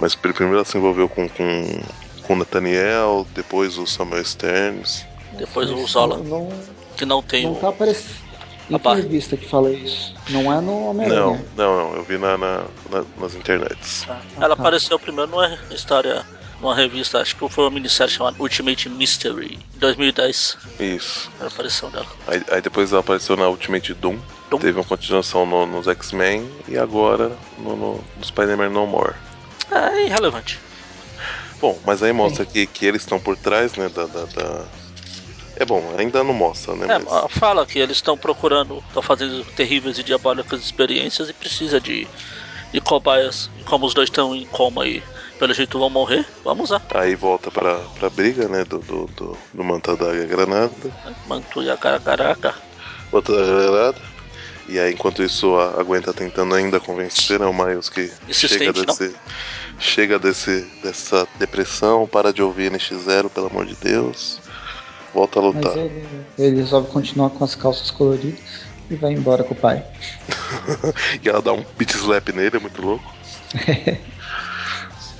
Mas 0.00 0.14
primeiro 0.14 0.54
ela 0.56 0.64
se 0.64 0.78
envolveu 0.78 1.08
com, 1.10 1.28
com, 1.28 1.80
com 2.22 2.32
o 2.32 2.36
Nathaniel, 2.36 3.26
depois 3.34 3.76
o 3.76 3.86
Samuel 3.86 4.24
Stearns. 4.24 5.04
Depois 5.32 5.70
o 5.70 5.86
Zola, 5.86 6.16
Não, 6.18 6.48
que 6.96 7.04
não 7.04 7.22
tem 7.22 7.44
não 7.44 7.54
tá 7.54 7.68
aparecendo. 7.68 8.24
Em 8.70 8.76
A 8.76 8.78
que 8.78 8.94
revista 8.94 9.36
que 9.36 9.46
fala 9.46 9.70
isso? 9.70 10.14
Não 10.30 10.50
é 10.50 10.56
no 10.56 10.62
Não, 10.62 10.86
Homem-Aranha. 10.90 11.44
não, 11.54 11.76
não, 11.90 11.96
eu 11.96 12.02
vi 12.02 12.16
na, 12.16 12.38
na- 12.38 12.64
na- 12.90 13.04
nas 13.18 13.34
internets. 13.34 14.06
Ela 14.38 14.48
tá. 14.56 14.62
apareceu 14.62 14.98
primeiro 14.98 15.30
numa 15.30 15.58
história, 15.70 16.24
numa 16.64 16.74
revista, 16.74 17.20
acho 17.20 17.36
que 17.36 17.46
foi 17.50 17.64
uma 17.64 17.70
minissérie 17.70 18.12
chamada 18.12 18.36
Ultimate 18.40 18.88
Mystery, 18.88 19.58
em 19.76 19.78
2010. 19.78 20.56
Isso. 20.80 21.30
Era 21.38 21.48
a 21.48 21.52
aparição 21.52 21.90
dela. 21.90 22.06
Aí, 22.26 22.42
aí 22.50 22.62
depois 22.62 22.90
ela 22.90 23.00
apareceu 23.02 23.36
na 23.36 23.46
Ultimate 23.48 23.92
Doom. 23.92 24.18
Doom. 24.48 24.58
Teve 24.58 24.78
uma 24.78 24.84
continuação 24.84 25.44
no- 25.44 25.66
nos 25.66 25.86
X-Men 25.86 26.50
e 26.66 26.78
agora 26.78 27.36
no, 27.58 27.76
no, 27.76 28.04
no 28.16 28.24
Spider-Man 28.24 28.70
No 28.70 28.86
More. 28.86 29.12
É 29.70 30.06
irrelevante. 30.06 30.58
Bom, 31.60 31.78
mas 31.84 32.02
aí 32.02 32.12
mostra 32.12 32.46
que, 32.46 32.66
que 32.66 32.86
eles 32.86 33.02
estão 33.02 33.20
por 33.20 33.36
trás, 33.36 33.74
né, 33.74 33.88
da, 33.90 34.06
da, 34.06 34.24
da- 34.24 34.64
É 35.56 35.64
bom, 35.66 35.94
ainda 35.98 36.24
não 36.24 36.32
mostra, 36.34 36.74
né, 36.74 36.86
É, 36.94 36.98
mas... 36.98 37.32
fala 37.32 37.66
que 37.66 37.78
eles 37.78 37.98
estão 37.98 38.16
procurando, 38.16 38.82
estão 38.88 39.02
fazendo 39.02 39.44
terríveis 39.52 39.98
e 39.98 40.02
diabólicas 40.02 40.60
experiências 40.62 41.28
e 41.28 41.32
precisa 41.34 41.78
de, 41.80 42.06
de 42.72 42.80
cobaias. 42.80 43.50
E 43.58 43.64
como 43.64 43.84
os 43.86 43.92
dois 43.94 44.08
estão 44.08 44.34
em 44.34 44.46
coma 44.46 44.86
e 44.86 45.02
pelo 45.38 45.54
jeito 45.54 45.78
vão 45.78 45.90
morrer, 45.90 46.24
vamos 46.44 46.70
lá. 46.70 46.80
Aí 46.94 47.14
volta 47.14 47.50
pra, 47.50 47.78
pra 47.98 48.10
briga, 48.10 48.48
né? 48.48 48.64
Do, 48.64 48.78
do, 48.78 49.06
do, 49.06 49.36
do 49.52 49.64
Manto 49.64 49.96
da 49.96 50.12
Granada. 50.26 50.72
Manto 51.26 51.62
e 51.62 51.70
a 51.70 51.76
caraca. 51.76 52.54
Manto 53.12 53.34
da 53.34 53.44
Granada. 53.44 54.14
E 54.66 54.78
aí, 54.78 54.94
enquanto 54.94 55.22
isso, 55.22 55.54
a 55.56 55.82
Gwen 55.82 56.00
tá 56.00 56.12
tentando 56.12 56.54
ainda 56.54 56.80
convencer 56.80 57.38
né, 57.38 57.44
o 57.46 57.52
Miles 57.52 57.90
que 57.90 58.10
chega 58.30 58.72
desse, 58.72 59.14
chega 59.78 60.18
desse, 60.18 60.62
dessa 60.82 61.28
depressão, 61.38 62.06
para 62.06 62.32
de 62.32 62.42
ouvir 62.42 62.72
NX0, 62.72 63.28
pelo 63.28 63.48
amor 63.48 63.66
de 63.66 63.74
Deus. 63.74 64.40
Volta 65.12 65.38
a 65.38 65.42
lutar. 65.42 65.62
Mas 65.64 65.76
ele, 65.76 66.08
ele 66.38 66.56
resolve 66.56 66.90
continuar 66.90 67.30
com 67.30 67.44
as 67.44 67.54
calças 67.54 67.90
coloridas 67.90 68.40
e 68.90 68.96
vai 68.96 69.12
embora 69.12 69.44
com 69.44 69.52
o 69.52 69.56
pai. 69.56 69.84
e 71.22 71.28
ela 71.28 71.42
dá 71.42 71.52
um 71.52 71.62
pit 71.62 71.94
slap 71.94 72.30
nele, 72.30 72.56
é 72.56 72.60
muito 72.60 72.80
louco. 72.80 73.14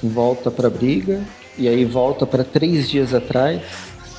volta 0.09 0.51
pra 0.51 0.71
briga, 0.71 1.23
e 1.57 1.69
aí 1.69 1.85
volta 1.85 2.27
para 2.27 2.45
três 2.45 2.89
dias 2.91 3.15
atrás 3.15 3.61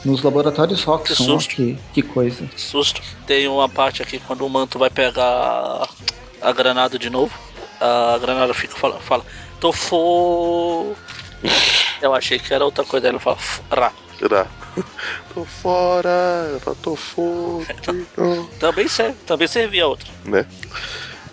nos 0.04 0.22
laboratórios 0.22 0.84
Roxxon, 0.84 1.16
que, 1.16 1.24
susto. 1.24 1.56
que, 1.56 1.80
que 1.94 2.02
coisa. 2.02 2.48
Susto. 2.56 3.02
Tem 3.26 3.48
uma 3.48 3.68
parte 3.68 4.04
aqui 4.04 4.20
quando 4.20 4.46
o 4.46 4.50
manto 4.50 4.78
vai 4.78 4.90
pegar 4.90 5.88
a 6.42 6.52
granada 6.52 7.00
de 7.00 7.10
novo. 7.10 7.34
A 7.82 8.18
granada 8.20 8.54
fica 8.54 8.76
fala, 8.76 9.00
fala 9.00 9.26
tô 9.60 9.72
fo. 9.72 10.96
Eu 12.02 12.14
achei 12.14 12.38
que 12.38 12.54
era 12.54 12.64
outra 12.64 12.84
coisa. 12.84 13.08
Ele 13.08 13.20
fala, 13.20 13.38
rá. 13.72 13.92
Rá. 14.30 14.48
tô 15.34 15.44
fora. 15.44 16.48
Ela 16.50 16.60
fala, 16.60 16.78
tô 16.82 16.96
fora. 16.96 17.66
também 18.60 18.88
serve, 18.88 19.18
também 19.26 19.48
servia 19.48 19.88
outra. 19.88 20.08
Né? 20.24 20.46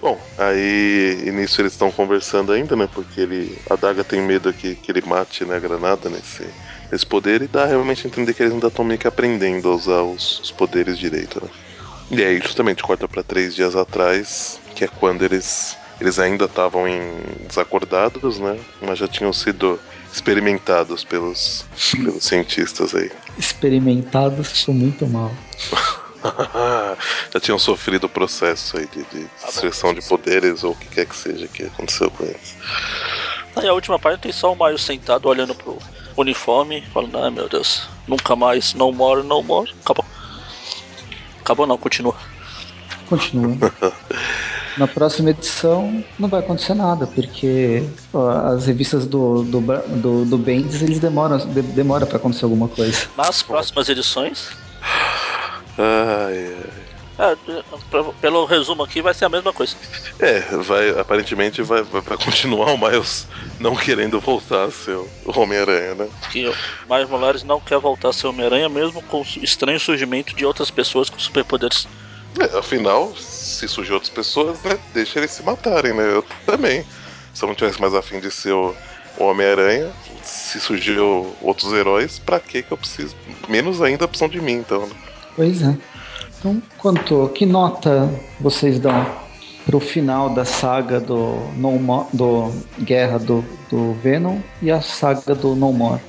Bom, 0.02 0.20
aí 0.36 1.30
nisso 1.32 1.60
eles 1.60 1.72
estão 1.72 1.92
conversando 1.92 2.50
ainda, 2.50 2.74
né? 2.74 2.88
Porque 2.92 3.20
ele, 3.20 3.56
a 3.70 3.76
Daga 3.76 4.02
tem 4.02 4.20
medo 4.20 4.52
que, 4.52 4.74
que 4.74 4.90
ele 4.90 5.00
mate 5.06 5.44
né, 5.44 5.54
a 5.54 5.60
granada 5.60 6.10
nesse, 6.10 6.44
esse 6.90 7.06
poder 7.06 7.40
e 7.40 7.46
dá 7.46 7.66
realmente 7.66 8.04
a 8.04 8.10
entender 8.10 8.34
que 8.34 8.42
eles 8.42 8.52
ainda 8.52 8.66
estão 8.66 8.84
meio 8.84 8.98
que 8.98 9.06
aprendendo 9.06 9.68
a 9.68 9.76
usar 9.76 10.02
os, 10.02 10.40
os 10.40 10.50
poderes 10.50 10.98
direito, 10.98 11.40
né? 11.40 11.48
E 12.10 12.22
aí 12.22 12.40
justamente 12.40 12.82
corta 12.82 13.06
para 13.06 13.22
três 13.22 13.54
dias 13.54 13.76
atrás, 13.76 14.60
que 14.74 14.84
é 14.84 14.88
quando 14.88 15.22
eles 15.22 15.76
eles 16.00 16.18
ainda 16.18 16.46
estavam 16.46 16.88
em 16.88 17.00
desacordados, 17.46 18.40
né? 18.40 18.58
Mas 18.80 18.98
já 18.98 19.06
tinham 19.06 19.32
sido 19.32 19.78
experimentados 20.12 21.04
pelos, 21.04 21.64
pelos 21.92 22.24
cientistas 22.24 22.92
aí. 22.92 23.08
Experimentados 23.38 24.50
ficou 24.50 24.74
muito 24.74 25.06
mal. 25.06 25.32
já 27.32 27.40
tinham 27.40 27.58
sofrido 27.58 28.04
o 28.04 28.08
processo 28.08 28.76
aí 28.76 28.86
de, 28.86 29.02
de 29.04 29.28
destruição 29.44 29.94
de 29.94 30.02
poderes 30.02 30.64
ou 30.64 30.72
o 30.72 30.76
que 30.76 30.86
quer 30.86 31.06
que 31.06 31.16
seja 31.16 31.48
que 31.48 31.64
aconteceu 31.64 32.10
com 32.10 32.24
eles. 32.24 32.56
Aí 33.56 33.68
a 33.68 33.74
última 33.74 33.98
parte 33.98 34.20
tem 34.20 34.32
só 34.32 34.52
o 34.52 34.56
Mario 34.56 34.78
sentado 34.78 35.28
olhando 35.28 35.54
pro 35.54 35.78
uniforme, 36.16 36.82
falando, 36.92 37.18
ai 37.18 37.30
meu 37.30 37.48
Deus, 37.48 37.88
nunca 38.06 38.34
mais, 38.34 38.74
no 38.74 38.92
more, 38.92 39.22
no 39.22 39.42
more. 39.42 39.72
Acabou. 39.82 40.04
Acabou 41.40 41.66
não, 41.66 41.76
continua. 41.76 42.14
Continua. 43.08 43.56
Na 44.76 44.88
próxima 44.88 45.30
edição 45.30 46.02
não 46.18 46.30
vai 46.30 46.40
acontecer 46.40 46.72
nada, 46.72 47.06
porque 47.06 47.86
ó, 48.12 48.30
as 48.54 48.66
revistas 48.66 49.04
do, 49.04 49.42
do, 49.42 49.60
do, 49.60 50.24
do 50.24 50.38
Bendis 50.38 50.80
eles 50.80 50.98
demoram, 50.98 51.36
de, 51.36 51.60
demora 51.60 52.06
para 52.06 52.16
acontecer 52.16 52.44
alguma 52.44 52.68
coisa. 52.68 53.06
Nas 53.16 53.42
próximas 53.42 53.88
edições. 53.90 54.48
Ai, 55.78 56.54
ai. 56.56 56.92
É, 57.18 57.36
pelo 58.20 58.44
resumo 58.46 58.82
aqui, 58.82 59.02
vai 59.02 59.12
ser 59.12 59.26
a 59.26 59.28
mesma 59.28 59.52
coisa. 59.52 59.76
É, 60.18 60.40
vai, 60.40 60.90
aparentemente 60.98 61.62
vai, 61.62 61.82
vai, 61.82 62.02
continuar 62.02 62.72
o 62.72 62.78
Miles 62.78 63.28
não 63.60 63.76
querendo 63.76 64.18
voltar 64.18 64.64
a 64.64 64.70
ser 64.70 64.96
o 64.96 65.08
Homem-Aranha, 65.26 65.94
né? 65.94 66.08
Que 66.30 66.48
o 66.48 66.54
Miles 66.88 67.08
Morales 67.08 67.44
não 67.44 67.60
quer 67.60 67.78
voltar 67.78 68.08
a 68.08 68.12
ser 68.12 68.26
Homem-Aranha, 68.26 68.68
mesmo 68.68 69.02
com 69.02 69.20
o 69.20 69.26
estranho 69.42 69.78
surgimento 69.78 70.34
de 70.34 70.44
outras 70.44 70.70
pessoas 70.70 71.10
com 71.10 71.18
superpoderes. 71.18 71.86
É, 72.40 72.58
afinal, 72.58 73.14
se 73.14 73.68
surgir 73.68 73.92
outras 73.92 74.10
pessoas, 74.10 74.60
né? 74.62 74.78
Deixa 74.94 75.18
eles 75.18 75.30
se 75.30 75.42
matarem, 75.42 75.92
né? 75.92 76.16
Eu 76.16 76.24
também. 76.46 76.84
Se 77.34 77.44
eu 77.44 77.48
não 77.48 77.54
tivesse 77.54 77.80
mais 77.80 77.94
afim 77.94 78.20
de 78.20 78.30
ser 78.30 78.52
o, 78.52 78.74
o 79.18 79.24
Homem-Aranha, 79.24 79.92
se 80.24 80.58
surgiu 80.58 81.36
outros 81.42 81.72
heróis, 81.72 82.18
pra 82.18 82.40
que 82.40 82.62
que 82.62 82.72
eu 82.72 82.78
preciso? 82.78 83.14
Menos 83.48 83.82
ainda 83.82 84.04
a 84.04 84.06
opção 84.06 84.28
de 84.28 84.40
mim, 84.40 84.54
então. 84.54 84.86
Né? 84.86 85.11
Pois 85.36 85.62
é. 85.62 85.76
Então, 86.38 86.62
quanto, 86.78 87.28
que 87.34 87.46
nota 87.46 88.08
vocês 88.40 88.78
dão 88.78 89.06
pro 89.64 89.78
final 89.78 90.30
da 90.30 90.44
saga 90.44 91.00
do 91.00 91.36
No 91.56 91.78
More, 91.78 92.08
do 92.12 92.52
Guerra 92.80 93.18
do, 93.18 93.44
do 93.70 93.94
Venom 93.94 94.40
e 94.60 94.70
a 94.70 94.80
saga 94.80 95.34
do 95.34 95.54
No 95.54 95.72
More? 95.72 96.00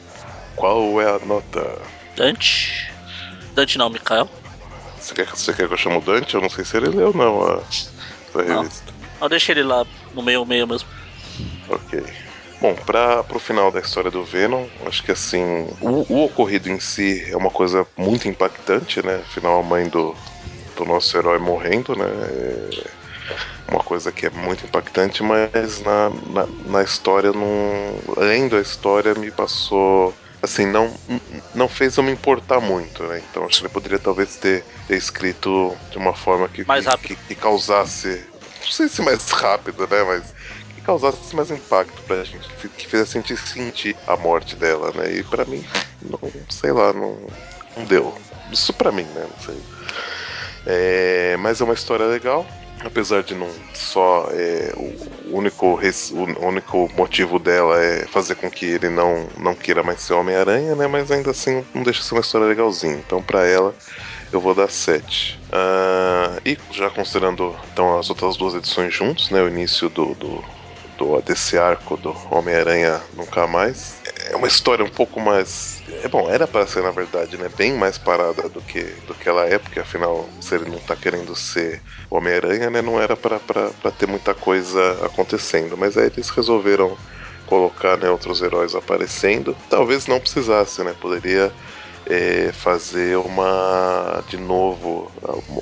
Qual 0.55 0.99
é 0.99 1.15
a 1.15 1.19
nota? 1.25 1.79
Dante? 2.15 2.91
Dante 3.53 3.77
não, 3.77 3.89
Mikael. 3.89 4.27
Você 4.99 5.13
quer, 5.13 5.27
você 5.27 5.53
quer 5.53 5.67
que 5.67 5.73
eu 5.73 5.77
chame 5.77 5.97
o 5.97 6.01
Dante? 6.01 6.33
Eu 6.33 6.41
não 6.41 6.49
sei 6.49 6.65
se 6.65 6.77
ele 6.77 6.89
leu 6.89 7.13
não 7.13 7.43
a, 7.43 7.61
a 8.35 8.41
revista. 8.41 8.93
Não, 9.19 9.29
deixa 9.29 9.51
ele 9.51 9.63
lá 9.63 9.85
no 10.13 10.21
meio 10.21 10.45
meio 10.45 10.65
mesmo. 10.67 10.87
Ok. 11.69 12.03
Bom, 12.63 12.75
para 12.75 13.21
pro 13.25 13.39
final 13.39 13.69
da 13.69 13.81
história 13.81 14.09
do 14.09 14.23
Venom, 14.23 14.65
acho 14.85 15.03
que 15.03 15.11
assim, 15.11 15.67
o, 15.81 16.05
o, 16.07 16.23
ocorrido 16.23 16.69
em 16.69 16.79
si 16.79 17.21
é 17.29 17.35
uma 17.35 17.49
coisa 17.49 17.85
muito 17.97 18.25
impactante, 18.29 19.05
né? 19.05 19.15
Afinal, 19.15 19.59
a 19.59 19.63
mãe 19.63 19.89
do, 19.89 20.15
do 20.77 20.85
nosso 20.85 21.17
herói 21.17 21.39
morrendo, 21.39 21.93
né? 21.93 22.05
É 23.67 23.69
uma 23.69 23.83
coisa 23.83 24.13
que 24.13 24.27
é 24.27 24.29
muito 24.29 24.65
impactante, 24.65 25.21
mas 25.21 25.81
na, 25.81 26.09
na, 26.09 26.47
na 26.67 26.81
história, 26.81 27.33
não, 27.33 27.99
lendo 28.15 28.55
a 28.55 28.61
história, 28.61 29.13
me 29.13 29.29
passou 29.29 30.13
assim, 30.41 30.65
não, 30.65 30.89
não 31.53 31.67
fez 31.67 31.97
eu 31.97 32.03
me 32.03 32.13
importar 32.13 32.61
muito, 32.61 33.03
né? 33.03 33.21
Então 33.29 33.43
acho 33.43 33.59
que 33.59 33.65
ele 33.65 33.73
poderia 33.73 33.99
talvez 33.99 34.37
ter, 34.37 34.63
ter 34.87 34.95
escrito 34.95 35.75
de 35.91 35.97
uma 35.97 36.13
forma 36.13 36.47
que, 36.47 36.63
mais 36.65 36.85
que, 36.85 37.09
que, 37.09 37.15
que, 37.27 37.35
causasse. 37.35 38.23
Não 38.61 38.71
sei 38.71 38.87
se 38.87 39.01
mais 39.01 39.29
rápido, 39.31 39.85
né? 39.85 40.01
Mas 40.03 40.33
causasse 40.83 41.35
mais 41.35 41.49
impacto 41.49 42.01
pra 42.03 42.23
gente, 42.23 42.47
que 42.49 42.87
fizesse 42.87 43.17
a 43.17 43.21
gente 43.21 43.37
sentir 43.37 43.95
a 44.05 44.15
morte 44.17 44.55
dela, 44.55 44.91
né? 44.93 45.11
E 45.13 45.23
pra 45.23 45.45
mim, 45.45 45.63
não, 46.01 46.19
sei 46.49 46.71
lá, 46.71 46.93
não, 46.93 47.17
não 47.75 47.85
deu. 47.85 48.13
Isso 48.51 48.73
pra 48.73 48.91
mim, 48.91 49.03
né? 49.15 49.27
Não 49.29 49.45
sei. 49.45 49.61
É, 50.65 51.35
mas 51.39 51.59
é 51.59 51.63
uma 51.63 51.73
história 51.73 52.05
legal, 52.05 52.45
apesar 52.83 53.23
de 53.23 53.33
não 53.33 53.49
só 53.73 54.27
é, 54.31 54.73
o 54.75 55.37
único 55.37 55.77
o 55.77 56.45
único 56.45 56.89
motivo 56.95 57.39
dela 57.39 57.81
é 57.81 58.05
fazer 58.05 58.35
com 58.35 58.49
que 58.49 58.65
ele 58.65 58.89
não 58.89 59.27
não 59.37 59.55
queira 59.55 59.83
mais 59.83 60.01
ser 60.01 60.13
Homem 60.13 60.35
Aranha, 60.35 60.75
né? 60.75 60.87
Mas 60.87 61.11
ainda 61.11 61.31
assim 61.31 61.65
não 61.73 61.83
deixa 61.83 62.01
de 62.01 62.05
ser 62.05 62.15
uma 62.15 62.21
história 62.21 62.47
legalzinha. 62.47 62.95
Então 62.95 63.21
para 63.21 63.45
ela 63.45 63.75
eu 64.31 64.39
vou 64.39 64.55
dar 64.55 64.69
7. 64.69 65.39
Uh, 65.43 65.49
ah, 65.53 66.39
e 66.45 66.57
já 66.71 66.89
considerando 66.89 67.55
então 67.71 67.97
as 67.99 68.09
outras 68.09 68.35
duas 68.37 68.55
edições 68.55 68.93
juntos, 68.93 69.29
né? 69.29 69.41
O 69.41 69.47
início 69.47 69.89
do, 69.89 70.15
do 70.15 70.43
desse 71.21 71.57
arco 71.57 71.97
do 71.97 72.15
Homem-Aranha 72.31 73.01
Nunca 73.15 73.47
Mais. 73.47 73.95
É 74.29 74.35
uma 74.35 74.47
história 74.47 74.83
um 74.83 74.89
pouco 74.89 75.19
mais. 75.19 75.81
É 76.03 76.07
bom, 76.07 76.29
era 76.29 76.47
para 76.47 76.65
ser 76.65 76.83
na 76.83 76.91
verdade, 76.91 77.37
né? 77.37 77.49
Bem 77.55 77.73
mais 77.73 77.97
parada 77.97 78.47
do 78.49 78.61
que 78.61 78.83
do 79.07 79.13
que 79.13 79.27
ela 79.27 79.45
é, 79.45 79.57
porque 79.57 79.79
afinal, 79.79 80.27
se 80.39 80.55
ele 80.55 80.69
não 80.69 80.79
tá 80.79 80.95
querendo 80.95 81.35
ser 81.35 81.81
Homem-Aranha, 82.09 82.69
né? 82.69 82.81
Não 82.81 83.01
era 83.01 83.15
para 83.15 83.91
ter 83.97 84.07
muita 84.07 84.33
coisa 84.33 85.05
acontecendo. 85.05 85.77
Mas 85.77 85.97
aí 85.97 86.07
eles 86.07 86.29
resolveram 86.29 86.97
colocar 87.45 87.97
né, 87.97 88.09
outros 88.09 88.41
heróis 88.41 88.75
aparecendo. 88.75 89.55
Talvez 89.69 90.07
não 90.07 90.19
precisasse, 90.19 90.83
né? 90.83 90.95
Poderia 90.99 91.51
é, 92.05 92.51
fazer 92.51 93.17
uma 93.17 94.23
de 94.27 94.37
novo 94.37 95.11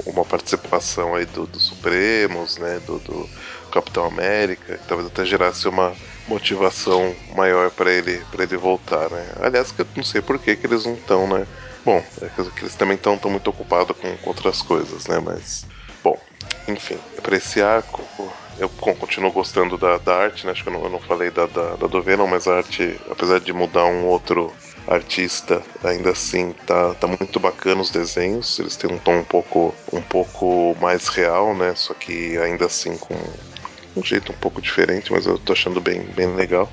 uma 0.05 0.25
participação 0.25 1.15
aí 1.15 1.25
do, 1.25 1.45
do 1.45 1.59
Supremos, 1.59 2.57
né? 2.57 2.79
Do, 2.85 2.99
do 2.99 3.29
Capitão 3.71 4.05
América, 4.05 4.77
que 4.77 4.87
talvez 4.87 5.09
até 5.09 5.25
gerasse 5.25 5.67
uma 5.67 5.93
motivação 6.27 7.15
maior 7.35 7.71
para 7.71 7.91
ele 7.91 8.23
para 8.31 8.43
ele 8.43 8.57
voltar, 8.57 9.09
né? 9.09 9.27
Aliás, 9.41 9.71
que 9.71 9.81
eu 9.81 9.87
não 9.95 10.03
sei 10.03 10.21
por 10.21 10.37
que, 10.39 10.55
que 10.55 10.67
eles 10.67 10.85
não 10.85 10.93
estão, 10.93 11.27
né? 11.27 11.47
Bom, 11.83 12.03
é 12.21 12.27
que 12.27 12.61
eles 12.61 12.75
também 12.75 12.95
estão 12.95 13.17
muito 13.25 13.49
ocupados 13.49 13.97
com, 13.97 14.15
com, 14.17 14.29
outras 14.29 14.61
coisas, 14.61 15.07
né? 15.07 15.19
Mas, 15.19 15.65
bom, 16.03 16.17
enfim, 16.67 16.97
para 17.23 17.35
esse 17.35 17.61
arco, 17.61 18.03
eu 18.59 18.69
continuo 18.69 19.31
gostando 19.31 19.77
da, 19.77 19.97
da 19.97 20.15
arte, 20.15 20.45
né? 20.45 20.51
Acho 20.51 20.63
que 20.63 20.69
eu 20.69 20.73
não, 20.73 20.83
eu 20.83 20.89
não 20.89 20.99
falei 20.99 21.31
da, 21.31 21.47
da, 21.47 21.75
da 21.75 21.87
do 21.87 22.01
Venom, 22.01 22.27
mas 22.27 22.47
a 22.47 22.57
arte, 22.57 22.99
apesar 23.09 23.39
de 23.39 23.51
mudar 23.51 23.85
um 23.85 24.05
outro 24.05 24.53
artista, 24.87 25.61
ainda 25.83 26.11
assim 26.11 26.53
tá, 26.67 26.93
tá 26.95 27.07
muito 27.07 27.39
bacana 27.39 27.81
os 27.81 27.89
desenhos. 27.89 28.59
Eles 28.59 28.75
têm 28.75 28.91
um 28.91 28.99
tom 28.99 29.17
um 29.17 29.23
pouco, 29.23 29.73
um 29.91 30.01
pouco 30.01 30.75
mais 30.79 31.07
real, 31.07 31.55
né? 31.55 31.73
Só 31.75 31.93
que 31.95 32.37
ainda 32.37 32.65
assim 32.65 32.95
com 32.97 33.15
um 33.95 34.03
jeito 34.03 34.31
um 34.31 34.35
pouco 34.35 34.61
diferente, 34.61 35.11
mas 35.11 35.25
eu 35.25 35.37
tô 35.37 35.53
achando 35.53 35.79
bem, 35.81 36.01
bem 36.15 36.35
legal. 36.35 36.71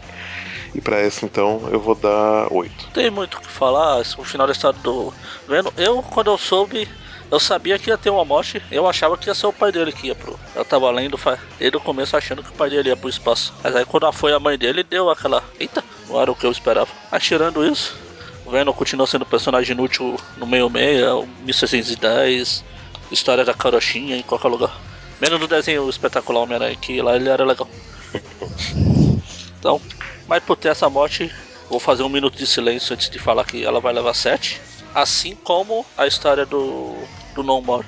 E 0.75 0.81
para 0.81 0.99
essa 0.99 1.25
então 1.25 1.69
eu 1.73 1.81
vou 1.81 1.95
dar 1.95 2.53
8. 2.53 2.91
Tem 2.93 3.11
muito 3.11 3.39
o 3.39 3.41
que 3.41 3.49
falar, 3.49 4.01
o 4.01 4.25
final 4.25 4.47
da 4.47 4.53
história 4.53 4.79
do 4.81 5.13
Venom. 5.47 5.71
Eu, 5.77 6.03
quando 6.03 6.31
eu 6.31 6.37
soube, 6.37 6.87
eu 7.31 7.41
sabia 7.41 7.79
que 7.79 7.91
ia 7.91 7.99
ter 7.99 8.11
uma 8.11 8.25
morte, 8.25 8.63
eu 8.71 8.87
achava 8.87 9.17
que 9.17 9.29
ia 9.29 9.35
ser 9.35 9.47
o 9.47 9.53
pai 9.53 9.73
dele 9.73 9.93
que 9.93 10.09
ia 10.09 10.15
pro. 10.15 10.39
Eu 10.55 10.65
tava 10.65 10.91
lendo 10.91 11.19
desde 11.59 11.77
o 11.77 11.81
começo 11.81 12.17
achando 12.17 12.43
que 12.43 12.51
o 12.51 12.55
pai 12.55 12.69
dele 12.71 12.91
ia 12.91 12.97
pro 12.97 13.09
espaço. 13.09 13.55
Mas 13.63 13.75
aí 13.75 13.85
quando 13.85 14.11
foi 14.13 14.33
a 14.33 14.39
mãe 14.39 14.59
dele, 14.59 14.83
deu 14.83 15.11
aquela. 15.11 15.43
Eita! 15.59 15.83
não 16.09 16.21
era 16.21 16.31
o 16.31 16.35
que 16.35 16.47
eu 16.47 16.51
esperava. 16.51 16.91
Mas 17.11 17.23
tirando 17.23 17.65
isso, 17.65 17.97
o 18.45 18.51
Venom 18.51 18.73
continua 18.73 19.07
sendo 19.07 19.27
personagem 19.27 19.75
inútil 19.75 20.17
no 20.37 20.47
meio-meia, 20.47 21.15
1610, 21.45 22.65
história 23.11 23.45
da 23.45 23.55
carochinha 23.55 24.17
em 24.17 24.23
qualquer 24.23 24.49
lugar. 24.49 24.75
Menos 25.21 25.41
no 25.41 25.49
desenho 25.49 25.89
espetacular 25.89 26.43
Homem-Aranha, 26.43 26.77
que 26.77 27.01
lá 27.03 27.17
ele 27.17 27.29
era 27.29 27.45
legal. 27.45 27.69
Então, 29.59 29.81
mas 30.29 30.43
por 30.45 30.57
ter 30.57 30.69
essa 30.69 30.89
morte, 30.89 31.33
vou 31.69 31.81
fazer 31.81 32.03
um 32.05 32.09
minuto 32.09 32.39
de 32.39 32.47
silêncio 32.47 32.95
antes 32.95 33.11
de 33.11 33.19
falar 33.19 33.45
que 33.45 33.65
ela 33.65 33.81
vai 33.81 33.93
levar 33.93 34.15
7. 34.15 34.61
Assim 34.95 35.35
como 35.35 35.85
a 35.97 36.07
história 36.07 36.47
do, 36.47 36.95
do 37.35 37.43
No 37.43 37.61
More. 37.61 37.87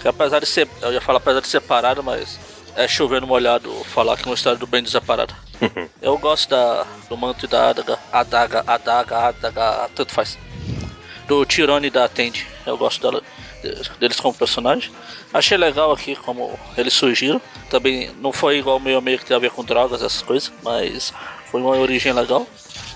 Que 0.00 0.08
apesar 0.08 0.40
de 0.40 0.46
ser. 0.46 0.68
Eu 0.80 0.92
ia 0.92 1.00
falar 1.00 1.18
apesar 1.18 1.40
de 1.40 1.46
ser 1.46 1.60
parada, 1.60 2.02
mas 2.02 2.38
é 2.74 2.88
chovendo 2.88 3.26
molhado 3.26 3.70
falar 3.84 4.16
que 4.16 4.24
é 4.24 4.26
uma 4.26 4.34
história 4.34 4.58
do 4.58 4.66
bem 4.66 4.82
desaparada. 4.82 5.34
eu 6.02 6.18
gosto 6.18 6.50
da, 6.50 6.84
do 7.08 7.16
manto 7.16 7.44
e 7.44 7.48
da 7.48 7.70
adaga, 7.70 7.98
adaga, 8.12 8.64
adaga, 8.66 9.18
adaga, 9.28 9.90
tanto 9.94 10.12
faz. 10.12 10.36
Do 11.28 11.44
Tirone 11.46 11.86
e 11.86 11.90
da 11.90 12.04
Atende. 12.04 12.46
Eu 12.66 12.76
gosto 12.76 13.00
dela, 13.00 13.22
deles 13.98 14.18
como 14.20 14.34
personagem. 14.34 14.90
Achei 15.32 15.56
legal 15.56 15.92
aqui 15.92 16.16
como 16.16 16.58
eles 16.76 16.92
surgiram. 16.92 17.40
Também 17.70 18.10
não 18.20 18.32
foi 18.32 18.58
igual 18.58 18.78
meio 18.80 18.98
a 18.98 19.00
meio 19.00 19.18
que 19.18 19.24
tem 19.24 19.36
a 19.36 19.40
ver 19.40 19.50
com 19.50 19.64
drogas, 19.64 20.02
essas 20.02 20.22
coisas, 20.22 20.52
mas 20.62 21.12
foi 21.50 21.60
uma 21.60 21.76
origem 21.76 22.12
legal. 22.12 22.46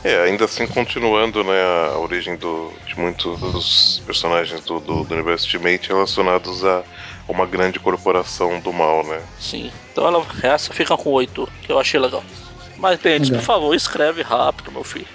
É, 0.05 0.23
ainda 0.23 0.45
assim 0.45 0.67
continuando 0.67 1.43
né, 1.43 1.61
a 1.93 1.99
origem 1.99 2.37
do, 2.37 2.73
de 2.87 2.99
muitos 2.99 3.41
dos 3.41 4.03
personagens 4.07 4.61
do, 4.61 4.79
do, 4.79 5.05
do 5.05 5.14
universo 5.14 5.47
Ultimate 5.47 5.89
relacionados 5.89 6.64
a 6.64 6.85
uma 7.29 7.47
grande 7.47 7.81
corporação 7.81 8.61
do 8.61 8.73
mal, 8.73 9.05
né? 9.05 9.21
Sim. 9.39 9.73
Então 9.93 10.07
ela, 10.07 10.25
essa 10.43 10.73
fica 10.73 10.97
com 10.97 11.11
8, 11.11 11.49
que 11.62 11.73
eu 11.73 11.79
achei 11.79 11.99
legal. 11.99 12.23
Mas, 12.79 13.01
Bentes, 13.01 13.31
por 13.31 13.41
favor, 13.41 13.75
escreve 13.75 14.23
rápido, 14.23 14.71
meu 14.71 14.85
filho. 14.85 15.09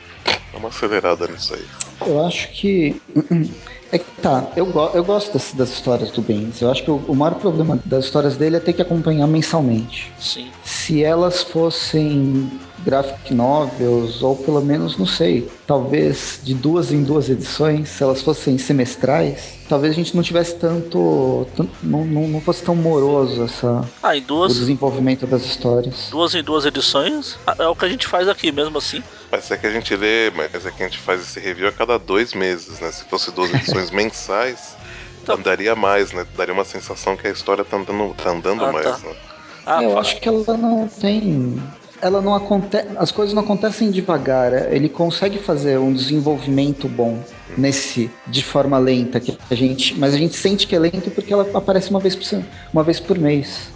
Dá 0.52 0.58
uma 0.58 0.70
acelerada 0.70 1.28
nisso 1.28 1.54
aí. 1.54 1.66
Eu 2.06 2.26
acho 2.26 2.49
que. 2.52 3.02
É 3.93 3.97
que 3.97 4.10
tá, 4.22 4.47
eu, 4.56 4.68
go 4.68 4.89
eu 4.93 5.04
gosto 5.04 5.34
das, 5.34 5.52
das 5.52 5.70
histórias 5.70 6.12
do 6.12 6.22
Bendis. 6.22 6.62
Eu 6.62 6.72
acho 6.72 6.82
que 6.82 6.89
o, 6.89 6.95
o, 7.10 7.14
maior 7.14 7.36
problema 7.36 7.78
das 7.84 8.06
histórias 8.06 8.38
dele 8.38 8.56
é 8.56 8.60
ter 8.62 8.72
que 8.72 8.82
acompanhar 8.82 9.28
mensalmente. 9.28 10.14
Sim. 10.18 10.49
Se 10.64 11.04
elas 11.04 11.43
fossem 11.43 12.49
graphic 12.86 13.34
novels, 13.34 14.22
ou 14.22 14.36
pelo 14.36 14.62
menos, 14.62 14.97
não 14.97 15.06
sei, 15.06 15.49
talvez 15.68 16.39
de 16.43 16.54
duas 16.54 16.91
em 16.91 17.04
duas 17.04 17.30
edições, 17.30 17.89
se 17.89 18.04
elas 18.04 18.22
fossem 18.22 18.58
semestrais, 18.58 19.60
talvez 19.70 19.93
a 19.93 19.95
gente 19.95 20.16
não 20.16 20.24
tivesse 20.24 20.56
tanto. 20.56 21.47
tanto 21.56 21.72
não, 21.84 22.06
não, 22.06 22.28
não, 22.28 22.41
fosse 22.41 22.64
tão 22.64 22.76
moroso 22.76 23.43
essa, 23.43 23.88
ah, 24.02 24.18
duas, 24.26 24.52
o 24.54 24.60
desenvolvimento 24.60 25.28
das 25.28 25.45
histórias. 25.45 26.08
Duas 26.10 26.34
em 26.34 26.43
duas 26.43 26.66
edições 26.66 27.38
é 27.60 27.68
o 27.68 27.76
que 27.76 27.86
a 27.86 27.89
gente 27.89 28.08
faz 28.08 28.28
aqui 28.28 28.52
mesmo 28.52 28.78
assim. 28.78 29.04
Mas 29.32 29.49
é 29.49 29.57
que 29.57 29.65
a 29.65 29.71
gente 29.71 29.95
lê, 29.95 30.29
mas 30.32 30.65
é 30.65 30.71
que 30.71 30.84
a 30.84 30.86
gente 30.88 30.99
faz 30.99 31.21
esse 31.21 31.39
review 31.39 31.67
a 31.67 31.71
cada 31.71 31.97
dois 31.97 32.34
meses, 32.34 32.79
né? 32.79 32.91
Se 32.91 33.05
fosse 33.05 33.32
duas 33.32 33.53
edições 33.53 33.89
mensais, 33.91 34.75
então, 35.23 35.36
andaria 35.36 35.75
mais, 35.75 36.11
né? 36.11 36.25
Daria 36.36 36.53
uma 36.53 36.65
sensação 36.65 37.15
que 37.15 37.27
a 37.27 37.32
história 37.32 37.63
tá 37.63 37.77
andando, 37.77 38.13
tá 38.15 38.29
andando 38.29 38.65
ah, 38.65 38.71
mais, 38.71 38.86
tá. 38.86 38.97
né? 39.07 39.15
Ah, 39.65 39.84
eu 39.84 39.97
acho 39.97 40.19
que 40.19 40.27
ela 40.27 40.57
não 40.57 40.88
tem 40.88 41.61
ela 42.01 42.21
não 42.21 42.34
acontece, 42.34 42.88
as 42.97 43.11
coisas 43.11 43.34
não 43.34 43.43
acontecem 43.43 43.91
devagar. 43.91 44.73
Ele 44.73 44.89
consegue 44.89 45.38
fazer 45.38 45.77
um 45.77 45.93
desenvolvimento 45.93 46.89
bom 46.89 47.19
nesse 47.57 48.09
de 48.27 48.43
forma 48.43 48.77
lenta 48.79 49.19
que 49.19 49.38
a 49.49 49.55
gente, 49.55 49.97
mas 49.99 50.13
a 50.13 50.17
gente 50.17 50.36
sente 50.36 50.65
que 50.65 50.75
é 50.75 50.79
lento 50.79 51.11
porque 51.11 51.32
ela 51.32 51.47
aparece 51.53 51.91
uma 51.91 51.99
vez 51.99 52.15
por 52.15 52.43
uma 52.73 52.84
vez 52.84 52.99
por 52.99 53.17
mês. 53.17 53.69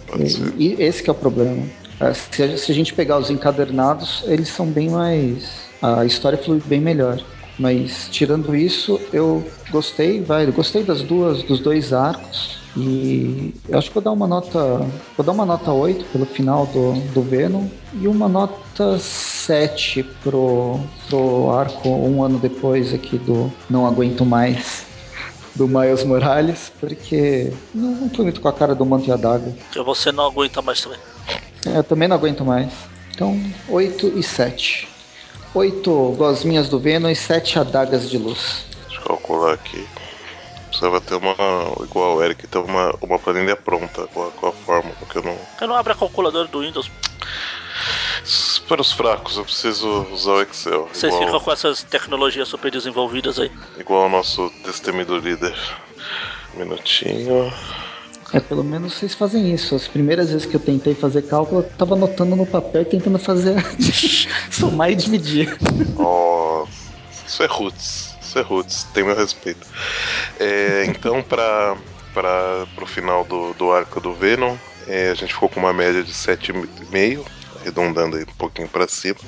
E, 0.58 0.74
e, 0.74 0.82
esse 0.82 1.08
é 1.08 1.12
o 1.12 1.14
problema. 1.14 1.62
É, 2.00 2.12
se 2.12 2.42
a, 2.42 2.56
se 2.58 2.72
a 2.72 2.74
gente 2.74 2.92
pegar 2.92 3.18
os 3.18 3.30
encadernados, 3.30 4.22
eles 4.26 4.48
são 4.48 4.66
bem 4.66 4.90
mais 4.90 5.66
a 5.80 6.04
história 6.04 6.38
flui 6.38 6.60
bem 6.64 6.80
melhor. 6.80 7.20
Mas 7.58 8.08
tirando 8.10 8.54
isso, 8.54 9.00
eu 9.12 9.46
gostei, 9.70 10.20
vai, 10.20 10.46
eu 10.46 10.52
gostei 10.52 10.82
das 10.82 11.02
duas, 11.02 11.42
dos 11.42 11.60
dois 11.60 11.92
arcos. 11.92 12.58
E 12.76 13.54
eu 13.66 13.78
acho 13.78 13.88
que 13.88 13.94
vou 13.94 14.02
dar 14.02 14.12
uma 14.12 14.26
nota. 14.26 14.86
Vou 15.16 15.24
dar 15.24 15.32
uma 15.32 15.46
nota 15.46 15.72
8 15.72 16.04
pelo 16.06 16.26
final 16.26 16.66
do, 16.66 16.92
do 17.14 17.22
Venom 17.22 17.66
e 17.94 18.06
uma 18.06 18.28
nota 18.28 18.98
7 18.98 20.02
pro, 20.22 20.78
pro 21.08 21.50
arco 21.50 21.88
um 21.88 22.22
ano 22.22 22.38
depois 22.38 22.92
aqui 22.92 23.16
do 23.16 23.50
Não 23.70 23.86
Aguento 23.86 24.26
Mais 24.26 24.84
do 25.54 25.66
Miles 25.66 26.04
Morales, 26.04 26.70
porque 26.78 27.50
não, 27.74 27.92
não 27.92 28.10
foi 28.10 28.26
muito 28.26 28.42
com 28.42 28.48
a 28.48 28.52
cara 28.52 28.74
do 28.74 28.84
Manto 28.84 29.08
e 29.08 29.12
a 29.12 29.16
Daga. 29.16 29.54
Porque 29.62 29.80
você 29.80 30.12
não 30.12 30.26
aguenta 30.26 30.60
mais 30.60 30.82
também. 30.82 30.98
É, 31.66 31.78
eu 31.78 31.84
também 31.84 32.08
não 32.08 32.16
aguento 32.16 32.44
mais. 32.44 32.72
Então, 33.14 33.40
8 33.68 34.18
e 34.18 34.22
7. 34.22 34.88
8 35.54 36.14
gosminhas 36.18 36.68
do 36.68 36.78
Venom 36.78 37.08
e 37.08 37.16
7 37.16 37.58
adagas 37.58 38.10
de 38.10 38.18
luz. 38.18 38.66
Deixa 38.88 39.00
eu 39.00 39.04
calcular 39.04 39.54
aqui 39.54 39.86
precisava 40.76 41.00
ter 41.00 41.14
uma. 41.14 41.34
Igual 41.82 42.16
o 42.16 42.22
Eric, 42.22 42.46
ter 42.46 42.58
uma, 42.58 42.94
uma 43.00 43.18
planilha 43.18 43.56
pronta 43.56 44.06
com 44.08 44.28
a, 44.28 44.30
com 44.30 44.46
a 44.46 44.52
forma, 44.52 44.90
porque 44.98 45.18
eu 45.18 45.22
não. 45.22 45.36
Eu 45.60 45.68
não 45.68 45.74
abro 45.74 45.92
a 45.92 45.96
calculadora 45.96 46.46
do 46.48 46.60
Windows. 46.60 46.90
Para 48.68 48.80
os 48.80 48.92
fracos, 48.92 49.36
eu 49.36 49.44
preciso 49.44 50.06
usar 50.12 50.32
o 50.32 50.42
Excel. 50.42 50.88
Vocês 50.92 51.12
igual... 51.12 51.26
ficam 51.26 51.40
com 51.40 51.52
essas 51.52 51.82
tecnologias 51.84 52.48
super 52.48 52.70
desenvolvidas 52.70 53.38
aí. 53.38 53.50
Igual 53.78 54.06
o 54.06 54.08
nosso 54.08 54.52
destemido 54.64 55.16
líder. 55.18 55.54
Um 56.54 56.60
minutinho. 56.60 57.52
É, 58.32 58.40
pelo 58.40 58.64
menos 58.64 58.94
vocês 58.94 59.14
fazem 59.14 59.52
isso. 59.52 59.74
As 59.74 59.86
primeiras 59.86 60.30
vezes 60.30 60.46
que 60.46 60.56
eu 60.56 60.60
tentei 60.60 60.94
fazer 60.94 61.22
cálculo, 61.22 61.60
eu 61.60 61.70
tava 61.70 61.94
anotando 61.94 62.34
no 62.34 62.46
papel 62.46 62.82
e 62.82 62.84
tentando 62.84 63.18
fazer 63.18 63.54
somar 64.50 64.90
e 64.90 64.94
dividir. 64.94 65.56
Nossa, 65.96 66.70
isso 67.26 67.42
é 67.42 67.46
roots. 67.46 68.16
Isso 68.20 68.38
é 68.38 68.42
roots, 68.42 68.84
tem 68.92 69.04
meu 69.04 69.16
respeito. 69.16 69.66
É, 70.40 70.84
então, 70.86 71.22
para 71.22 71.76
para 72.12 72.66
o 72.82 72.86
final 72.86 73.24
do, 73.24 73.52
do 73.54 73.70
arco 73.70 74.00
do 74.00 74.14
Venom, 74.14 74.56
é, 74.86 75.10
a 75.10 75.14
gente 75.14 75.34
ficou 75.34 75.50
com 75.50 75.60
uma 75.60 75.72
média 75.72 76.02
de 76.02 76.12
7,5, 76.12 77.22
arredondando 77.60 78.16
aí 78.16 78.22
um 78.22 78.38
pouquinho 78.38 78.68
para 78.68 78.88
cima. 78.88 79.18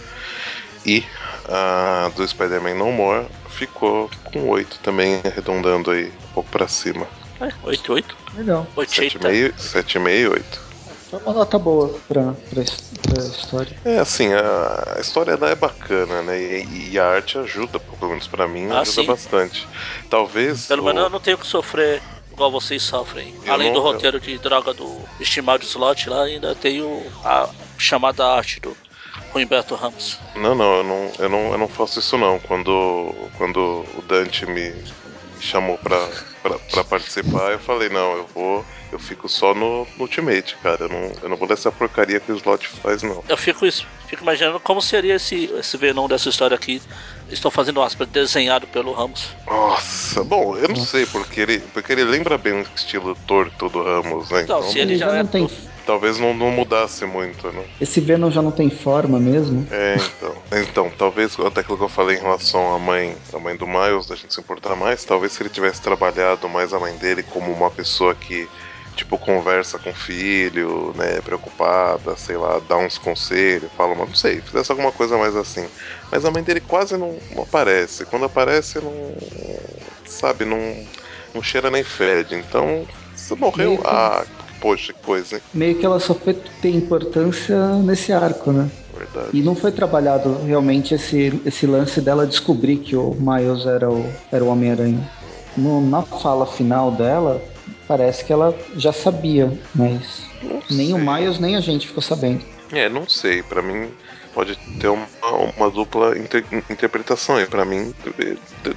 E 0.87 1.05
a 1.47 2.11
do 2.17 2.27
Spider-Man 2.27 2.75
No 2.75 2.91
More 2.91 3.27
ficou 3.51 4.11
com 4.33 4.49
8 4.49 4.79
também, 4.79 5.21
arredondando 5.23 5.91
aí 5.91 6.07
um 6.07 6.33
pouco 6.35 6.51
para 6.51 6.67
cima. 6.67 7.07
É, 7.41 7.53
8, 7.63 7.93
8. 7.93 8.17
Legal. 8.37 8.67
7,5 8.77 10.09
e 10.11 10.29
8. 10.29 10.69
Foi 11.11 11.21
uma 11.21 11.33
nota 11.33 11.59
boa 11.59 11.99
pra, 12.07 12.35
pra, 12.51 12.63
pra 13.03 13.23
história. 13.25 13.77
É, 13.85 13.99
assim, 13.99 14.33
a, 14.35 14.95
a 14.97 15.01
história 15.01 15.33
é 15.33 15.55
bacana, 15.55 16.23
né? 16.23 16.39
E, 16.39 16.91
e, 16.93 16.99
a 16.99 17.07
arte 17.07 17.39
ajuda, 17.39 17.81
pelo 17.81 18.11
menos 18.11 18.27
pra 18.27 18.47
mim, 18.47 18.67
ah, 18.71 18.81
ajuda 18.81 19.03
sim. 19.03 19.07
bastante. 19.07 19.69
Talvez. 20.11 20.67
Pelo 20.67 20.83
o... 20.83 20.85
menos 20.85 21.05
eu 21.05 21.11
não 21.11 21.21
tenho 21.21 21.39
que 21.39 21.47
sofrer 21.47 22.03
igual 22.31 22.51
vocês 22.51 22.83
sofrem. 22.83 23.35
Eu 23.45 23.53
Além 23.53 23.73
não, 23.73 23.81
do 23.81 23.81
roteiro 23.81 24.19
eu... 24.19 24.21
de 24.21 24.39
droga 24.39 24.75
do 24.75 25.01
estimado 25.19 25.65
slot 25.65 26.11
lá, 26.11 26.25
ainda 26.25 26.55
tenho 26.55 27.03
a 27.25 27.49
chamada 27.79 28.27
arte 28.27 28.61
do 28.61 28.77
Humberto 29.35 29.75
Ramos. 29.75 30.19
Não, 30.37 30.55
não, 30.55 30.77
eu 30.77 30.85
não, 30.85 31.13
eu 31.19 31.29
não, 31.29 31.53
eu 31.53 31.59
não 31.59 31.69
faço 31.69 31.99
isso 31.99 32.19
não. 32.19 32.39
Quando, 32.39 33.15
quando 33.39 33.85
o 33.97 34.03
Dante 34.07 34.45
me 34.45 34.75
chamou 35.41 35.79
pra, 35.79 35.99
pra, 36.49 36.59
pra 36.59 36.85
participar, 36.85 37.53
eu 37.53 37.59
falei, 37.59 37.89
não, 37.89 38.17
eu 38.17 38.27
vou 38.35 38.65
eu 38.91 38.99
fico 38.99 39.29
só 39.29 39.55
no, 39.55 39.87
no 39.97 40.03
Ultimate, 40.03 40.57
cara. 40.63 40.85
Eu 40.85 40.89
não, 40.89 41.13
eu 41.23 41.29
não 41.29 41.37
vou 41.37 41.47
dessa 41.47 41.71
porcaria 41.71 42.19
que 42.19 42.33
o 42.33 42.37
Slot 42.37 42.67
faz, 42.69 43.03
não. 43.03 43.23
Eu 43.29 43.37
fico 43.37 43.67
isso. 43.67 43.87
Fico 44.07 44.23
imaginando 44.23 44.59
como 44.61 44.81
seria 44.81 45.17
esse, 45.17 45.45
esse 45.59 45.77
Venom 45.77 46.09
dessa 46.09 46.29
história 46.29 46.55
aqui. 46.55 46.81
Estão 47.29 47.51
fazendo 47.51 47.83
aspas, 47.83 48.09
desenhado 48.09 48.67
pelo 48.67 48.93
Ramos. 48.93 49.37
Nossa, 49.47 50.25
bom, 50.25 50.57
eu 50.57 50.69
não 50.69 50.77
sei, 50.77 51.05
porque 51.05 51.41
ele, 51.41 51.59
porque 51.75 51.93
ele 51.93 52.05
lembra 52.05 52.39
bem 52.39 52.55
o 52.55 52.67
estilo 52.75 53.15
torto 53.27 53.69
do 53.69 53.83
Ramos, 53.83 54.31
né? 54.31 54.43
Então, 54.45 54.61
então 54.61 54.71
se 54.71 54.79
ele, 54.79 54.97
já, 54.97 55.15
é 55.15 55.23
não 55.23 55.27
tem 55.27 55.47
talvez 55.89 56.19
não, 56.19 56.35
não 56.35 56.51
mudasse 56.51 57.07
muito, 57.07 57.51
né? 57.51 57.65
Esse 57.81 57.99
Venom 57.99 58.31
já 58.31 58.43
não 58.43 58.51
tem 58.51 58.69
forma 58.69 59.19
mesmo? 59.19 59.67
É, 59.71 59.97
então. 59.97 60.37
Então, 60.53 60.93
talvez 60.99 61.35
até 61.41 61.63
aquilo 61.63 61.79
que 61.79 61.85
eu 61.85 61.89
falei 61.89 62.19
em 62.19 62.21
relação 62.21 62.75
à 62.75 62.79
mãe, 62.79 63.17
a 63.33 63.39
mãe 63.39 63.57
do 63.57 63.67
Miles, 63.67 64.07
da 64.07 64.15
gente 64.15 64.35
se 64.35 64.39
importar 64.39 64.77
mais, 64.77 65.03
talvez 65.07 65.33
se 65.33 65.43
ele 65.43 65.49
tivesse 65.49 65.81
trabalhado 65.81 66.47
mais 66.47 66.75
a 66.75 66.79
mãe 66.79 66.95
dele 66.99 67.23
como 67.23 67.51
uma 67.51 67.71
pessoa 67.71 68.15
que 68.15 68.47
tipo, 68.95 69.17
conversa 69.17 69.79
com 69.79 69.91
o 69.91 69.95
filho, 69.95 70.93
né, 70.97 71.21
preocupada, 71.23 72.17
sei 72.17 72.37
lá, 72.37 72.61
dá 72.69 72.77
uns 72.77 72.99
conselhos, 72.99 73.71
fala, 73.77 73.95
mas 73.95 74.09
não 74.09 74.15
sei, 74.15 74.41
fizesse 74.43 74.73
alguma 74.73 74.91
coisa 74.91 75.17
mais 75.17 75.37
assim. 75.37 75.67
Mas 76.11 76.25
a 76.25 76.31
mãe 76.31 76.43
dele 76.43 76.61
quase 76.61 76.99
não, 76.99 77.17
não 77.35 77.45
aparece. 77.45 78.05
Quando 78.05 78.25
aparece, 78.25 78.79
não. 78.81 79.15
Sabe, 80.05 80.45
não, 80.45 80.59
não 81.33 81.41
cheira 81.43 81.71
nem 81.71 81.85
fede. 81.85 82.35
Então, 82.35 82.87
você 83.15 83.37
morreu. 83.37 83.81
Ah, 83.85 84.27
poxa, 84.61 84.93
que 84.93 85.01
coisa, 85.01 85.37
hein? 85.37 85.43
Meio 85.55 85.79
que 85.79 85.87
ela 85.87 86.01
só 86.01 86.15
foi 86.15 86.35
ter 86.35 86.71
importância 86.71 87.75
nesse 87.77 88.13
arco, 88.13 88.53
né? 88.53 88.69
Verdade. 88.97 89.29
E 89.33 89.43
não 89.43 89.55
foi 89.55 89.71
trabalhado 89.71 90.43
realmente 90.45 90.95
esse, 90.95 91.41
esse 91.45 91.67
lance 91.67 92.01
dela 92.01 92.27
descobrir 92.27 92.79
que 92.79 92.97
o 92.97 93.15
Miles 93.15 93.67
era 93.67 93.89
o, 93.89 94.05
era 94.33 94.45
o 94.45 94.49
Homem-Aranha. 94.49 95.09
Na 95.57 96.03
fala 96.03 96.47
final 96.47 96.91
dela, 96.93 97.43
parece 97.87 98.25
que 98.25 98.33
ela 98.33 98.55
já 98.77 98.93
sabia, 98.93 99.53
mas 99.75 100.23
nem 100.71 100.93
o 100.93 100.99
Miles 100.99 101.39
nem 101.39 101.57
a 101.57 101.61
gente 101.61 101.89
ficou 101.89 102.03
sabendo. 102.03 102.45
É, 102.73 102.89
não 102.89 103.09
sei. 103.09 103.43
Para 103.43 103.63
mim, 103.63 103.91
pode 104.35 104.57
ter 104.79 104.89
uma, 104.89 105.07
uma 105.57 105.71
dupla 105.71 106.17
inter, 106.17 106.45
interpretação. 106.71 107.41
E 107.41 107.47
pra 107.47 107.65
mim, 107.65 107.93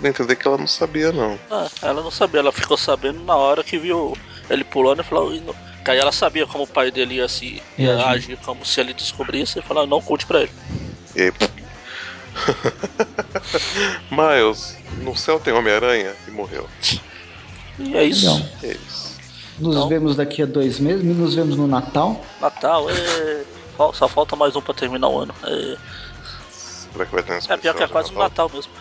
entender 0.03 0.35
que 0.35 0.47
ela 0.47 0.57
não 0.57 0.67
sabia, 0.67 1.11
não. 1.11 1.37
Ah, 1.49 1.67
ela 1.81 2.01
não 2.01 2.11
sabia, 2.11 2.39
ela 2.39 2.51
ficou 2.51 2.77
sabendo 2.77 3.23
na 3.23 3.35
hora 3.35 3.63
que 3.63 3.77
viu 3.77 4.17
ele 4.49 4.63
pulando 4.63 5.01
e 5.01 5.05
falou. 5.05 5.31
E 5.81 5.83
que 5.83 5.91
Aí 5.91 5.97
ela 5.97 6.11
sabia 6.11 6.45
como 6.47 6.63
o 6.63 6.67
pai 6.67 6.91
dele 6.91 7.15
ia 7.15 7.27
se 7.27 7.61
ia 7.77 7.95
Reagir. 7.95 8.07
agir, 8.07 8.37
como 8.37 8.65
se 8.65 8.79
ele 8.79 8.93
descobrisse 8.93 9.59
e 9.59 9.61
falou, 9.61 9.85
não 9.87 10.01
conte 10.01 10.25
pra 10.25 10.41
ele. 10.41 10.51
E 11.15 11.21
aí. 11.23 11.31
Miles, 14.09 14.77
no 15.01 15.15
céu 15.15 15.39
tem 15.39 15.53
Homem-Aranha 15.53 16.13
e 16.27 16.31
morreu. 16.31 16.67
E 17.79 17.95
é 17.97 18.03
isso. 18.03 18.25
Não. 18.25 18.49
É 18.63 18.67
isso. 18.73 19.11
Nos 19.59 19.75
Então- 19.75 19.89
vemos 19.89 20.15
daqui 20.15 20.41
a 20.41 20.45
dois 20.45 20.79
meses, 20.79 21.03
nos 21.03 21.35
vemos 21.35 21.55
no 21.57 21.67
Natal. 21.67 22.23
Natal, 22.39 22.89
é. 22.89 23.43
Só 23.93 24.07
falta 24.07 24.35
mais 24.35 24.55
um 24.55 24.61
pra 24.61 24.73
terminar 24.73 25.07
o 25.09 25.19
ano. 25.19 25.33
É, 25.43 25.77
Será 26.51 27.05
que 27.05 27.11
vai 27.13 27.23
ter 27.23 27.31
um 27.31 27.35
é 27.35 27.39
especial 27.39 27.59
pior 27.59 27.73
que 27.75 27.83
é 27.83 27.85
de 27.87 27.91
quase 27.91 28.11
no 28.11 28.19
Natal? 28.19 28.45
Natal 28.47 28.51
mesmo. 28.55 28.71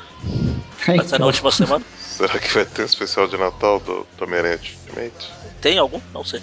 Mas 0.86 0.88
é 0.88 0.96
na 0.96 1.04
Então, 1.16 1.26
última 1.26 1.50
semana. 1.52 1.84
Será 1.98 2.38
que 2.38 2.52
vai 2.54 2.64
ter 2.64 2.82
um 2.82 2.84
especial 2.86 3.26
de 3.28 3.36
Natal 3.36 3.78
do, 3.80 4.06
do 4.18 4.24
Homem-Aranha 4.24 4.56
Ultimate? 4.58 5.32
Tem 5.60 5.78
algum? 5.78 6.00
Não 6.12 6.24
sei. 6.24 6.42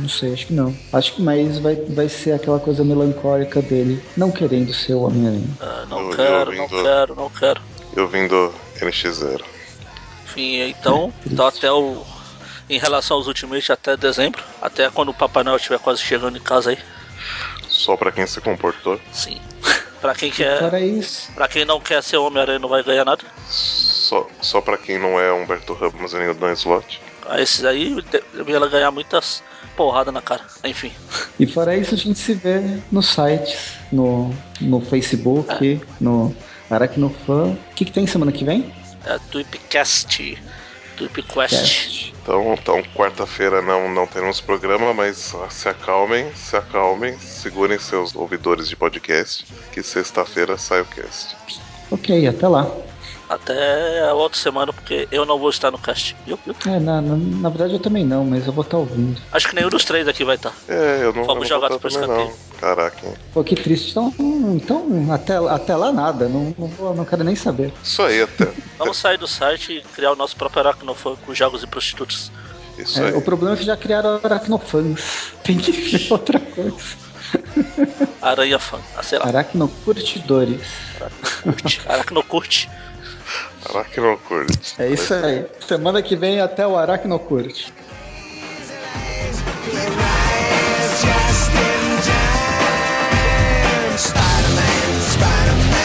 Não 0.00 0.08
sei, 0.08 0.32
acho 0.32 0.46
que 0.46 0.52
não. 0.52 0.74
Acho 0.92 1.14
que 1.14 1.22
mais 1.22 1.58
vai, 1.58 1.74
vai 1.76 2.08
ser 2.08 2.32
aquela 2.32 2.58
coisa 2.58 2.82
melancólica 2.84 3.60
dele, 3.60 4.02
não 4.16 4.30
querendo 4.30 4.72
ser 4.72 4.94
o 4.94 5.02
Homem-Aranha. 5.02 5.48
Ah, 5.60 5.84
não 5.88 5.98
Eu- 6.00 6.10
eu 6.10 6.16
quero, 6.16 6.52
não 6.52 6.62
ouvindo- 6.62 6.82
quero, 6.82 7.14
não 7.14 7.30
quero. 7.30 7.60
Eu 7.96 8.08
vim 8.08 8.26
do 8.26 8.52
NX0. 8.80 9.42
Enfim, 10.24 10.60
então, 10.62 11.12
então 11.26 11.46
até 11.46 11.70
o. 11.70 12.02
Em 12.68 12.78
relação 12.78 13.16
aos 13.16 13.26
Ultimate, 13.26 13.72
até 13.72 13.96
dezembro. 13.96 14.42
Até 14.62 14.88
quando 14.90 15.08
o 15.08 15.14
Papai 15.14 15.42
Noel 15.42 15.56
estiver 15.56 15.78
quase 15.80 16.00
chegando 16.02 16.38
em 16.38 16.40
casa 16.40 16.70
aí. 16.70 16.78
Só 17.68 17.96
pra 17.96 18.12
quem 18.12 18.26
se 18.28 18.40
comportou. 18.40 19.00
Sim. 19.12 19.40
pra 20.00 20.14
quem 20.14 20.30
quer. 20.30 20.60
Fora 20.60 20.80
isso, 20.80 21.32
Pra 21.34 21.48
quem 21.48 21.64
não 21.64 21.80
quer 21.80 22.00
ser 22.02 22.16
Homem-Aranha 22.18 22.60
não 22.60 22.68
vai 22.68 22.82
ganhar 22.84 23.04
nada. 23.04 23.24
Só, 23.48 24.26
só 24.40 24.60
pra 24.60 24.78
quem 24.78 24.98
não 25.00 25.18
é 25.18 25.32
Humberto 25.32 25.72
Ramos 25.74 26.12
e 26.12 26.18
nem 26.18 26.28
o 26.28 26.34
Dan 26.34 26.52
Slott. 26.52 27.00
A 27.28 27.40
esses 27.40 27.64
aí 27.64 27.94
de- 28.02 28.22
devia 28.34 28.58
ganhar 28.68 28.90
muitas 28.90 29.42
porradas 29.76 30.12
na 30.12 30.20
cara. 30.22 30.42
Enfim. 30.64 30.92
e 31.38 31.46
fora 31.46 31.76
isso 31.76 31.94
a 31.94 31.98
gente 31.98 32.18
se 32.18 32.34
vê 32.34 32.60
nos 32.90 33.06
sites, 33.08 33.74
no, 33.92 34.34
no 34.60 34.80
Facebook, 34.80 35.80
no 36.00 36.34
Aracnofan. 36.70 37.56
O 37.70 37.74
que, 37.74 37.84
que 37.84 37.92
tem 37.92 38.06
semana 38.06 38.32
que 38.32 38.44
vem? 38.44 38.72
É 39.04 39.18
Tweepcast. 39.30 40.38
Tweepquest. 40.96 41.54
Cast. 41.54 42.14
Então, 42.22 42.52
então 42.54 42.82
quarta-feira 42.94 43.62
não, 43.62 43.88
não 43.92 44.06
teremos 44.06 44.40
programa, 44.40 44.92
mas 44.92 45.32
se 45.48 45.68
acalmem, 45.68 46.30
se 46.34 46.54
acalmem, 46.56 47.18
segurem 47.18 47.78
seus 47.78 48.14
ouvidores 48.14 48.68
de 48.68 48.76
podcast, 48.76 49.46
que 49.72 49.82
sexta-feira 49.82 50.58
sai 50.58 50.82
o 50.82 50.84
cast. 50.84 51.34
Ok, 51.90 52.26
até 52.28 52.46
lá. 52.46 52.70
Até 53.30 54.00
a 54.08 54.12
outra 54.12 54.36
semana, 54.36 54.72
porque 54.72 55.06
eu 55.12 55.24
não 55.24 55.38
vou 55.38 55.50
estar 55.50 55.70
no 55.70 55.78
cast. 55.78 56.16
Viu? 56.26 56.36
Viu? 56.44 56.52
É, 56.66 56.80
na, 56.80 57.00
na, 57.00 57.14
na 57.16 57.48
verdade 57.48 57.74
eu 57.74 57.78
também 57.78 58.04
não, 58.04 58.24
mas 58.24 58.44
eu 58.44 58.52
vou 58.52 58.64
estar 58.64 58.76
ouvindo. 58.76 59.22
Acho 59.30 59.48
que 59.48 59.54
nenhum 59.54 59.68
dos 59.68 59.84
três 59.84 60.08
aqui 60.08 60.24
vai 60.24 60.34
estar. 60.34 60.52
É, 60.66 60.96
eu 61.04 61.12
não, 61.12 61.20
eu 61.20 61.26
Fomos 61.26 61.48
não 61.48 61.56
jogados 61.56 61.78
vou 61.80 61.88
estar 61.88 62.08
também 62.08 62.26
não. 62.26 62.32
Caraca, 62.58 63.06
hein? 63.06 63.14
Pô, 63.32 63.44
que 63.44 63.54
triste. 63.54 63.92
Então, 63.92 64.12
então 64.56 65.12
até, 65.12 65.36
até 65.36 65.76
lá 65.76 65.92
nada. 65.92 66.28
Não, 66.28 66.52
não, 66.58 66.66
vou- 66.66 66.92
não 66.92 67.04
quero 67.04 67.22
nem 67.22 67.36
saber. 67.36 67.72
Isso 67.84 68.02
aí 68.02 68.20
até. 68.20 68.48
Vamos 68.76 68.96
sair 68.96 69.16
do 69.16 69.28
site 69.28 69.74
e 69.74 69.80
criar 69.94 70.10
o 70.10 70.16
nosso 70.16 70.34
próprio 70.36 70.62
Aracnofan 70.66 71.14
com 71.24 71.32
jogos 71.32 71.62
e 71.62 71.68
prostitutas. 71.68 72.32
Isso 72.76 73.00
É, 73.00 73.10
aí. 73.10 73.12
o 73.14 73.22
problema 73.22 73.54
é 73.54 73.58
que 73.58 73.64
já 73.64 73.76
criaram 73.76 74.18
Aracnofans. 74.24 75.32
Tem 75.44 75.56
que 75.56 75.70
ver 75.70 76.06
outra 76.12 76.40
coisa. 76.40 76.76
Aranha 78.20 78.58
fã. 78.58 78.78
Ah, 78.96 79.02
sei 79.04 79.18
lá. 79.20 79.26
Aracnocurtidores. 79.26 80.62
Curte. 81.42 81.80
Aracnocurte. 81.86 82.68
Caraca, 83.64 84.00
não 84.00 84.16
curte. 84.16 84.74
É 84.78 84.88
isso 84.88 85.12
aí. 85.14 85.46
Semana 85.66 86.02
que 86.02 86.16
vem 86.16 86.40
até 86.40 86.66
o 86.66 86.76
Aracnocurte. 86.76 87.72
Spider-Man, 93.96 95.00
Spider-Man. 95.12 95.80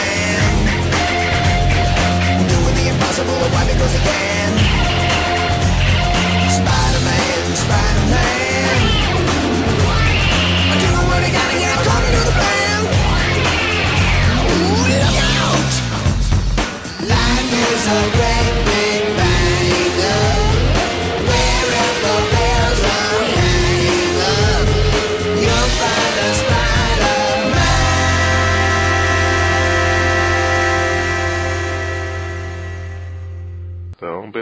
Doing 2.48 2.74
the 2.74 2.88
impossible, 2.88 3.34
the 3.34 3.48
wipe 3.54 3.70
it 3.70 3.78
goes 3.78 4.45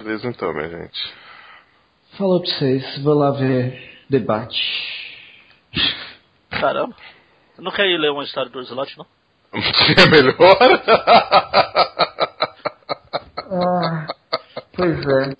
beleza 0.05 0.29
então, 0.29 0.53
minha 0.53 0.69
gente. 0.69 1.15
Falou 2.19 2.41
pra 2.43 2.51
vocês. 2.51 2.99
Vou 3.03 3.15
lá 3.15 3.31
ver 3.33 4.03
debate. 4.09 4.61
Caramba. 6.51 6.95
Não 7.59 7.73
quer 7.73 7.87
ir 7.87 7.99
ler 7.99 8.11
uma 8.11 8.25
história 8.25 8.51
do 8.51 8.61
slot, 8.63 8.97
não? 8.99 9.07
É 9.55 10.07
melhor? 10.11 10.59
Ah, 13.37 14.07
pois 14.75 14.99
é. 15.07 15.37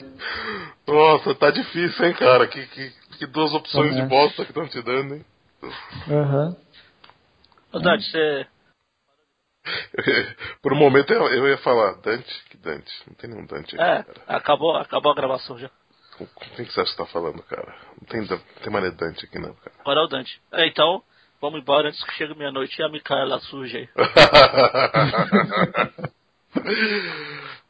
Nossa, 0.87 1.35
tá 1.35 1.51
difícil, 1.51 2.05
hein, 2.07 2.15
cara? 2.15 2.47
Que, 2.47 2.67
que, 2.67 2.93
que 3.19 3.27
duas 3.27 3.53
opções 3.53 3.95
Uhum. 3.95 4.03
de 4.03 4.09
bosta 4.09 4.45
que 4.45 4.51
estão 4.51 4.69
te 4.69 4.81
dando, 4.83 5.15
hein? 5.17 5.25
Aham. 6.11 6.57
Ô, 7.73 7.79
Dante, 7.81 8.11
você. 8.11 8.47
Por 10.63 10.73
um 10.73 10.77
momento 10.77 11.13
eu, 11.13 11.27
eu 11.29 11.49
ia 11.49 11.59
falar, 11.59 11.95
Dante? 11.95 12.45
Que 12.51 12.57
Dante? 12.57 12.93
Não 13.07 13.15
tem 13.15 13.31
nenhum 13.31 13.47
Dante 13.47 13.75
aqui, 13.75 13.83
É, 13.85 14.03
cara. 14.03 14.23
acabou, 14.29 14.77
acabou 14.77 15.13
a 15.13 15.15
gravação 15.15 15.59
já. 15.59 15.71
Com, 16.19 16.27
com 16.27 16.45
quem 16.57 16.65
que 16.65 16.73
você 16.73 16.81
acha 16.81 16.93
que 16.93 16.97
tá 16.99 17.07
falando, 17.07 17.43
cara? 17.43 17.75
Não 18.01 18.07
tem, 18.09 18.21
não 18.21 18.39
tem 18.39 18.73
mais 18.73 18.95
Dante 18.95 19.25
aqui, 19.25 19.39
não, 19.39 19.55
cara. 19.55 19.73
Agora 19.81 20.01
é 20.01 20.05
o 20.05 20.07
Dante. 20.07 20.41
É, 20.53 20.67
então, 20.67 21.03
vamos 21.41 21.61
embora 21.61 21.89
antes 21.89 22.03
que 22.05 22.15
chegue 22.15 22.35
meia-noite 22.37 22.81
e 22.81 22.85
a 22.85 22.89
Micaela 22.89 23.41
surge 23.41 23.77
aí. 23.77 23.89